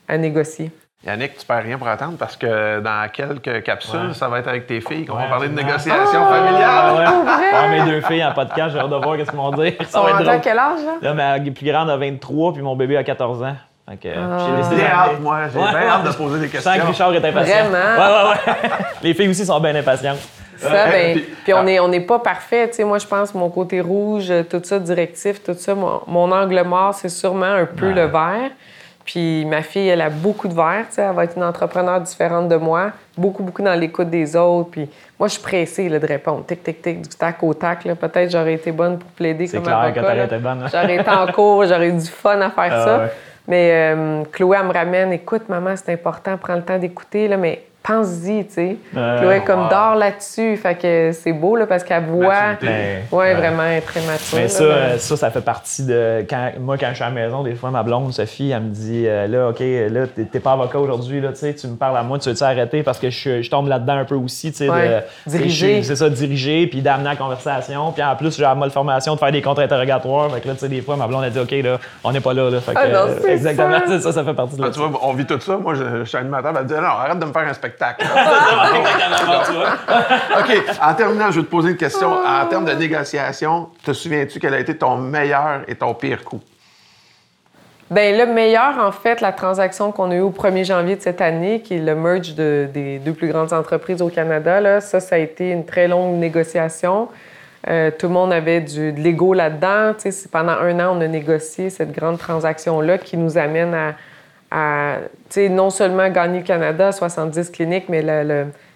à 0.07 0.19
négocier. 0.19 0.71
Yannick, 1.07 1.39
tu 1.39 1.47
perds 1.47 1.63
rien 1.63 1.79
pour 1.79 1.87
attendre 1.87 2.17
parce 2.19 2.37
que 2.37 2.81
dans 2.81 3.09
quelques 3.13 3.63
capsules, 3.63 4.15
ça 4.15 4.27
va 4.27 4.41
être 4.41 4.49
avec 4.49 4.67
tes 4.67 4.81
filles 4.81 5.07
qu'on 5.07 5.15
va 5.15 5.27
parler 5.27 5.49
de 5.49 5.55
négociation 5.55 6.21
ah, 6.27 6.35
familiale. 6.35 7.09
Ah, 7.55 7.69
mes 7.69 7.83
deux 7.83 8.01
filles 8.01 8.25
en 8.25 8.33
podcast, 8.33 8.71
j'ai 8.73 8.81
hâte 8.81 8.91
de 8.91 8.97
voir 8.97 9.17
ce 9.17 9.23
qu'ils 9.23 9.39
vont 9.39 9.53
dire. 9.53 9.75
Ça 9.89 10.01
va 10.01 10.21
être 10.21 10.29
à 10.29 10.39
quel 10.39 10.59
âge? 10.59 10.81
Là, 11.01 11.15
ma 11.15 11.39
plus 11.39 11.71
grande 11.71 11.89
a 11.89 11.97
23 11.97 12.53
puis 12.53 12.63
mon 12.63 12.75
bébé 12.75 12.97
a 12.97 13.05
14 13.05 13.43
ans. 13.45 13.57
Donc, 13.87 13.99
ah. 14.05 14.67
J'ai 14.69 14.77
bien 14.77 14.87
hâte, 14.87 15.21
moi. 15.21 15.49
J'ai 15.49 15.59
bien 15.59 15.89
hâte 15.89 16.05
de 16.05 16.13
poser 16.17 16.41
des 16.41 16.49
questions. 16.49 16.73
Sans 16.73 16.79
que 16.79 16.87
Richard 16.87 17.15
est 17.15 17.25
impatient. 17.25 17.71
Vraiment? 17.71 17.97
Ouais, 17.97 18.31
ouais, 18.31 18.31
ouais. 18.31 18.69
Les 19.03 19.15
filles 19.15 19.29
aussi 19.29 19.47
sont 19.47 19.61
bien 19.61 19.75
impatientes. 19.77 20.19
Ça, 20.59 20.87
ben, 20.91 21.21
puis, 21.45 21.55
on 21.55 21.63
n'est 21.63 21.79
on 21.79 21.93
est 21.93 22.01
pas 22.01 22.19
parfait. 22.19 22.69
Tu 22.69 22.75
sais, 22.75 22.85
moi, 22.85 22.99
je 22.99 23.07
pense 23.07 23.33
mon 23.35 23.49
côté 23.49 23.81
rouge, 23.81 24.33
tout 24.51 24.61
ça, 24.65 24.81
directif, 24.81 25.43
tout 25.43 25.55
ça, 25.55 25.77
mon, 25.77 26.03
mon 26.09 26.33
angle 26.33 26.61
mort, 26.65 26.93
c'est 26.93 27.09
sûrement 27.09 27.47
un 27.47 27.65
peu 27.65 27.93
le 27.93 28.07
vert. 28.07 28.51
Puis 29.09 29.47
ma 29.47 29.63
fille, 29.63 29.89
elle 29.89 30.03
a 30.03 30.11
beaucoup 30.11 30.49
de 30.49 30.53
verre, 30.53 30.85
elle 30.99 31.15
va 31.15 31.25
être 31.25 31.35
une 31.35 31.43
entrepreneur 31.43 31.99
différente 31.99 32.47
de 32.47 32.57
moi, 32.57 32.93
beaucoup, 33.17 33.43
beaucoup 33.43 33.63
dans 33.63 33.73
l'écoute 33.73 34.11
des 34.11 34.37
autres. 34.37 34.69
Puis 34.71 34.87
moi, 35.19 35.29
je 35.29 35.33
suis 35.33 35.43
pressée 35.43 35.89
de 35.89 36.07
répondre, 36.07 36.45
tic, 36.45 36.63
tic, 36.63 36.83
tic, 36.83 37.01
du 37.01 37.17
tac 37.17 37.43
au 37.43 37.55
tac. 37.55 37.85
Peut-être 37.85 38.31
j'aurais 38.31 38.53
été 38.53 38.71
bonne 38.71 38.99
pour 38.99 39.09
plaider 39.13 39.49
comme 39.49 39.63
clair 39.63 39.79
avocat. 39.79 40.03
Que 40.03 40.25
été 40.25 40.37
bonne. 40.37 40.63
Hein. 40.63 40.67
J'aurais 40.71 40.97
été 40.97 41.09
en 41.09 41.27
cours, 41.33 41.65
j'aurais 41.65 41.89
eu 41.89 41.93
du 41.93 42.05
fun 42.05 42.39
à 42.39 42.51
faire 42.51 42.71
ah 42.71 42.85
ça. 42.85 43.07
Mais 43.47 43.71
euh, 43.73 44.25
Chloé, 44.31 44.59
elle 44.61 44.67
me 44.67 44.75
ramène, 44.75 45.11
écoute, 45.15 45.49
maman, 45.49 45.75
c'est 45.75 45.95
important, 45.95 46.37
prends 46.37 46.57
le 46.57 46.63
temps 46.63 46.79
d'écouter, 46.79 47.35
mais 47.39 47.63
pense-y, 47.89 48.47
tu 48.47 48.55
sais. 48.55 48.77
Chloé 48.93 49.43
comme 49.45 49.69
dort 49.69 49.95
là-dessus. 49.95 50.57
Fait 50.57 50.75
que 50.75 51.11
c'est 51.13 51.33
beau, 51.33 51.57
là, 51.57 51.67
parce 51.67 51.83
qu'elle 51.83 52.05
voit. 52.05 52.57
Ouais, 53.11 53.35
vraiment, 53.35 53.81
très 53.85 54.01
mature. 54.03 54.39
Mais 54.39 54.49
ça, 54.49 54.99
ça, 54.99 55.17
ça 55.17 55.31
fait 55.31 55.41
partie 55.41 55.85
de. 55.85 56.25
Quand, 56.29 56.53
moi, 56.61 56.77
quand 56.79 56.89
je 56.91 56.95
suis 56.95 57.05
à 57.05 57.09
la 57.09 57.15
maison, 57.15 57.43
des 57.43 57.55
fois, 57.55 57.71
ma 57.71 57.83
blonde, 57.83 58.13
Sophie, 58.13 58.51
elle 58.51 58.63
me 58.63 58.71
dit 58.71 59.05
euh, 59.07 59.27
là, 59.27 59.49
OK, 59.49 59.61
là, 59.61 60.07
t'es 60.07 60.41
pas 60.41 60.53
avocat 60.53 60.79
aujourd'hui, 60.79 61.21
là, 61.21 61.31
tu 61.31 61.39
sais, 61.39 61.55
tu 61.55 61.67
me 61.67 61.77
parles 61.77 61.97
à 61.97 62.03
moi, 62.03 62.19
tu 62.19 62.29
veux-tu 62.29 62.43
arrêter? 62.43 62.83
Parce 62.83 62.99
que 62.99 63.11
je, 63.11 63.43
je 63.43 63.51
tombe 63.51 63.69
là-dedans 63.69 63.99
un 63.99 64.05
peu 64.05 64.15
aussi, 64.15 64.53
tu 64.53 64.59
sais. 64.59 64.69
Ouais. 64.69 65.05
Diriger. 65.27 65.83
C'est 65.83 65.97
ça, 65.97 66.09
diriger, 66.11 66.67
puis 66.67 66.83
d'amener 66.83 67.11
la 67.11 67.17
conversation. 67.17 67.93
Puis 67.93 68.03
en 68.03 68.17
plus, 68.17 68.37
j'ai 68.37 68.43
la 68.43 68.57
formation 68.71 69.15
de 69.15 69.19
faire 69.19 69.33
des 69.33 69.43
contre-interrogatoires. 69.43 70.31
Fait 70.33 70.41
que 70.41 70.49
là, 70.49 70.55
tu 70.55 70.61
sais, 70.61 70.69
des 70.69 70.83
fois, 70.83 70.97
ma 70.97 71.07
blonde, 71.07 71.25
a 71.25 71.31
dit 71.31 71.39
OK, 71.39 71.51
là, 71.51 71.79
on 72.05 72.13
n'est 72.13 72.21
pas 72.21 72.35
là, 72.35 72.51
là. 72.51 72.61
Fait 72.61 72.73
ah 72.75 72.89
non, 72.89 73.07
exactement, 73.29 73.81
ça. 73.87 74.01
ça, 74.01 74.13
ça 74.13 74.25
fait 74.25 74.35
partie 74.35 74.57
de 74.57 74.63
ah, 74.65 74.71
tu 74.71 74.79
vois, 74.79 74.91
on 75.03 75.15
vit 75.15 75.27
tout 75.27 75.41
ça. 75.41 75.57
Moi, 75.57 75.75
je, 75.75 76.05
suis 76.05 76.19
animateur, 76.19 76.53
elle 76.55 76.63
me 76.63 76.69
dit 76.69 76.75
non, 76.75 76.81
arrête 76.83 77.19
de 77.19 77.25
me 77.25 77.33
faire 77.33 77.49
un 77.49 77.55
spectacle 77.79 78.05
OK. 80.39 80.51
En 80.83 80.95
terminant, 80.95 81.31
je 81.31 81.41
vais 81.41 81.47
te 81.47 81.51
poser 81.51 81.71
une 81.71 81.77
question. 81.77 82.13
En 82.13 82.45
termes 82.47 82.65
de 82.65 82.73
négociation, 82.73 83.69
te 83.85 83.93
souviens-tu 83.93 84.41
quel 84.41 84.55
a 84.55 84.61
été 84.61 84.77
ton 84.77 84.97
meilleur 84.97 85.61
et 85.69 85.75
ton 85.75 85.93
pire 85.95 86.25
coup? 86.25 86.41
Bien, 87.91 88.19
le 88.19 88.27
meilleur, 88.31 88.79
en 88.79 88.93
fait, 88.93 89.23
la 89.23 89.33
transaction 89.33 89.93
qu'on 89.93 90.11
a 90.11 90.17
eue 90.17 90.21
au 90.21 90.31
1er 90.31 90.65
janvier 90.65 90.97
de 90.97 91.01
cette 91.01 91.23
année, 91.23 91.63
qui 91.63 91.77
est 91.77 91.81
le 91.81 91.95
merge 91.95 92.35
des 92.35 93.01
deux 93.03 93.15
plus 93.15 93.29
grandes 93.29 93.55
entreprises 93.55 94.03
au 94.03 94.09
Canada, 94.09 94.61
là, 94.61 94.83
ça, 94.83 95.01
ça 95.01 95.15
a 95.15 95.19
été 95.19 95.51
une 95.51 95.65
très 95.65 95.89
longue 95.89 96.17
négociation. 96.17 97.09
Euh, 97.67 97.91
tout 97.91 98.09
le 98.09 98.13
monde 98.13 98.31
avait 98.33 98.61
du, 98.61 98.93
de 98.93 99.01
l'ego 99.01 99.33
là-dedans. 99.33 99.95
Pendant 100.31 100.53
un 100.53 100.79
an, 100.81 100.99
on 100.99 101.01
a 101.01 101.09
négocié 101.09 101.71
cette 101.71 101.93
grande 101.93 102.19
transaction-là 102.19 102.99
qui 102.99 103.17
nous 103.17 103.39
amène 103.39 103.73
à 103.75 103.95
à 104.51 104.97
non 105.51 105.71
seulement 105.71 106.09
gagner 106.09 106.39
le 106.39 106.45
Canada, 106.45 106.93
70 106.93 107.51
cliniques, 107.51 107.89
mais 107.89 108.03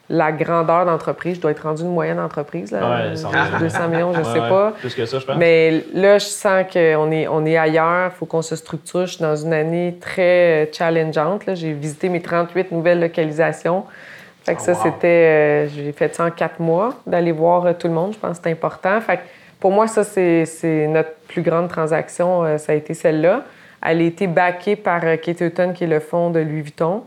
la 0.08 0.32
grandeur 0.32 0.84
d'entreprise. 0.84 1.36
Je 1.36 1.40
dois 1.40 1.52
être 1.52 1.62
rendu 1.62 1.82
une 1.82 1.94
moyenne 1.94 2.20
entreprise, 2.20 2.70
là, 2.70 3.08
200 3.58 3.88
millions, 3.88 4.12
je 4.12 4.18
ne 4.18 4.24
sais 4.24 4.38
pas. 4.38 4.74
Plus 4.78 4.94
que 4.94 5.06
ça, 5.06 5.18
je 5.18 5.24
pense. 5.24 5.36
Mais 5.36 5.84
là, 5.94 6.18
je 6.18 6.26
sens 6.26 6.64
qu'on 6.70 7.10
est, 7.10 7.26
on 7.28 7.46
est 7.46 7.56
ailleurs, 7.56 8.10
il 8.14 8.18
faut 8.18 8.26
qu'on 8.26 8.42
se 8.42 8.56
structure. 8.56 9.06
Je 9.06 9.14
suis 9.14 9.22
dans 9.22 9.36
une 9.36 9.52
année 9.54 9.96
très 10.00 10.70
challengeante. 10.72 11.42
J'ai 11.54 11.72
visité 11.72 12.08
mes 12.08 12.20
38 12.20 12.72
nouvelles 12.72 13.00
localisations. 13.00 13.84
Fait 14.44 14.56
que 14.56 14.60
ça, 14.60 14.72
oh, 14.74 14.80
c'était... 14.82 15.06
Euh, 15.06 15.68
j'ai 15.68 15.92
fait 15.92 16.14
ça 16.14 16.26
en 16.26 16.30
quatre 16.30 16.58
mois, 16.58 16.94
d'aller 17.06 17.30
voir 17.32 17.64
euh, 17.64 17.72
tout 17.78 17.86
le 17.86 17.94
monde. 17.94 18.12
Je 18.12 18.18
pense 18.18 18.38
que 18.38 18.44
c'est 18.44 18.50
important. 18.50 19.00
Fait 19.00 19.18
que 19.18 19.22
pour 19.60 19.70
moi, 19.70 19.86
ça, 19.86 20.02
c'est 20.02 20.86
notre 20.88 21.12
plus 21.28 21.42
grande 21.42 21.68
transaction. 21.68 22.44
Euh, 22.44 22.58
ça 22.58 22.72
a 22.72 22.74
été 22.74 22.92
celle-là. 22.92 23.44
Elle 23.82 24.00
a 24.00 24.04
été 24.04 24.26
backée 24.26 24.76
par 24.76 25.00
euh, 25.04 25.16
Kate 25.16 25.40
Hutton, 25.40 25.72
qui 25.74 25.84
est 25.84 25.88
le 25.88 26.00
fonds 26.00 26.30
de 26.30 26.40
Louis 26.40 26.62
Vuitton. 26.62 27.02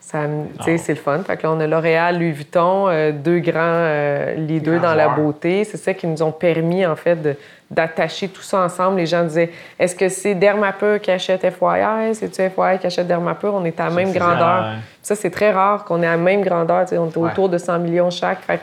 Ça, 0.00 0.20
ah. 0.58 0.64
C'est 0.64 0.94
le 0.94 0.94
fun. 0.94 1.18
Fait 1.22 1.36
que 1.36 1.42
là, 1.42 1.52
on 1.52 1.60
a 1.60 1.66
L'Oréal, 1.66 2.18
Louis 2.18 2.32
Vuitton, 2.32 2.88
euh, 2.88 3.12
deux 3.12 3.40
grands 3.40 3.60
euh, 3.60 4.34
leaders 4.34 4.80
dans 4.80 4.94
la 4.94 5.08
beauté. 5.08 5.64
C'est 5.64 5.76
ça 5.76 5.92
qui 5.92 6.06
nous 6.06 6.22
ont 6.22 6.32
permis, 6.32 6.86
en 6.86 6.96
fait, 6.96 7.38
d'attacher 7.70 8.28
tout 8.28 8.40
ça 8.40 8.60
ensemble. 8.60 8.96
Les 8.96 9.06
gens 9.06 9.22
disaient 9.24 9.50
est-ce 9.78 9.94
que 9.94 10.08
c'est 10.08 10.34
Dermapur 10.34 10.98
qui 11.00 11.10
achète 11.10 11.42
FYI 11.42 12.14
C'est-tu 12.14 12.40
FYI 12.48 12.78
qui 12.80 12.86
achète 12.86 13.06
Dermapur 13.06 13.52
On 13.54 13.64
est 13.66 13.78
à 13.78 13.88
la 13.88 13.94
même 13.94 14.12
grandeur. 14.12 14.76
Ça, 15.02 15.14
c'est 15.14 15.30
très 15.30 15.52
rare 15.52 15.84
qu'on 15.84 16.02
ait 16.02 16.06
à 16.06 16.12
la 16.12 16.16
même 16.16 16.40
grandeur. 16.40 16.86
On 16.92 17.10
est 17.10 17.16
autour 17.18 17.50
de 17.50 17.58
100 17.58 17.78
millions 17.80 18.10
chaque. 18.10 18.40
Fait, 18.40 18.60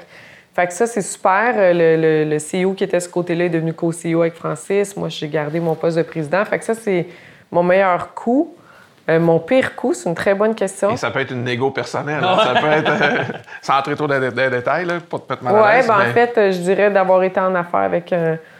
fait 0.55 0.67
que 0.67 0.73
ça, 0.73 0.87
c'est 0.87 1.01
super. 1.01 1.53
Le, 1.73 2.23
le, 2.23 2.37
CEO 2.37 2.73
qui 2.73 2.85
était 2.85 2.99
ce 3.01 3.09
côté-là 3.09 3.45
est 3.45 3.49
devenu 3.49 3.73
co-CEO 3.73 4.21
avec 4.21 4.35
Francis. 4.35 4.95
Moi, 4.95 5.09
j'ai 5.09 5.27
gardé 5.27 5.59
mon 5.59 5.75
poste 5.75 5.97
de 5.97 6.03
président. 6.03 6.45
Fait 6.45 6.59
que 6.59 6.65
ça, 6.65 6.73
c'est 6.73 7.07
mon 7.51 7.61
meilleur 7.61 8.13
coup. 8.13 8.55
Euh, 9.07 9.19
mon 9.19 9.37
pire 9.37 9.75
coup, 9.75 9.93
c'est 9.93 10.09
une 10.09 10.15
très 10.15 10.33
bonne 10.33 10.55
question. 10.55 10.89
Et 10.91 10.97
ça 10.97 11.11
peut 11.11 11.19
être 11.19 11.31
une 11.31 11.43
négo 11.43 11.69
personnelle. 11.71 12.21
ça 12.21 12.59
peut 12.59 12.67
être. 12.67 12.89
Euh, 12.89 13.23
sans 13.61 13.77
entrer 13.77 13.95
trop 13.95 14.07
dans 14.07 14.17
les 14.17 14.49
détails, 14.49 14.85
là, 14.85 14.95
pour 15.07 15.25
te 15.25 15.31
mettre 15.31 15.43
mal 15.43 15.55
à 15.55 15.61
Oui, 15.61 15.87
ben, 15.87 16.09
en 16.09 16.13
fait, 16.13 16.37
euh, 16.37 16.51
je 16.51 16.57
dirais 16.59 16.89
d'avoir 16.89 17.21
été 17.23 17.39
en 17.39 17.53
affaires 17.53 17.81
avec 17.81 18.13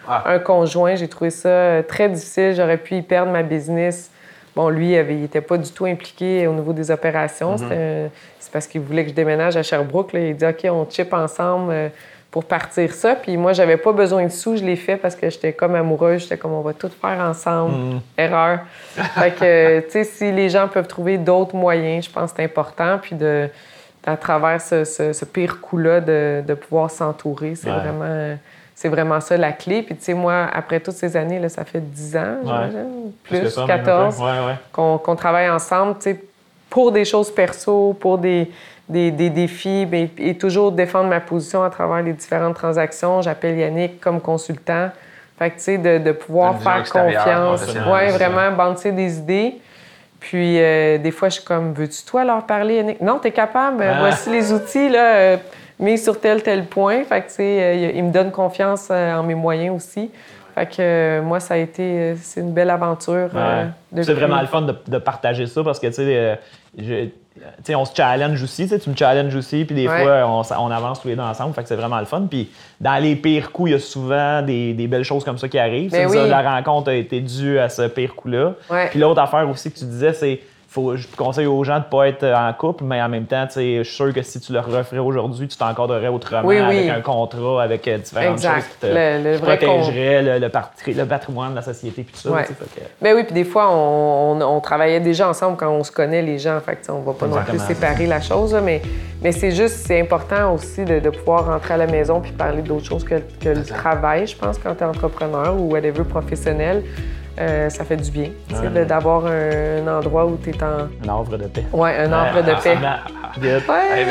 ah. 0.08 0.24
un, 0.26 0.40
conjoint. 0.40 0.96
J'ai 0.96 1.08
trouvé 1.08 1.32
ça 1.32 1.82
très 1.88 2.10
difficile. 2.10 2.54
J'aurais 2.56 2.78
pu 2.78 2.96
y 2.96 3.02
perdre 3.02 3.32
ma 3.32 3.42
business. 3.42 4.12
Bon, 4.56 4.70
lui, 4.70 4.94
il 4.94 5.22
n'était 5.22 5.42
pas 5.42 5.58
du 5.58 5.70
tout 5.70 5.86
impliqué 5.86 6.48
au 6.48 6.54
niveau 6.54 6.74
des 6.74 6.90
opérations. 6.90 7.56
Mm-hmm. 7.56 8.10
C'est 8.40 8.52
parce 8.52 8.68
qu'il 8.68 8.82
voulait 8.82 9.04
que 9.04 9.10
je 9.10 9.16
déménage 9.16 9.58
à 9.58 9.64
Sherbrooke. 9.64 10.12
Il 10.14 10.36
dit 10.36 10.46
OK, 10.46 10.66
on 10.72 10.88
chip 10.90 11.14
ensemble 11.14 11.92
pour 12.36 12.44
partir 12.44 12.94
ça. 12.94 13.16
Puis 13.16 13.38
moi, 13.38 13.54
j'avais 13.54 13.78
pas 13.78 13.94
besoin 13.94 14.26
de 14.26 14.30
sous, 14.30 14.58
je 14.58 14.64
l'ai 14.66 14.76
fait 14.76 14.98
parce 14.98 15.16
que 15.16 15.30
j'étais 15.30 15.54
comme 15.54 15.74
amoureuse, 15.74 16.24
j'étais 16.24 16.36
comme 16.36 16.52
on 16.52 16.60
va 16.60 16.74
tout 16.74 16.90
faire 16.90 17.18
ensemble. 17.22 17.76
Mm. 17.76 18.02
Erreur. 18.18 18.60
fait 18.96 19.32
que, 19.32 19.80
tu 19.80 19.92
sais, 19.92 20.04
si 20.04 20.32
les 20.34 20.50
gens 20.50 20.68
peuvent 20.68 20.86
trouver 20.86 21.18
d'autres 21.18 21.56
moyens, 21.56 22.04
je 22.04 22.10
pense 22.10 22.32
que 22.32 22.38
c'est 22.38 22.44
important. 22.44 23.00
Puis 23.02 23.16
de, 23.16 23.48
à 24.06 24.18
travers 24.18 24.60
ce, 24.60 25.24
pire 25.24 25.62
coup-là, 25.62 26.02
de, 26.02 26.54
pouvoir 26.56 26.92
s'entourer, 26.92 27.56
c'est 27.56 27.70
vraiment. 27.70 28.36
C'est 28.76 28.90
vraiment 28.90 29.22
ça 29.22 29.38
la 29.38 29.54
clé. 29.54 29.82
Puis, 29.82 29.96
tu 29.96 30.04
sais, 30.04 30.14
moi, 30.14 30.50
après 30.52 30.82
toutes 30.82 30.96
ces 30.96 31.16
années, 31.16 31.40
là, 31.40 31.48
ça 31.48 31.64
fait 31.64 31.80
10 31.80 32.18
ans, 32.18 32.36
j'imagine, 32.44 33.12
plus, 33.24 33.56
14, 33.66 34.22
qu'on 34.74 35.16
travaille 35.16 35.50
ensemble, 35.50 35.96
tu 35.96 36.12
sais, 36.12 36.24
pour 36.70 36.92
des 36.92 37.06
choses 37.06 37.34
perso, 37.34 37.96
pour 37.98 38.18
des, 38.18 38.52
des, 38.90 39.12
défis 39.30 39.86
ben, 39.86 40.10
et 40.18 40.38
toujours 40.38 40.74
défendre 40.74 41.10
ma 41.10 41.22
position 41.22 41.64
à 41.64 41.70
travers 41.70 42.04
les 42.04 42.12
différentes 42.12 42.56
transactions. 42.56 43.22
J'appelle 43.22 43.58
Yannick 43.58 44.02
comme 44.02 44.20
consultant. 44.20 44.90
Fait 45.40 45.52
que, 45.52 45.56
tu 45.56 45.62
sais, 45.62 45.78
de, 45.78 46.12
pouvoir 46.12 46.62
faire 46.62 46.84
confiance. 46.90 47.66
Oui, 47.68 48.10
vraiment, 48.12 48.52
banter 48.52 48.92
des 48.92 49.18
idées. 49.18 49.56
Puis, 50.20 50.60
euh, 50.60 50.98
des 50.98 51.12
fois, 51.12 51.30
je 51.30 51.36
suis 51.36 51.44
comme, 51.44 51.74
veux-tu, 51.74 52.04
toi, 52.04 52.26
leur 52.26 52.46
parler, 52.46 52.76
Yannick? 52.76 53.00
Non, 53.00 53.20
tu 53.20 53.28
es 53.28 53.32
capable. 53.32 53.84
Ah. 53.84 54.00
Voici 54.00 54.30
les 54.30 54.52
outils, 54.52 54.90
là, 54.90 55.16
euh, 55.16 55.38
mis 55.80 55.98
sur 55.98 56.20
tel, 56.20 56.44
tel 56.44 56.66
point. 56.66 57.04
Fait 57.04 57.22
que, 57.22 57.28
tu 57.28 57.34
sais, 57.36 57.64
euh, 57.64 57.92
il 57.96 58.04
me 58.04 58.12
donne 58.12 58.32
confiance 58.32 58.90
en 58.90 59.24
mes 59.24 59.36
moyens 59.36 59.76
aussi. 59.76 60.10
Fait 60.56 60.66
que 60.66 61.20
moi, 61.20 61.42
ça 61.42 61.56
a 61.56 61.58
été, 61.58 62.16
c'est 62.16 62.40
une 62.40 62.54
belle 62.54 62.70
aventure. 62.70 63.30
c'est 64.02 64.14
vraiment 64.14 64.40
le 64.40 64.48
fun 64.48 64.62
de, 64.62 64.76
de, 64.88 64.98
partager 65.00 65.48
ça 65.48 65.64
parce 65.64 65.80
que, 65.80 65.88
tu 65.88 65.94
sais, 67.64 67.76
on 67.76 67.86
se 67.86 67.94
challenge 67.94 68.42
aussi, 68.42 68.68
tu 68.68 68.90
me 68.90 68.96
challenges 68.96 69.36
aussi, 69.36 69.66
puis 69.66 69.76
des 69.76 69.88
fois, 69.88 70.26
on, 70.28 70.72
avance 70.72 71.02
tous 71.02 71.10
les 71.10 71.16
deux 71.16 71.22
ensemble, 71.22 71.54
fait 71.54 71.64
que 71.64 71.68
c'est 71.68 71.76
vraiment 71.76 72.00
le 72.00 72.06
fun. 72.06 72.28
Puis 72.30 72.50
dans 72.80 73.02
les 73.02 73.16
pires 73.16 73.52
coups, 73.52 73.72
il 73.72 73.74
y 73.74 73.76
a 73.76 73.80
souvent 73.80 74.42
des, 74.42 74.88
belles 74.88 75.04
choses 75.04 75.24
comme 75.24 75.38
ça 75.38 75.50
qui 75.50 75.60
arrivent. 75.60 75.92
Ben 75.92 76.10
la 76.28 76.42
rencontre 76.42 76.90
a 76.90 76.94
été 76.94 77.20
due 77.20 77.60
à 77.60 77.70
ce 77.70 77.84
pire 77.84 78.16
coup-là. 78.16 78.54
Puis 78.92 79.00
l'autre 79.00 79.22
affaire 79.22 79.50
aussi 79.50 79.72
que 79.72 79.78
tu 79.78 79.86
disais, 79.86 80.14
c'est 80.14 80.40
je 80.96 81.08
conseille 81.16 81.46
aux 81.46 81.64
gens 81.64 81.80
de 81.80 81.86
ne 81.86 81.90
pas 81.90 82.08
être 82.08 82.26
en 82.26 82.52
couple, 82.54 82.84
mais 82.84 83.02
en 83.02 83.10
même 83.10 83.26
temps, 83.26 83.46
je 83.56 83.84
suis 83.84 83.96
sûr 83.96 84.14
que 84.14 84.22
si 84.22 84.40
tu 84.40 84.54
le 84.54 84.60
referais 84.60 85.00
aujourd'hui, 85.00 85.48
tu 85.48 85.58
t'encorderais 85.58 86.08
autrement 86.08 86.50
avec 86.50 86.90
un 86.90 87.02
contrat, 87.02 87.64
avec 87.64 87.88
euh, 87.88 87.98
différentes 87.98 88.42
choses 88.42 88.64
qui 88.64 88.80
te 88.82 88.88
le, 88.88 89.38
protégeraient 89.40 90.40
le, 90.40 91.06
patrimoine 91.06 91.52
de 91.52 91.56
la 91.56 91.62
société. 91.62 92.04
Puis 92.04 92.14
tout 92.14 92.30
ça, 92.30 92.44
ben 93.02 93.16
oui, 93.16 93.24
puis 93.24 93.34
des 93.34 93.44
fois, 93.44 93.70
on, 93.72 94.60
travaillait 94.60 95.00
déjà 95.00 95.30
ensemble 95.30 95.58
quand 95.58 95.70
on 95.70 95.84
se 95.84 95.92
connaît, 95.92 96.22
les 96.22 96.40
gens. 96.40 96.60
Fait 96.60 96.78
on 96.90 97.00
ne 97.00 97.06
va 97.06 97.14
pas 97.14 97.28
non 97.28 97.38
plus 97.48 97.60
séparer 97.60 98.08
la 98.08 98.22
chose, 98.22 98.56
mais, 98.64 98.82
mais 99.22 99.32
c'est 99.32 99.52
juste, 99.52 99.86
c'est 99.86 100.00
important 100.00 100.54
aussi 100.54 100.84
de, 100.84 101.10
pouvoir 101.10 101.46
rentrer 101.46 101.76
à 101.76 101.78
la 101.78 101.88
maison 101.88 102.20
puis 102.20 102.32
parler 102.32 102.62
d'autres 102.62 102.86
choses 102.86 103.04
que, 103.04 103.16
que 103.40 103.50
le 103.50 103.64
travail, 103.64 104.28
je 104.28 104.36
pense, 104.36 104.58
quand 104.58 104.76
tu 104.76 104.84
es 104.84 104.88
entrepreneur 104.88 105.56
ou 105.56 105.72
whatever 105.72 106.04
professionnel. 106.04 106.84
Euh, 107.38 107.70
ça 107.70 107.84
fait 107.84 107.98
du 107.98 108.12
bien 108.12 108.30
d'avoir 108.88 109.26
un, 109.26 109.86
endroit 109.88 110.26
où 110.26 110.38
tu 110.42 110.52
es 110.52 110.64
en. 110.64 110.88
Un 111.06 111.10
havre 111.10 111.38
de 111.38 111.48
paix. 111.48 111.66
Oui, 111.74 111.90
un 111.90 112.12
havre 112.12 112.42
de 112.42 112.54
paix. 112.64 112.78
Ben, 113.42 113.60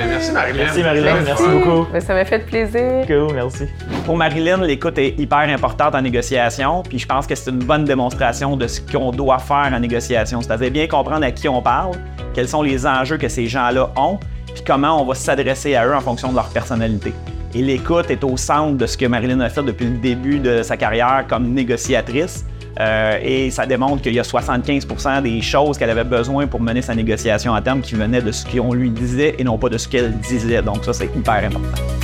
merci 0.09 0.33
Marilyn. 0.33 0.65
Merci 0.65 0.83
Marilyn, 0.83 1.21
merci, 1.25 1.49
beaucoup. 1.49 1.87
Ben, 1.91 2.01
ça 2.01 2.15
m'a 2.15 2.25
fait 2.25 2.41
plaisir. 2.41 3.07
Cool, 3.07 3.35
merci. 3.35 3.65
Pour 4.05 4.17
Marilyn, 4.17 4.59
l'écoute 4.59 4.99
est 4.99 5.19
hyper 5.19 5.39
importante 5.39 5.95
en 5.95 6.03
négociation, 6.03 6.83
puis 6.83 6.99
je 6.99 7.07
pense 7.07 7.27
que 7.27 7.35
c'est 7.35 7.51
une 7.51 7.65
bonne 7.65 7.85
démonstration 7.85 8.57
de 8.57 8.67
ce 8.67 8.81
qu'on 8.81 9.11
doit 9.11 9.39
faire 9.39 9.71
en 9.73 9.81
négociation. 9.81 10.43
C'est-à-dire 10.43 10.71
bien 10.71 10.87
comprendre 10.87 11.25
à 11.25 11.31
qui 11.31 11.49
on 11.49 11.63
parle, 11.63 11.93
quels 12.35 12.49
sont 12.49 12.63
les 12.63 12.87
enjeux 12.87 13.17
que 13.17 13.29
ces 13.29 13.47
gens-là 13.47 13.91
ont, 13.97 14.19
puis 14.55 14.63
comment 14.67 15.01
on 15.01 15.07
va 15.07 15.15
s'adresser 15.15 15.75
à 15.75 15.87
eux 15.87 15.95
en 15.95 16.01
fonction 16.01 16.31
de 16.31 16.37
leur 16.37 16.49
personnalité. 16.49 17.15
Et 17.55 17.63
l'écoute 17.63 18.11
est 18.11 18.25
au 18.25 18.37
centre 18.37 18.77
de 18.77 18.85
ce 18.85 18.97
que 18.97 19.07
Marilyn 19.07 19.41
a 19.41 19.49
fait 19.49 19.63
depuis 19.63 19.87
le 19.87 19.99
début 19.99 20.41
de 20.41 20.63
sa 20.63 20.77
carrière 20.77 21.25
comme 21.29 21.53
négociatrice. 21.53 22.45
Euh, 22.81 23.19
et 23.23 23.51
ça 23.51 23.67
démontre 23.67 24.03
qu'il 24.03 24.15
y 24.15 24.21
a 24.21 24.23
75% 24.23 25.23
des 25.23 25.41
choses 25.41 25.79
qu'elle 25.79 25.91
avait 25.91 26.05
besoin 26.05 26.47
pour 26.47 26.61
mener 26.61 26.83
sa 26.83 26.95
négociation 26.95 27.55
à 27.55 27.63
terme 27.63 27.81
qui 27.81 27.95
venaient 27.95 28.23
de 28.23 28.33
ce 28.33 28.45
qu'on 28.45 28.75
lui 28.75 28.91
disait 28.91 29.37
et 29.39 29.45
non 29.45 29.59
pas 29.59 29.69
de 29.69 29.79
ce 29.79 29.89
qu'elle 29.89 30.19
disait. 30.19 30.63
Donc 30.63 30.85
ça, 30.85 30.93
c'est 30.93 31.11
hyper 31.17 31.45
important. 31.45 32.04